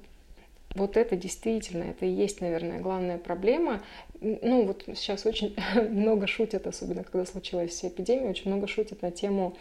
вот 0.76 0.96
это 0.96 1.16
действительно, 1.16 1.84
это 1.84 2.06
и 2.06 2.10
есть, 2.10 2.40
наверное, 2.40 2.80
главная 2.80 3.18
проблема. 3.18 3.82
Ну, 4.20 4.64
вот 4.66 4.84
сейчас 4.94 5.26
очень 5.26 5.56
много 5.90 6.26
шутят, 6.26 6.66
особенно 6.66 7.04
когда 7.04 7.26
случилась 7.26 7.70
вся 7.70 7.88
эпидемия, 7.88 8.30
очень 8.30 8.50
много 8.50 8.66
шутят 8.66 9.02
на 9.02 9.10
тему 9.10 9.56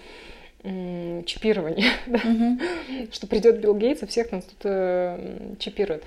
чипирования, 1.26 1.92
что 3.12 3.28
придет 3.28 3.60
Билл 3.60 3.76
Гейтс 3.76 4.02
и 4.02 4.08
всех 4.08 4.32
нас 4.32 4.46
тут 4.46 4.62
э, 4.64 5.56
чипирует. 5.60 6.04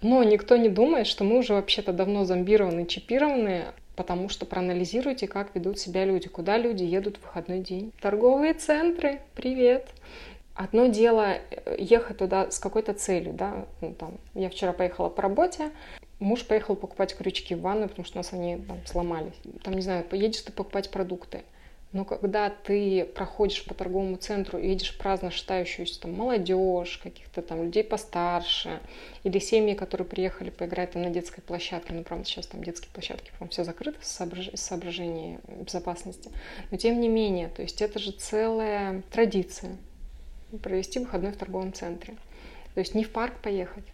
Но 0.00 0.22
никто 0.24 0.56
не 0.56 0.70
думает, 0.70 1.06
что 1.06 1.24
мы 1.24 1.38
уже 1.38 1.52
вообще-то 1.52 1.92
давно 1.92 2.24
зомбированы, 2.24 2.86
чипированы, 2.86 3.66
потому 3.94 4.28
что 4.28 4.46
проанализируйте, 4.46 5.28
как 5.28 5.54
ведут 5.54 5.78
себя 5.78 6.04
люди, 6.04 6.28
куда 6.28 6.56
люди 6.56 6.82
едут 6.82 7.18
в 7.18 7.22
выходной 7.22 7.60
день. 7.60 7.92
Торговые 8.00 8.54
центры, 8.54 9.20
привет. 9.34 9.86
Одно 10.54 10.86
дело 10.86 11.38
э, 11.50 11.76
ехать 11.78 12.18
туда 12.18 12.50
с 12.50 12.58
какой-то 12.58 12.92
целью, 12.92 13.32
да, 13.32 13.66
ну, 13.80 13.94
там, 13.94 14.18
я 14.34 14.50
вчера 14.50 14.72
поехала 14.72 15.08
по 15.08 15.22
работе, 15.22 15.70
муж 16.18 16.44
поехал 16.46 16.76
покупать 16.76 17.16
крючки 17.16 17.54
в 17.54 17.62
ванну, 17.62 17.88
потому 17.88 18.04
что 18.04 18.18
у 18.18 18.20
нас 18.20 18.32
они 18.32 18.56
там 18.58 18.78
сломались. 18.86 19.34
Там, 19.62 19.74
не 19.74 19.82
знаю, 19.82 20.04
поедешь 20.04 20.42
ты 20.42 20.52
покупать 20.52 20.90
продукты. 20.90 21.42
Но 21.92 22.06
когда 22.06 22.48
ты 22.48 23.04
проходишь 23.04 23.64
по 23.66 23.74
торговому 23.74 24.16
центру 24.16 24.58
и 24.58 24.66
видишь 24.66 24.96
праздно 24.96 25.30
шатающуюся 25.30 26.00
там 26.00 26.14
молодежь, 26.14 26.98
каких-то 27.02 27.42
там 27.42 27.64
людей 27.64 27.84
постарше, 27.84 28.80
или 29.24 29.38
семьи, 29.38 29.74
которые 29.74 30.06
приехали 30.06 30.48
поиграть 30.48 30.92
там 30.92 31.02
на 31.02 31.10
детской 31.10 31.42
площадке, 31.42 31.92
ну, 31.92 32.02
правда, 32.02 32.24
сейчас 32.24 32.46
там 32.46 32.64
детские 32.64 32.90
площадки, 32.92 33.30
по 33.38 33.46
все 33.46 33.64
закрыты 33.64 33.98
с 34.00 34.26
соображений 34.54 35.38
безопасности, 35.46 36.30
но 36.70 36.78
тем 36.78 36.98
не 36.98 37.10
менее, 37.10 37.48
то 37.48 37.60
есть 37.60 37.82
это 37.82 37.98
же 37.98 38.12
целая 38.12 39.02
традиция, 39.12 39.76
провести 40.58 40.98
выходной 40.98 41.32
в 41.32 41.36
торговом 41.36 41.72
центре. 41.72 42.14
То 42.74 42.80
есть 42.80 42.94
не 42.94 43.04
в 43.04 43.10
парк 43.10 43.34
поехать, 43.40 43.84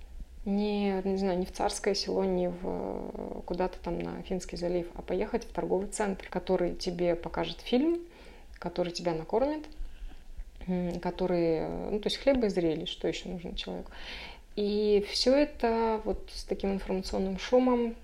не, 0.44 1.02
не 1.04 1.16
знаю, 1.16 1.38
не 1.38 1.46
в 1.46 1.52
Царское 1.52 1.94
село, 1.94 2.24
не 2.24 2.48
в 2.48 3.42
куда-то 3.44 3.78
там 3.78 3.98
на 3.98 4.22
Финский 4.22 4.56
залив, 4.56 4.86
а 4.94 5.02
поехать 5.02 5.44
в 5.44 5.52
торговый 5.52 5.88
центр, 5.88 6.26
который 6.28 6.74
тебе 6.74 7.14
покажет 7.14 7.60
фильм, 7.60 8.00
который 8.58 8.92
тебя 8.92 9.14
накормит, 9.14 9.66
который, 11.02 11.68
ну, 11.90 11.98
то 12.00 12.06
есть 12.06 12.18
хлеба 12.18 12.46
и 12.46 12.50
зрелищ, 12.50 12.90
что 12.90 13.08
еще 13.08 13.28
нужно 13.28 13.54
человеку. 13.54 13.90
И 14.56 15.04
все 15.10 15.36
это 15.36 16.00
вот 16.04 16.28
с 16.32 16.44
таким 16.44 16.72
информационным 16.72 17.38
шумом 17.38 17.94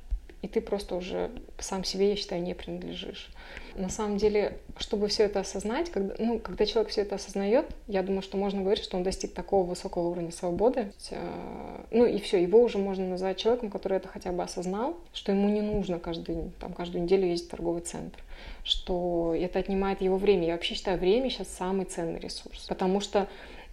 и 0.45 0.47
ты 0.47 0.61
просто 0.61 0.95
уже 0.95 1.31
сам 1.59 1.85
себе, 1.85 2.11
я 2.11 2.17
считаю, 2.17 2.43
не 2.43 2.53
принадлежишь. 2.53 3.31
На 3.77 3.89
самом 3.89 4.19
деле, 4.19 4.59
чтобы 4.77 5.09
все 5.09 5.25
это 5.25 5.41
осознать, 5.41 5.91
когда, 5.91 6.15
ну, 6.19 6.39
когда 6.39 6.67
человек 6.67 6.91
все 6.91 7.01
это 7.01 7.15
осознает, 7.15 7.65
я 7.89 8.03
думаю, 8.03 8.21
что 8.21 8.37
можно 8.37 8.61
говорить, 8.61 8.85
что 8.85 8.99
он 8.99 9.05
достиг 9.05 9.33
такого 9.33 9.67
высокого 9.67 10.09
уровня 10.09 10.33
свободы. 10.33 10.93
Э, 11.11 11.85
ну 11.91 12.05
и 12.05 12.19
все, 12.19 12.43
его 12.43 12.63
уже 12.63 12.77
можно 12.77 13.07
назвать 13.07 13.39
человеком, 13.39 13.71
который 13.71 13.97
это 13.97 14.09
хотя 14.09 14.33
бы 14.33 14.43
осознал, 14.43 14.99
что 15.15 15.33
ему 15.33 15.49
не 15.49 15.63
нужно 15.63 15.99
каждый, 15.99 16.37
там, 16.61 16.75
каждую 16.75 17.05
неделю 17.05 17.27
ездить 17.27 17.49
в 17.49 17.51
торговый 17.51 17.81
центр, 17.81 18.23
что 18.65 19.35
это 19.35 19.61
отнимает 19.61 20.03
его 20.03 20.19
время. 20.19 20.47
Я 20.47 20.53
вообще 20.53 20.75
считаю, 20.75 20.99
время 20.99 21.31
сейчас 21.31 21.49
самый 21.49 21.87
ценный 21.87 22.21
ресурс, 22.21 22.67
потому 22.69 23.01
что 23.01 23.29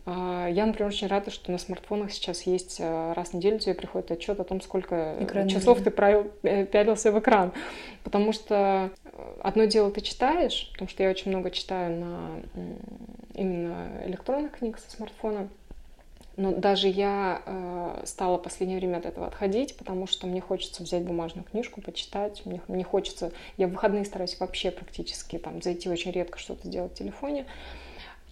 я, 0.05 0.65
например, 0.65 0.87
очень 0.87 1.07
рада, 1.07 1.29
что 1.29 1.51
на 1.51 1.59
смартфонах 1.59 2.11
сейчас 2.11 2.43
есть 2.43 2.79
а, 2.81 3.13
раз 3.13 3.29
в 3.29 3.33
неделю 3.35 3.59
тебе 3.59 3.75
приходит 3.75 4.11
отчет 4.11 4.39
о 4.39 4.43
том, 4.43 4.59
сколько 4.61 5.15
Экран 5.19 5.47
часов 5.47 5.81
ты 5.81 5.91
правил, 5.91 6.31
э, 6.41 6.65
пялился 6.65 7.11
в 7.11 7.19
экран. 7.19 7.53
Потому 8.03 8.33
что 8.33 8.89
э, 9.03 9.33
одно 9.43 9.65
дело 9.65 9.91
ты 9.91 10.01
читаешь, 10.01 10.69
потому 10.71 10.89
что 10.89 11.03
я 11.03 11.09
очень 11.09 11.29
много 11.29 11.51
читаю 11.51 11.99
на 11.99 12.29
именно 13.35 14.01
электронных 14.05 14.53
книг 14.53 14.79
со 14.79 14.89
смартфона. 14.89 15.49
Но 16.37 16.51
даже 16.51 16.87
я 16.87 17.43
э, 17.45 18.01
стала 18.05 18.37
в 18.37 18.41
последнее 18.41 18.79
время 18.79 18.97
от 18.97 19.05
этого 19.05 19.27
отходить, 19.27 19.77
потому 19.77 20.07
что 20.07 20.25
мне 20.25 20.41
хочется 20.41 20.81
взять 20.81 21.03
бумажную 21.03 21.45
книжку, 21.45 21.81
почитать. 21.81 22.41
Мне, 22.45 22.61
мне 22.67 22.83
хочется... 22.83 23.31
Я 23.57 23.67
в 23.67 23.71
выходные 23.71 24.05
стараюсь 24.05 24.39
вообще 24.39 24.71
практически 24.71 25.37
там 25.37 25.61
зайти 25.61 25.89
очень 25.89 26.11
редко 26.11 26.39
что-то 26.39 26.67
сделать 26.67 26.93
в 26.93 26.95
телефоне. 26.95 27.45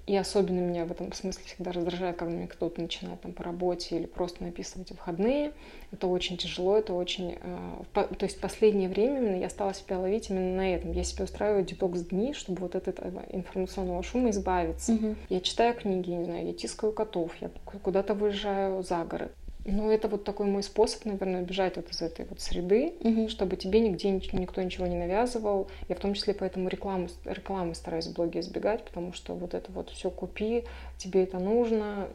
И 0.09 0.17
особенно 0.17 0.59
меня 0.59 0.85
в 0.85 0.91
этом 0.91 1.13
смысле 1.13 1.43
всегда 1.45 1.71
раздражает, 1.71 2.17
когда 2.17 2.33
мне 2.33 2.47
кто-то 2.47 2.81
начинает 2.81 3.21
там 3.21 3.31
по 3.31 3.43
работе 3.43 3.95
или 3.95 4.07
просто 4.07 4.43
написывать 4.43 4.89
выходные. 4.89 5.51
Это 5.91 6.07
очень 6.07 6.35
тяжело, 6.35 6.77
это 6.77 6.95
очень... 6.95 7.37
Э, 7.39 7.83
то 7.93 8.23
есть 8.25 8.37
в 8.37 8.41
последнее 8.41 8.89
время 8.89 9.19
именно 9.19 9.35
я 9.35 9.51
стала 9.51 9.71
себя 9.75 9.99
ловить 9.99 10.31
именно 10.31 10.55
на 10.55 10.73
этом. 10.73 10.93
Я 10.93 11.03
себе 11.03 11.25
устраиваю 11.25 11.63
детокс-дни, 11.63 12.33
чтобы 12.33 12.61
вот 12.61 12.73
от 12.73 12.87
этого 12.87 13.21
информационного 13.29 14.01
шума 14.01 14.31
избавиться. 14.31 14.93
Угу. 14.93 15.15
Я 15.29 15.41
читаю 15.41 15.75
книги, 15.75 16.09
не 16.09 16.25
знаю, 16.25 16.47
я 16.47 16.53
тискаю 16.53 16.91
котов, 16.91 17.31
я 17.39 17.51
куда-то 17.83 18.15
выезжаю 18.15 18.81
за 18.81 19.03
город. 19.03 19.31
Ну, 19.65 19.91
это 19.91 20.07
вот 20.07 20.23
такой 20.23 20.47
мой 20.47 20.63
способ, 20.63 21.05
наверное, 21.05 21.41
бежать 21.41 21.75
вот 21.75 21.89
из 21.91 22.01
этой 22.01 22.25
вот 22.25 22.39
среды, 22.39 22.93
угу. 23.01 23.29
чтобы 23.29 23.55
тебе 23.57 23.79
нигде 23.79 24.09
никто 24.09 24.61
ничего 24.61 24.87
не 24.87 24.97
навязывал. 24.97 25.67
Я 25.87 25.95
в 25.95 25.99
том 25.99 26.13
числе 26.13 26.33
поэтому 26.33 26.69
рекламу, 26.69 27.09
рекламы 27.25 27.75
стараюсь 27.75 28.07
в 28.07 28.13
блоге 28.13 28.39
избегать, 28.39 28.83
потому 28.85 29.13
что 29.13 29.35
вот 29.35 29.53
это 29.53 29.71
вот 29.71 29.89
все 29.89 30.09
купи, 30.09 30.63
тебе 30.97 31.23
это 31.23 31.39
нужно, 31.39 32.07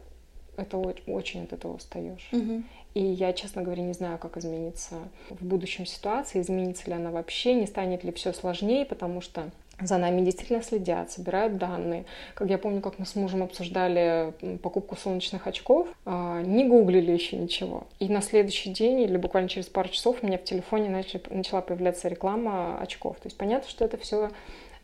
это 0.57 0.77
очень, 0.77 1.13
очень 1.13 1.43
от 1.43 1.53
этого 1.53 1.75
устаешь. 1.75 2.27
Угу. 2.31 2.63
И 2.95 3.03
я, 3.03 3.33
честно 3.33 3.61
говоря, 3.61 3.83
не 3.83 3.93
знаю, 3.93 4.17
как 4.17 4.37
изменится 4.37 4.95
в 5.29 5.45
будущем 5.45 5.85
ситуация, 5.85 6.41
изменится 6.41 6.87
ли 6.87 6.93
она 6.93 7.11
вообще, 7.11 7.53
не 7.53 7.67
станет 7.67 8.03
ли 8.03 8.11
все 8.13 8.31
сложнее, 8.31 8.85
потому 8.85 9.19
что 9.19 9.51
за 9.81 9.97
нами 9.97 10.21
действительно 10.21 10.61
следят, 10.61 11.11
собирают 11.11 11.57
данные. 11.57 12.05
Как 12.33 12.49
я 12.49 12.57
помню, 12.57 12.81
как 12.81 12.97
мы 12.99 13.05
с 13.05 13.15
мужем 13.15 13.43
обсуждали 13.43 14.33
покупку 14.61 14.95
солнечных 14.95 15.47
очков, 15.47 15.87
а, 16.05 16.41
не 16.41 16.65
гуглили 16.65 17.11
еще 17.11 17.37
ничего. 17.37 17.87
И 17.99 18.07
на 18.07 18.21
следующий 18.21 18.71
день 18.71 19.01
или 19.01 19.17
буквально 19.17 19.49
через 19.49 19.67
пару 19.67 19.89
часов 19.89 20.17
у 20.21 20.27
меня 20.27 20.37
в 20.37 20.43
телефоне 20.43 20.89
начали, 20.89 21.21
начала 21.29 21.61
появляться 21.61 22.07
реклама 22.07 22.79
очков. 22.79 23.17
То 23.17 23.27
есть 23.27 23.37
понятно, 23.37 23.69
что 23.69 23.85
это 23.85 23.97
все 23.97 24.31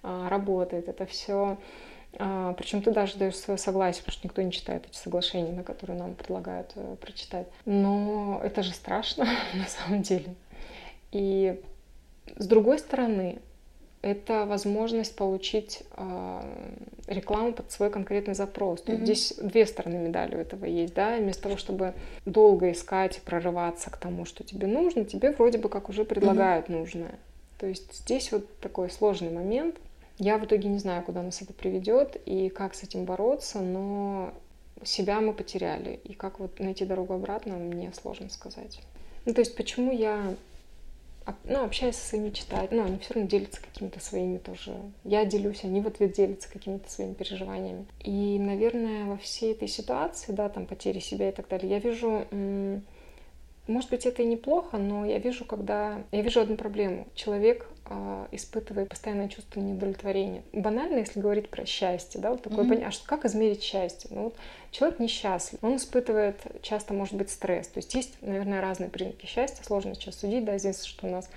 а, 0.03 0.27
работает, 0.29 0.89
это 0.89 1.05
все 1.05 1.57
а, 2.19 2.53
причем 2.53 2.81
ты 2.81 2.91
даже 2.91 3.17
даешь 3.17 3.37
свое 3.37 3.57
согласие, 3.57 4.03
потому 4.03 4.17
что 4.17 4.27
никто 4.27 4.41
не 4.41 4.51
читает 4.51 4.85
эти 4.89 4.97
соглашения, 4.97 5.53
на 5.53 5.63
которые 5.63 5.97
нам 5.97 6.15
предлагают 6.15 6.71
э, 6.75 6.95
прочитать. 6.99 7.47
Но 7.65 8.41
это 8.43 8.63
же 8.63 8.73
страшно 8.73 9.25
на 9.53 9.67
самом 9.67 10.01
деле. 10.01 10.35
И 11.11 11.61
с 12.35 12.47
другой 12.47 12.79
стороны, 12.79 13.39
это 14.01 14.45
возможность 14.45 15.15
получить 15.15 15.83
э, 15.95 16.41
рекламу 17.07 17.53
под 17.53 17.71
свой 17.71 17.89
конкретный 17.89 18.33
запрос. 18.33 18.83
Mm-hmm. 18.83 19.03
Здесь 19.03 19.33
две 19.41 19.65
стороны 19.65 19.97
медали 19.97 20.35
у 20.35 20.39
этого 20.39 20.65
есть, 20.65 20.93
да. 20.93 21.17
Вместо 21.17 21.43
того, 21.43 21.57
чтобы 21.57 21.93
долго 22.25 22.71
искать 22.71 23.17
и 23.17 23.21
прорываться 23.21 23.91
к 23.91 23.97
тому, 23.97 24.25
что 24.25 24.43
тебе 24.43 24.67
нужно, 24.67 25.05
тебе 25.05 25.31
вроде 25.31 25.59
бы 25.59 25.69
как 25.69 25.89
уже 25.89 26.03
предлагают 26.03 26.67
mm-hmm. 26.67 26.77
нужное. 26.79 27.19
То 27.59 27.67
есть 27.67 27.93
здесь 27.93 28.31
вот 28.31 28.47
такой 28.59 28.89
сложный 28.89 29.31
момент. 29.31 29.75
Я 30.17 30.37
в 30.37 30.45
итоге 30.45 30.67
не 30.67 30.79
знаю, 30.79 31.03
куда 31.03 31.21
нас 31.21 31.41
это 31.41 31.53
приведет 31.53 32.15
и 32.25 32.49
как 32.49 32.73
с 32.73 32.83
этим 32.83 33.05
бороться, 33.05 33.59
но 33.59 34.33
себя 34.83 35.21
мы 35.21 35.33
потеряли. 35.33 35.99
И 36.03 36.13
как 36.13 36.39
вот 36.39 36.59
найти 36.59 36.85
дорогу 36.85 37.13
обратно, 37.13 37.53
мне 37.55 37.91
сложно 37.93 38.29
сказать. 38.29 38.81
Ну, 39.25 39.33
то 39.33 39.41
есть 39.41 39.55
почему 39.55 39.91
я 39.91 40.35
ну, 41.43 41.63
общаясь 41.63 41.95
со 41.95 42.09
своими 42.09 42.31
читателями, 42.31 42.81
ну, 42.81 42.87
они 42.87 42.97
все 42.99 43.13
равно 43.13 43.29
делятся 43.29 43.61
какими-то 43.61 43.99
своими 43.99 44.37
тоже. 44.37 44.75
Я 45.03 45.25
делюсь, 45.25 45.63
они 45.63 45.81
в 45.81 45.87
ответ 45.87 46.13
делятся 46.13 46.51
какими-то 46.51 46.89
своими 46.89 47.13
переживаниями. 47.13 47.85
И, 48.03 48.39
наверное, 48.39 49.05
во 49.05 49.17
всей 49.17 49.53
этой 49.53 49.67
ситуации, 49.67 50.31
да, 50.31 50.49
там, 50.49 50.65
потери 50.65 50.99
себя 50.99 51.29
и 51.29 51.31
так 51.31 51.47
далее, 51.47 51.69
я 51.69 51.79
вижу 51.79 52.25
может 53.67 53.89
быть, 53.89 54.05
это 54.05 54.23
и 54.23 54.25
неплохо, 54.25 54.77
но 54.77 55.05
я 55.05 55.19
вижу, 55.19 55.45
когда... 55.45 56.03
Я 56.11 56.21
вижу 56.21 56.41
одну 56.41 56.57
проблему. 56.57 57.07
Человек 57.15 57.67
э, 57.91 58.27
испытывает 58.31 58.89
постоянное 58.89 59.27
чувство 59.27 59.59
неудовлетворения. 59.59 60.43
Банально, 60.53 60.99
если 60.99 61.19
говорить 61.19 61.49
про 61.49 61.65
счастье, 61.65 62.19
да, 62.19 62.31
вот 62.31 62.41
такое 62.41 62.65
mm-hmm. 62.65 62.69
понятие. 62.69 62.87
А 62.87 62.91
что, 62.91 63.07
как 63.07 63.25
измерить 63.25 63.61
счастье? 63.61 64.09
Ну, 64.13 64.23
вот 64.25 64.35
человек 64.71 64.99
несчастлив, 64.99 65.63
он 65.63 65.77
испытывает 65.77 66.37
часто, 66.61 66.93
может 66.93 67.15
быть, 67.15 67.29
стресс. 67.29 67.67
То 67.67 67.77
есть 67.77 67.93
есть, 67.93 68.13
наверное, 68.21 68.61
разные 68.61 68.89
признаки 68.89 69.25
счастья. 69.25 69.63
Сложно 69.63 69.95
сейчас 69.95 70.15
судить, 70.15 70.45
да, 70.45 70.57
здесь, 70.57 70.83
что 70.83 71.07
у 71.07 71.09
нас 71.09 71.29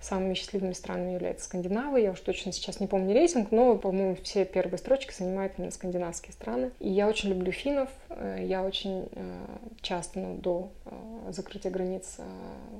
Самыми 0.00 0.34
счастливыми 0.34 0.74
странами 0.74 1.14
являются 1.14 1.46
Скандинавы. 1.46 2.00
Я 2.00 2.12
уж 2.12 2.20
точно 2.20 2.52
сейчас 2.52 2.78
не 2.78 2.86
помню 2.86 3.14
рейтинг, 3.14 3.50
но, 3.50 3.76
по-моему, 3.76 4.16
все 4.22 4.44
первые 4.44 4.78
строчки 4.78 5.12
занимают 5.12 5.54
именно 5.58 5.72
скандинавские 5.72 6.32
страны. 6.32 6.70
И 6.78 6.88
я 6.88 7.08
очень 7.08 7.30
люблю 7.30 7.50
финнов. 7.50 7.88
Э, 8.10 8.38
я 8.40 8.62
очень 8.62 9.08
э, 9.10 9.34
часто, 9.80 10.20
ну, 10.20 10.36
до 10.36 10.70
э, 10.84 11.32
закрытия 11.32 11.72
границ 11.72 12.18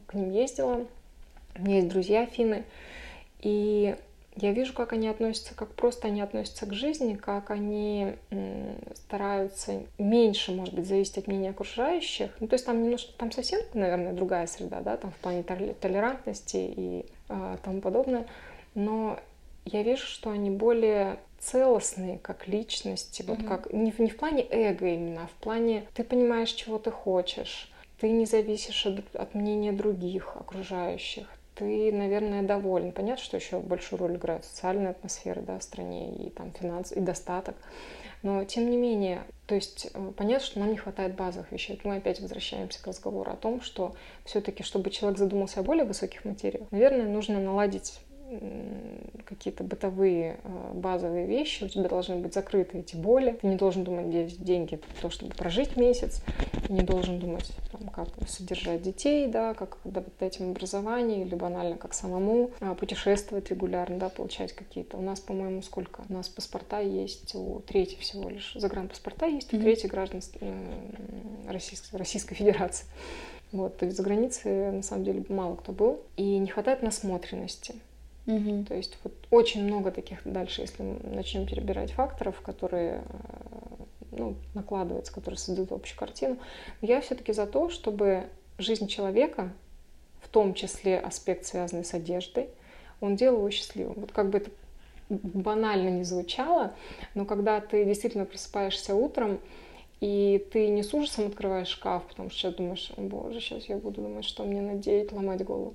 к 0.06 0.14
ним 0.14 0.30
ездила. 0.30 0.86
У 1.56 1.62
меня 1.62 1.76
есть 1.76 1.88
друзья 1.88 2.24
финны. 2.26 2.62
И 3.40 3.96
я 4.36 4.52
вижу, 4.52 4.72
как 4.72 4.92
они 4.92 5.08
относятся, 5.08 5.54
как 5.54 5.74
просто 5.74 6.08
они 6.08 6.20
относятся 6.20 6.66
к 6.66 6.72
жизни, 6.72 7.14
как 7.14 7.50
они 7.50 8.14
стараются 8.94 9.82
меньше, 9.98 10.52
может 10.52 10.74
быть, 10.74 10.86
зависеть 10.86 11.18
от 11.18 11.26
мнения 11.26 11.50
окружающих. 11.50 12.30
Ну, 12.38 12.46
то 12.46 12.54
есть 12.54 12.64
там 12.64 12.82
немножко, 12.82 13.12
там 13.16 13.32
совсем, 13.32 13.60
наверное, 13.74 14.12
другая 14.12 14.46
среда, 14.46 14.80
да, 14.80 14.96
там 14.96 15.10
в 15.10 15.16
плане 15.16 15.42
толерантности 15.42 16.56
и 16.56 17.06
э, 17.28 17.56
тому 17.64 17.80
подобное. 17.80 18.26
Но 18.74 19.18
я 19.64 19.82
вижу, 19.82 20.06
что 20.06 20.30
они 20.30 20.50
более 20.50 21.18
целостные 21.40 22.18
как 22.18 22.48
личности, 22.48 23.24
вот 23.26 23.38
mm-hmm. 23.38 23.48
как 23.48 23.72
не, 23.72 23.92
не 23.98 24.10
в 24.10 24.16
плане 24.16 24.46
эго 24.50 24.86
именно, 24.86 25.24
а 25.24 25.26
в 25.26 25.42
плане 25.42 25.84
ты 25.94 26.04
понимаешь, 26.04 26.50
чего 26.52 26.78
ты 26.78 26.90
хочешь, 26.90 27.70
ты 28.00 28.10
не 28.10 28.26
зависишь 28.26 28.86
от, 28.86 29.14
от 29.14 29.34
мнения 29.34 29.72
других 29.72 30.36
окружающих, 30.36 31.28
ты, 31.58 31.92
наверное, 31.92 32.42
доволен. 32.42 32.92
Понятно, 32.92 33.22
что 33.22 33.36
еще 33.36 33.58
большую 33.58 33.98
роль 33.98 34.16
играет 34.16 34.44
социальная 34.44 34.92
атмосфера 34.92 35.40
да, 35.40 35.58
в 35.58 35.62
стране 35.62 36.14
и 36.14 36.30
там 36.30 36.52
финансы, 36.52 36.94
и 36.94 37.00
достаток. 37.00 37.56
Но 38.22 38.44
тем 38.44 38.70
не 38.70 38.76
менее, 38.76 39.22
то 39.46 39.54
есть 39.54 39.90
э, 39.92 40.12
понятно, 40.16 40.44
что 40.44 40.60
нам 40.60 40.70
не 40.70 40.76
хватает 40.76 41.14
базовых 41.14 41.52
вещей. 41.52 41.80
Мы 41.84 41.96
опять 41.96 42.20
возвращаемся 42.20 42.82
к 42.82 42.86
разговору 42.86 43.30
о 43.30 43.36
том, 43.36 43.60
что 43.60 43.94
все-таки, 44.24 44.62
чтобы 44.62 44.90
человек 44.90 45.18
задумался 45.18 45.60
о 45.60 45.62
более 45.62 45.84
высоких 45.84 46.24
материях, 46.24 46.70
наверное, 46.70 47.06
нужно 47.06 47.40
наладить 47.40 48.00
какие-то 49.24 49.64
бытовые 49.64 50.38
э, 50.42 50.72
базовые 50.74 51.26
вещи, 51.26 51.64
у 51.64 51.68
тебя 51.68 51.88
должны 51.88 52.16
быть 52.16 52.34
закрыты 52.34 52.78
эти 52.78 52.96
боли, 52.96 53.38
ты 53.40 53.46
не 53.46 53.56
должен 53.56 53.84
думать, 53.84 54.06
где 54.06 54.26
деньги 54.26 54.76
для 54.76 55.00
того, 55.00 55.10
чтобы 55.10 55.34
прожить 55.34 55.76
месяц, 55.76 56.22
ты 56.66 56.72
не 56.72 56.82
должен 56.82 57.18
думать, 57.18 57.50
там, 57.72 57.88
как 57.88 58.08
содержать 58.28 58.82
детей, 58.82 59.26
да, 59.26 59.54
как 59.54 59.78
дать 59.84 60.40
им 60.40 60.50
образование, 60.50 61.22
или 61.22 61.34
банально 61.34 61.76
как 61.76 61.94
самому 61.94 62.50
а, 62.60 62.74
путешествовать 62.74 63.50
регулярно, 63.50 63.98
да, 63.98 64.08
получать 64.08 64.52
какие-то. 64.52 64.96
У 64.96 65.02
нас, 65.02 65.20
по-моему, 65.20 65.62
сколько? 65.62 66.02
У 66.08 66.12
нас 66.12 66.28
паспорта 66.28 66.80
есть 66.80 67.34
у 67.34 67.60
трети 67.60 67.96
всего 67.96 68.28
лишь, 68.28 68.52
загранпаспорта 68.54 69.26
есть 69.26 69.52
у 69.52 69.58
трети 69.58 69.86
граждан 69.86 70.20
Российской, 71.46 71.96
Российской 71.96 72.34
Федерации. 72.34 72.86
Вот, 73.52 73.78
то 73.78 73.86
есть 73.86 73.96
за 73.96 74.02
границей, 74.02 74.72
на 74.72 74.82
самом 74.82 75.04
деле, 75.04 75.24
мало 75.28 75.56
кто 75.56 75.72
был. 75.72 76.02
И 76.16 76.38
не 76.38 76.48
хватает 76.48 76.82
насмотренности. 76.82 77.74
Угу. 78.28 78.64
То 78.64 78.74
есть 78.74 78.98
вот 79.02 79.14
очень 79.30 79.64
много 79.64 79.90
таких 79.90 80.20
дальше, 80.24 80.60
если 80.60 80.82
мы 80.82 81.00
начнем 81.02 81.46
перебирать 81.46 81.92
факторов, 81.92 82.42
которые 82.42 83.02
э, 83.08 83.84
ну, 84.12 84.36
накладываются, 84.52 85.14
которые 85.14 85.38
создают 85.38 85.72
общую 85.72 85.98
картину. 85.98 86.36
Но 86.82 86.88
я 86.88 87.00
все-таки 87.00 87.32
за 87.32 87.46
то, 87.46 87.70
чтобы 87.70 88.26
жизнь 88.58 88.86
человека, 88.86 89.50
в 90.20 90.28
том 90.28 90.52
числе 90.52 90.98
аспект, 90.98 91.46
связанный 91.46 91.86
с 91.86 91.94
одеждой, 91.94 92.50
он 93.00 93.16
делал 93.16 93.38
его 93.38 93.50
счастливым. 93.50 93.94
Вот 93.96 94.12
как 94.12 94.28
бы 94.28 94.38
это 94.38 94.50
банально 95.08 95.88
не 95.88 96.04
звучало, 96.04 96.74
но 97.14 97.24
когда 97.24 97.62
ты 97.62 97.86
действительно 97.86 98.26
просыпаешься 98.26 98.94
утром, 98.94 99.40
и 100.00 100.46
ты 100.52 100.68
не 100.68 100.82
с 100.82 100.92
ужасом 100.92 101.26
открываешь 101.26 101.68
шкаф, 101.68 102.04
потому 102.06 102.28
что 102.28 102.38
сейчас 102.38 102.54
думаешь, 102.54 102.92
боже, 102.96 103.40
сейчас 103.40 103.64
я 103.64 103.78
буду 103.78 104.02
думать, 104.02 104.24
что 104.24 104.44
мне 104.44 104.60
надеть, 104.60 105.12
ломать 105.12 105.42
голову. 105.44 105.74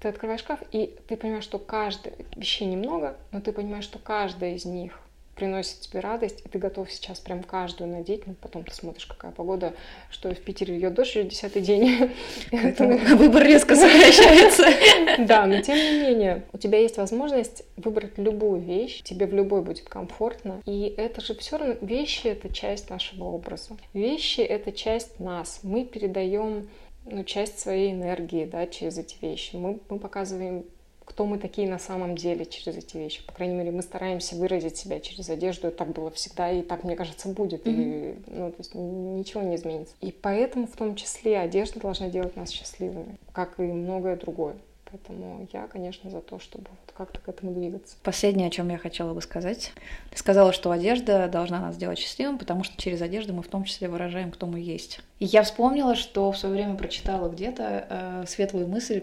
Ты 0.00 0.08
открываешь 0.08 0.40
шкаф, 0.40 0.60
и 0.72 0.94
ты 1.08 1.16
понимаешь, 1.16 1.44
что 1.44 1.58
каждое, 1.58 2.14
вещей 2.34 2.66
немного, 2.66 3.16
но 3.32 3.40
ты 3.40 3.52
понимаешь, 3.52 3.84
что 3.84 3.98
каждая 3.98 4.54
из 4.54 4.64
них 4.64 5.00
приносит 5.36 5.80
тебе 5.80 6.00
радость, 6.00 6.42
и 6.44 6.48
ты 6.48 6.58
готов 6.58 6.90
сейчас 6.90 7.20
прям 7.20 7.42
каждую 7.42 7.90
надеть, 7.90 8.26
ну, 8.26 8.34
потом 8.40 8.64
ты 8.64 8.74
смотришь, 8.74 9.06
какая 9.06 9.30
погода, 9.30 9.74
что 10.10 10.34
в 10.34 10.40
Питере 10.40 10.78
идет 10.78 10.94
дождь 10.94 11.14
уже 11.14 11.24
десятый 11.24 11.62
день. 11.62 12.10
Выбор 12.50 13.44
резко 13.44 13.76
сокращается. 13.76 14.66
Да, 15.26 15.46
но 15.46 15.60
тем 15.60 15.76
не 15.76 16.00
менее, 16.00 16.42
у 16.52 16.58
тебя 16.58 16.78
есть 16.78 16.96
возможность 16.96 17.64
выбрать 17.76 18.18
любую 18.18 18.60
вещь, 18.60 19.02
тебе 19.02 19.26
в 19.26 19.34
любой 19.34 19.62
будет 19.62 19.88
комфортно, 19.88 20.60
и 20.66 20.92
это 20.96 21.20
же 21.20 21.34
все 21.34 21.58
равно, 21.58 21.76
вещи— 21.80 22.26
это 22.28 22.52
часть 22.52 22.90
нашего 22.90 23.24
образа. 23.24 23.76
Вещи— 23.92 24.40
это 24.42 24.72
часть 24.72 25.20
нас. 25.20 25.60
Мы 25.62 25.84
передаем 25.84 26.68
ну, 27.06 27.24
часть 27.24 27.58
своей 27.58 27.92
энергии, 27.92 28.44
да, 28.44 28.66
через 28.66 28.98
эти 28.98 29.16
вещи. 29.20 29.56
Мы, 29.56 29.78
мы 29.88 29.98
показываем, 29.98 30.64
кто 31.04 31.24
мы 31.24 31.38
такие 31.38 31.68
на 31.68 31.78
самом 31.78 32.16
деле 32.16 32.44
через 32.44 32.76
эти 32.76 32.96
вещи. 32.96 33.24
По 33.24 33.32
крайней 33.32 33.54
мере, 33.54 33.70
мы 33.70 33.82
стараемся 33.82 34.34
выразить 34.34 34.76
себя 34.76 34.98
через 35.00 35.30
одежду. 35.30 35.70
Так 35.70 35.92
было 35.92 36.10
всегда, 36.10 36.50
и 36.50 36.62
так, 36.62 36.82
мне 36.82 36.96
кажется, 36.96 37.28
будет. 37.28 37.66
Mm-hmm. 37.66 38.26
И, 38.26 38.30
ну, 38.32 38.50
то 38.50 38.56
есть 38.58 38.74
ничего 38.74 39.42
не 39.42 39.54
изменится. 39.54 39.94
И 40.00 40.10
поэтому, 40.10 40.66
в 40.66 40.76
том 40.76 40.96
числе, 40.96 41.38
одежда 41.38 41.80
должна 41.80 42.08
делать 42.08 42.36
нас 42.36 42.50
счастливыми, 42.50 43.16
как 43.32 43.58
и 43.60 43.62
многое 43.62 44.16
другое. 44.16 44.56
Поэтому 44.96 45.48
я, 45.52 45.66
конечно, 45.66 46.10
за 46.10 46.20
то, 46.20 46.38
чтобы 46.38 46.66
вот 46.70 46.94
как-то 46.96 47.20
к 47.20 47.28
этому 47.28 47.52
двигаться. 47.52 47.96
Последнее, 48.02 48.48
о 48.48 48.50
чем 48.50 48.68
я 48.70 48.78
хотела 48.78 49.12
бы 49.12 49.20
сказать. 49.20 49.72
Ты 50.10 50.18
сказала, 50.18 50.52
что 50.52 50.70
одежда 50.70 51.28
должна 51.28 51.60
нас 51.60 51.74
сделать 51.74 51.98
счастливым, 51.98 52.38
потому 52.38 52.64
что 52.64 52.80
через 52.80 53.02
одежду 53.02 53.32
мы 53.34 53.42
в 53.42 53.48
том 53.48 53.64
числе 53.64 53.88
выражаем, 53.88 54.30
кто 54.30 54.46
мы 54.46 54.60
есть. 54.60 55.00
И 55.18 55.26
я 55.26 55.42
вспомнила, 55.42 55.94
что 55.94 56.32
в 56.32 56.38
свое 56.38 56.54
время 56.54 56.76
прочитала 56.76 57.28
где-то 57.28 57.86
э, 57.88 58.24
светлую 58.26 58.68
мысль 58.68 59.02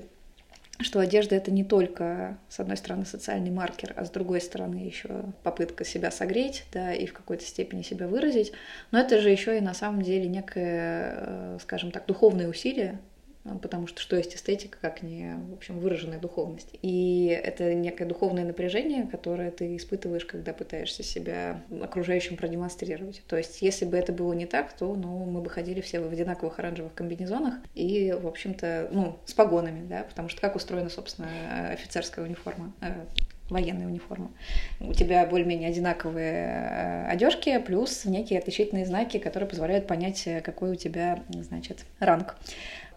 что 0.79 0.99
одежда 0.99 1.35
это 1.35 1.51
не 1.51 1.63
только, 1.63 2.37
с 2.49 2.59
одной 2.59 2.77
стороны, 2.77 3.05
социальный 3.05 3.51
маркер, 3.51 3.93
а 3.95 4.05
с 4.05 4.09
другой 4.09 4.41
стороны 4.41 4.77
еще 4.77 5.23
попытка 5.43 5.85
себя 5.85 6.09
согреть, 6.09 6.65
да, 6.73 6.93
и 6.93 7.05
в 7.05 7.13
какой-то 7.13 7.45
степени 7.45 7.83
себя 7.83 8.07
выразить, 8.07 8.51
но 8.91 8.99
это 8.99 9.21
же 9.21 9.29
еще 9.29 9.57
и 9.57 9.61
на 9.61 9.75
самом 9.75 10.01
деле 10.01 10.27
некое, 10.27 11.13
э, 11.15 11.57
скажем 11.61 11.91
так, 11.91 12.07
духовное 12.07 12.49
усилие, 12.49 12.99
потому 13.61 13.87
что 13.87 14.01
что 14.01 14.15
есть 14.15 14.35
эстетика, 14.35 14.77
как 14.81 15.03
не, 15.03 15.35
в 15.49 15.53
общем, 15.53 15.79
выраженная 15.79 16.19
духовность. 16.19 16.69
И 16.81 17.27
это 17.43 17.73
некое 17.73 18.05
духовное 18.05 18.45
напряжение, 18.45 19.05
которое 19.07 19.51
ты 19.51 19.75
испытываешь, 19.75 20.25
когда 20.25 20.53
пытаешься 20.53 21.03
себя 21.03 21.61
окружающим 21.81 22.37
продемонстрировать. 22.37 23.21
То 23.27 23.37
есть, 23.37 23.61
если 23.61 23.85
бы 23.85 23.97
это 23.97 24.13
было 24.13 24.33
не 24.33 24.45
так, 24.45 24.73
то, 24.73 24.95
ну, 24.95 25.25
мы 25.25 25.41
бы 25.41 25.49
ходили 25.49 25.81
все 25.81 25.99
в 25.99 26.11
одинаковых 26.11 26.59
оранжевых 26.59 26.93
комбинезонах 26.93 27.55
и, 27.75 28.11
в 28.13 28.27
общем-то, 28.27 28.89
ну, 28.91 29.17
с 29.25 29.33
погонами, 29.33 29.85
да, 29.87 30.03
потому 30.03 30.29
что 30.29 30.39
как 30.41 30.55
устроена, 30.55 30.89
собственно, 30.89 31.27
офицерская 31.71 32.25
униформа, 32.25 32.73
э, 32.81 32.93
военная 33.49 33.87
униформа. 33.87 34.31
У 34.79 34.93
тебя 34.93 35.25
более-менее 35.25 35.69
одинаковые 35.69 36.45
э, 36.45 37.07
одежки, 37.07 37.57
плюс 37.59 38.05
некие 38.05 38.39
отличительные 38.39 38.85
знаки, 38.85 39.17
которые 39.17 39.49
позволяют 39.49 39.87
понять, 39.87 40.23
э, 40.27 40.41
какой 40.41 40.71
у 40.71 40.75
тебя, 40.75 41.23
значит, 41.29 41.85
ранг 41.99 42.35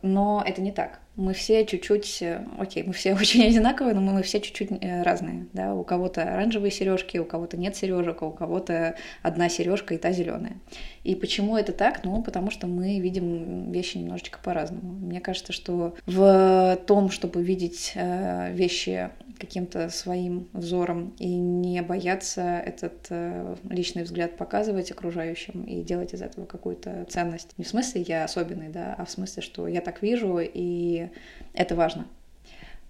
но 0.02 0.42
это 0.46 0.60
не 0.60 0.72
так. 0.72 1.00
Мы 1.16 1.32
все 1.32 1.64
чуть-чуть, 1.64 2.22
окей, 2.58 2.82
мы 2.82 2.92
все 2.92 3.14
очень 3.20 3.44
одинаковые, 3.44 3.94
но 3.94 4.00
мы 4.00 4.22
все 4.22 4.40
чуть-чуть 4.40 4.70
э, 4.80 5.02
разные, 5.02 5.46
да, 5.52 5.74
у 5.74 5.82
кого-то 5.82 6.22
оранжевые 6.22 6.70
сережки, 6.70 7.18
у 7.18 7.24
кого-то 7.24 7.56
нет 7.56 7.74
сережек, 7.74 8.22
а 8.22 8.26
у 8.26 8.32
кого-то 8.32 8.96
одна 9.22 9.48
сережка 9.48 9.94
и 9.94 9.98
та 9.98 10.12
зеленая. 10.12 10.56
И 11.04 11.14
почему 11.14 11.56
это 11.56 11.72
так? 11.72 12.04
Ну, 12.04 12.22
потому 12.22 12.50
что 12.50 12.66
мы 12.66 13.00
видим 13.00 13.72
вещи 13.72 13.96
немножечко 13.96 14.38
по-разному. 14.42 14.92
Мне 14.92 15.20
кажется, 15.20 15.52
что 15.52 15.94
в 16.06 16.78
том, 16.86 17.10
чтобы 17.10 17.42
видеть 17.42 17.92
э, 17.94 18.52
вещи 18.52 19.10
каким-то 19.38 19.88
своим 19.88 20.48
взором 20.52 21.14
и 21.18 21.28
не 21.36 21.82
бояться 21.82 22.42
этот 22.42 23.06
э, 23.10 23.56
личный 23.68 24.02
взгляд 24.02 24.36
показывать 24.36 24.90
окружающим 24.90 25.62
и 25.64 25.82
делать 25.82 26.14
из 26.14 26.22
этого 26.22 26.46
какую-то 26.46 27.06
ценность. 27.08 27.56
Не 27.58 27.64
в 27.64 27.68
смысле 27.68 28.02
я 28.02 28.24
особенный, 28.24 28.68
да, 28.68 28.94
а 28.96 29.04
в 29.04 29.10
смысле, 29.10 29.42
что 29.42 29.68
я 29.68 29.80
так 29.80 30.02
вижу, 30.02 30.38
и 30.40 31.08
это 31.52 31.74
важно. 31.74 32.06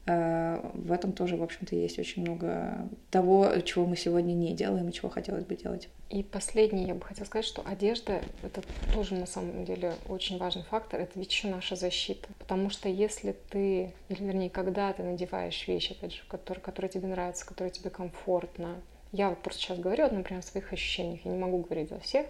Э, 0.06 0.60
в 0.74 0.92
этом 0.92 1.12
тоже, 1.12 1.36
в 1.36 1.42
общем-то, 1.42 1.74
есть 1.74 1.98
очень 1.98 2.22
много 2.22 2.88
того, 3.10 3.48
чего 3.64 3.86
мы 3.86 3.96
сегодня 3.96 4.32
не 4.32 4.54
делаем 4.54 4.88
и 4.88 4.92
чего 4.92 5.08
хотелось 5.08 5.44
бы 5.44 5.56
делать. 5.56 5.88
И 6.10 6.22
последнее, 6.22 6.86
я 6.86 6.94
бы 6.94 7.00
хотела 7.00 7.26
сказать, 7.26 7.44
что 7.44 7.62
одежда— 7.66 8.22
это 8.44 8.62
тоже 8.94 9.16
на 9.16 9.26
самом 9.26 9.64
деле 9.64 9.94
очень 10.08 10.38
важный 10.38 10.62
фактор, 10.62 11.00
это 11.00 11.18
ведь 11.18 11.32
еще 11.32 11.48
наша 11.48 11.74
защита. 11.74 12.28
Потому 12.38 12.70
что 12.70 12.88
если 12.88 13.34
ты, 13.50 13.92
или 14.08 14.24
вернее, 14.24 14.50
когда 14.50 14.92
ты 14.92 15.02
надеваешь 15.02 15.66
вещи, 15.66 15.92
опять 15.92 16.12
же, 16.12 16.22
которые, 16.28 16.62
которые 16.62 16.88
тебе 16.88 17.08
нравятся, 17.08 17.44
которые 17.44 17.72
тебе 17.72 17.90
комфортно, 17.90 18.76
я 19.10 19.30
вот 19.30 19.38
просто 19.38 19.62
сейчас 19.62 19.78
говорю, 19.78 20.04
например, 20.04 20.40
о 20.40 20.42
своих 20.46 20.72
ощущениях, 20.72 21.20
я 21.24 21.32
не 21.32 21.38
могу 21.38 21.58
говорить 21.58 21.88
за 21.88 21.98
всех, 21.98 22.26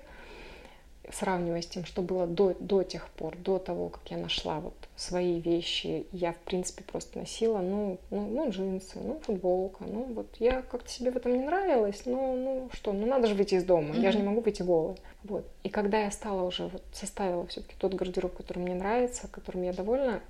сравнивая 1.12 1.62
с 1.62 1.66
тем, 1.66 1.84
что 1.84 2.02
было 2.02 2.26
до, 2.26 2.54
до 2.61 2.82
тех 2.82 3.09
пор, 3.11 3.36
до 3.36 3.59
того, 3.59 3.88
как 3.88 4.02
я 4.11 4.16
нашла 4.16 4.61
вот 4.61 4.74
свои 4.96 5.40
вещи, 5.40 6.07
я, 6.12 6.32
в 6.32 6.38
принципе, 6.38 6.82
просто 6.84 7.18
носила, 7.18 7.59
ну, 7.59 7.98
ну, 8.11 8.26
ну 8.26 8.50
джинсы, 8.50 8.98
ну, 8.98 9.20
футболка, 9.20 9.84
ну, 9.84 10.04
вот 10.04 10.26
я 10.38 10.62
как-то 10.62 10.88
себе 10.90 11.11
в 11.11 11.16
этом 11.16 11.32
не 11.32 11.44
нравилась, 11.44 12.02
ну, 12.07 12.36
ну, 12.36 12.70
что, 12.72 12.92
ну, 12.92 13.07
надо 13.07 13.26
же 13.26 13.34
выйти 13.34 13.57
из 13.57 13.64
дома, 13.64 13.94
mm-hmm. 13.94 14.00
я 14.00 14.12
же 14.12 14.18
не 14.18 14.24
могу 14.24 14.40
выйти 14.40 14.62
голой, 14.62 14.96
вот. 15.24 15.46
И 15.62 15.68
когда 15.68 16.00
я 16.00 16.11
стала 16.11 16.42
уже, 16.42 16.68
вот, 16.68 16.82
составила 16.92 17.46
все-таки 17.46 17.74
тот 17.78 17.94
гардероб, 17.94 18.36
который 18.36 18.59
мне 18.59 18.74
нравится, 18.74 19.28
которым 19.28 19.62
я 19.62 19.72
довольна, 19.72 20.20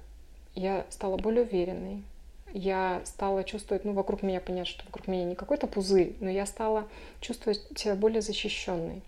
я 0.55 0.87
стала 0.91 1.17
более 1.17 1.45
уверенной, 1.45 2.03
я 2.53 3.03
стала 3.05 3.45
чувствовать, 3.45 3.85
ну, 3.85 3.93
вокруг 3.93 4.23
меня, 4.23 4.41
понятно, 4.41 4.65
что 4.65 4.85
вокруг 4.87 5.09
меня 5.09 5.25
не 5.25 5.35
какой-то 5.35 5.67
пузырь, 5.67 6.17
но 6.21 6.31
я 6.31 6.47
стала 6.47 6.87
чувствовать 7.21 7.61
себя 7.77 7.95
более 7.95 8.23
защищенной. 8.23 9.03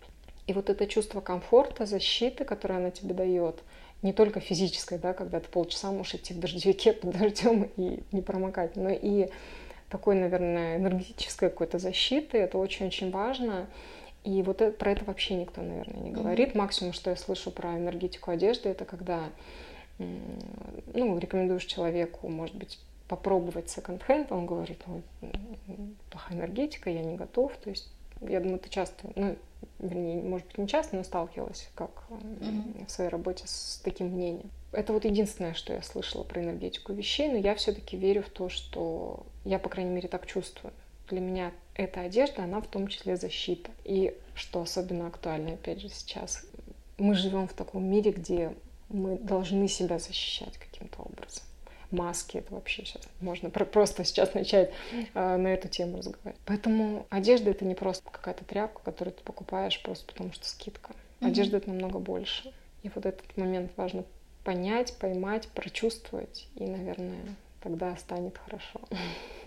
И 0.49 0.55
вот 0.55 0.71
это 0.71 0.87
чувство 0.87 1.21
комфорта, 1.21 1.85
защиты, 1.85 2.47
которое 2.47 2.79
она 2.79 2.91
тебе 2.91 3.15
дает, 3.15 3.63
не 4.01 4.15
только 4.15 4.41
физическое, 4.41 4.99
да, 4.99 5.13
когда 5.13 5.41
ты 5.41 5.49
полчаса 5.49 5.93
можешь 5.93 6.15
идти 6.15 6.33
в 6.33 6.41
дождевике 6.41 6.93
под 6.95 7.11
дождем 7.11 7.71
и 7.77 8.01
не 8.13 8.23
промокать, 8.23 8.75
но 8.75 8.89
и 8.91 9.29
такой, 9.91 10.17
наверное, 10.17 10.77
энергетической 10.77 11.51
какой-то 11.51 11.79
защиты, 11.79 12.39
это 12.39 12.57
очень-очень 12.57 13.11
важно. 13.11 13.67
И 14.25 14.43
вот 14.43 14.63
это, 14.63 14.77
про 14.77 14.93
это 14.93 15.05
вообще 15.05 15.35
никто, 15.35 15.61
наверное, 15.61 16.01
не 16.01 16.11
говорит. 16.11 16.51
Mm-hmm. 16.51 16.59
Максимум, 16.59 16.93
что 16.95 17.11
я 17.11 17.17
слышу 17.17 17.51
про 17.51 17.77
энергетику 17.77 18.31
одежды, 18.31 18.71
это 18.71 18.87
когда 18.87 19.31
ну, 19.99 21.19
рекомендуешь 21.19 21.65
человеку, 21.65 22.29
может 22.29 22.55
быть, 22.55 22.79
попробовать 23.07 23.69
секонд-хенд, 23.69 24.33
он 24.33 24.47
говорит, 24.47 24.83
плохая 26.11 26.39
энергетика, 26.39 26.89
я 26.89 27.03
не 27.03 27.17
готов. 27.17 27.57
То 27.57 27.71
есть 27.71 27.91
я 28.21 28.41
думаю, 28.41 28.59
ты 28.59 28.69
часто, 28.69 29.11
ну, 29.15 29.37
вернее, 29.79 30.23
может 30.23 30.47
быть, 30.49 30.59
не 30.59 30.69
часто, 30.69 30.97
но 30.97 31.05
сталкивалась 31.05 31.69
как 31.75 31.91
mm-hmm. 32.11 32.87
в 32.87 32.91
своей 32.91 33.11
работе 33.11 33.45
с 33.47 33.81
таким 33.85 34.09
мнением. 34.09 34.51
Это 34.73 34.93
вот 34.93 35.05
единственное, 35.05 35.55
что 35.55 35.73
я 35.73 35.83
слышала 35.83 36.25
про 36.25 36.43
энергетику 36.43 36.93
вещей, 36.93 37.29
но 37.29 37.39
я 37.39 37.55
все-таки 37.55 37.97
верю 37.97 38.23
в 38.23 38.29
то, 38.29 38.49
что 38.49 39.27
я, 39.45 39.59
по 39.59 39.69
крайней 39.69 39.91
мере, 39.91 40.09
так 40.09 40.27
чувствую. 40.27 40.73
Для 41.09 41.21
меня 41.21 41.53
эта 41.75 42.03
одежда, 42.03 42.45
она 42.45 42.61
в 42.61 42.67
том 42.67 42.89
числе 42.89 43.17
защита. 43.17 43.71
И 43.85 44.15
что 44.35 44.61
особенно 44.61 45.07
актуально, 45.07 45.55
опять 45.55 45.81
же, 45.81 45.89
сейчас, 45.89 46.45
мы 46.99 47.15
живем 47.15 47.49
в 47.49 47.55
таком 47.55 47.85
мире, 47.85 48.11
где 48.11 48.55
мы 48.91 49.17
должны 49.17 49.69
себя 49.69 49.99
защищать 49.99 50.59
каким-то 50.59 51.03
образом 51.03 51.45
маски. 51.91 52.39
Это 52.39 52.55
вообще 52.55 52.85
сейчас 52.85 53.03
можно 53.21 53.51
просто 53.51 54.05
сейчас 54.05 54.35
начать 54.35 54.71
э, 55.15 55.37
на 55.37 55.49
эту 55.49 55.69
тему 55.69 55.99
разговаривать. 55.99 56.41
Поэтому 56.45 57.07
одежда 57.11 57.51
это 57.51 57.65
не 57.65 57.75
просто 57.75 58.09
какая-то 58.11 58.45
тряпка, 58.45 58.81
которую 58.83 59.15
ты 59.15 59.23
покупаешь 59.23 59.81
просто 59.83 60.07
потому 60.07 60.33
что 60.33 60.47
скидка. 60.47 60.93
Mm-hmm. 61.21 61.27
Одежда 61.29 61.57
это 61.59 61.71
намного 61.71 61.99
больше. 61.99 62.53
И 62.83 62.91
вот 62.95 63.07
этот 63.07 63.37
момент 63.37 63.73
важно 63.77 64.05
понять, 64.45 64.95
поймать, 64.99 65.49
прочувствовать, 65.49 66.47
и, 66.55 66.65
наверное, 66.65 67.19
тогда 67.61 67.97
станет 67.97 68.39
хорошо. 68.39 68.81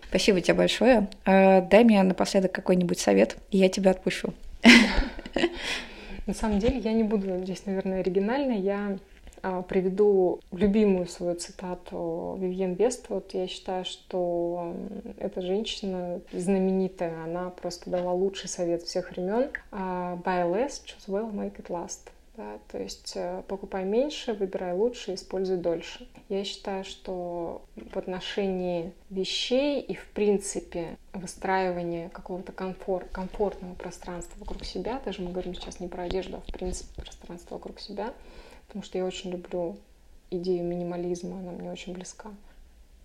Спасибо 0.10 0.42
тебе 0.42 0.56
большое. 0.56 1.08
Э, 1.26 1.62
дай 1.62 1.84
мне 1.84 2.04
напоследок 2.04 2.52
какой-нибудь 2.52 3.00
совет, 3.00 3.38
и 3.50 3.58
я 3.58 3.70
тебя 3.70 3.92
отпущу. 3.92 4.34
На 6.28 6.34
самом 6.34 6.60
деле 6.60 6.78
я 6.80 6.94
не 6.94 7.04
буду 7.04 7.40
здесь, 7.44 7.66
наверное, 7.66 8.02
оригинальной. 8.02 8.60
Я 8.60 8.78
а, 8.78 8.98
приведу 9.68 10.40
любимую 10.52 11.08
свою 11.08 11.36
цитату 11.36 12.38
Вивьен 12.40 12.74
Вест. 12.74 13.06
Вот 13.10 13.34
я 13.34 13.48
считаю, 13.48 13.86
что 13.86 14.74
эта 15.18 15.42
женщина 15.42 16.22
знаменитая, 16.32 17.24
она 17.24 17.50
просто 17.50 17.90
дала 17.90 18.14
лучший 18.14 18.50
совет 18.50 18.84
всех 18.84 19.12
времен. 19.12 19.50
А, 19.72 20.18
Buy 20.24 20.50
less, 20.50 20.82
choose 20.84 21.08
well, 21.08 21.32
make 21.32 21.58
it 21.58 21.68
last. 21.68 22.12
Да, 22.38 22.60
то 22.72 22.78
есть 22.78 23.12
э, 23.16 23.44
покупай 23.48 23.84
меньше, 23.84 24.34
выбирай 24.34 24.74
лучше, 24.74 25.16
используй 25.16 25.58
дольше. 25.58 26.08
Я 26.30 26.46
считаю, 26.46 26.86
что 26.86 27.62
в 27.76 27.98
отношении 27.98 28.94
вещей 29.10 29.82
и, 29.82 29.96
в 29.96 30.08
принципе, 30.08 30.98
выстраивания 31.12 32.08
какого-то 32.08 32.54
комфорт, 32.54 33.10
комфортного 33.12 33.74
пространства 33.74 34.40
вокруг 34.40 34.64
себя, 34.64 35.02
даже 35.04 35.22
мы 35.22 35.32
говорим 35.32 35.54
сейчас 35.54 35.82
не 35.82 35.90
про 35.90 36.04
одежду, 36.04 36.38
а 36.38 36.50
в 36.50 36.54
принципе 36.54 37.02
пространство 37.02 37.56
вокруг 37.56 37.82
себя, 37.82 38.14
потому 38.72 38.86
что 38.86 38.98
я 38.98 39.06
очень 39.06 39.32
люблю 39.32 39.78
идею 40.30 40.64
минимализма, 40.64 41.40
она 41.40 41.52
мне 41.52 41.70
очень 41.70 41.92
близка. 41.92 42.32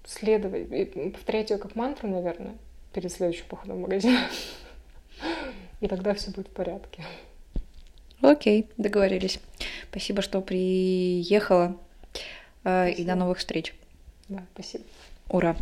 Следовать, 0.05 0.69
повторять 1.13 1.51
ее 1.51 1.59
как 1.59 1.75
мантру, 1.75 2.09
наверное, 2.09 2.55
перед 2.93 3.13
следующим 3.13 3.47
походом 3.49 3.79
в 3.79 3.81
магазин. 3.81 4.17
И 5.81 5.89
тогда 5.89 6.15
все 6.15 6.31
будет 6.31 6.47
в 6.47 6.53
порядке. 6.53 7.05
Окей, 8.21 8.69
договорились. 8.77 9.41
Спасибо, 9.91 10.23
что 10.23 10.41
приехала. 10.41 11.77
Спасибо. 11.77 11.87
Э, 12.67 12.91
и 12.91 13.05
до 13.05 13.15
новых 13.15 13.39
встреч. 13.39 13.75
Да, 14.29 14.45
спасибо. 14.55 14.85
Ура. 15.29 15.57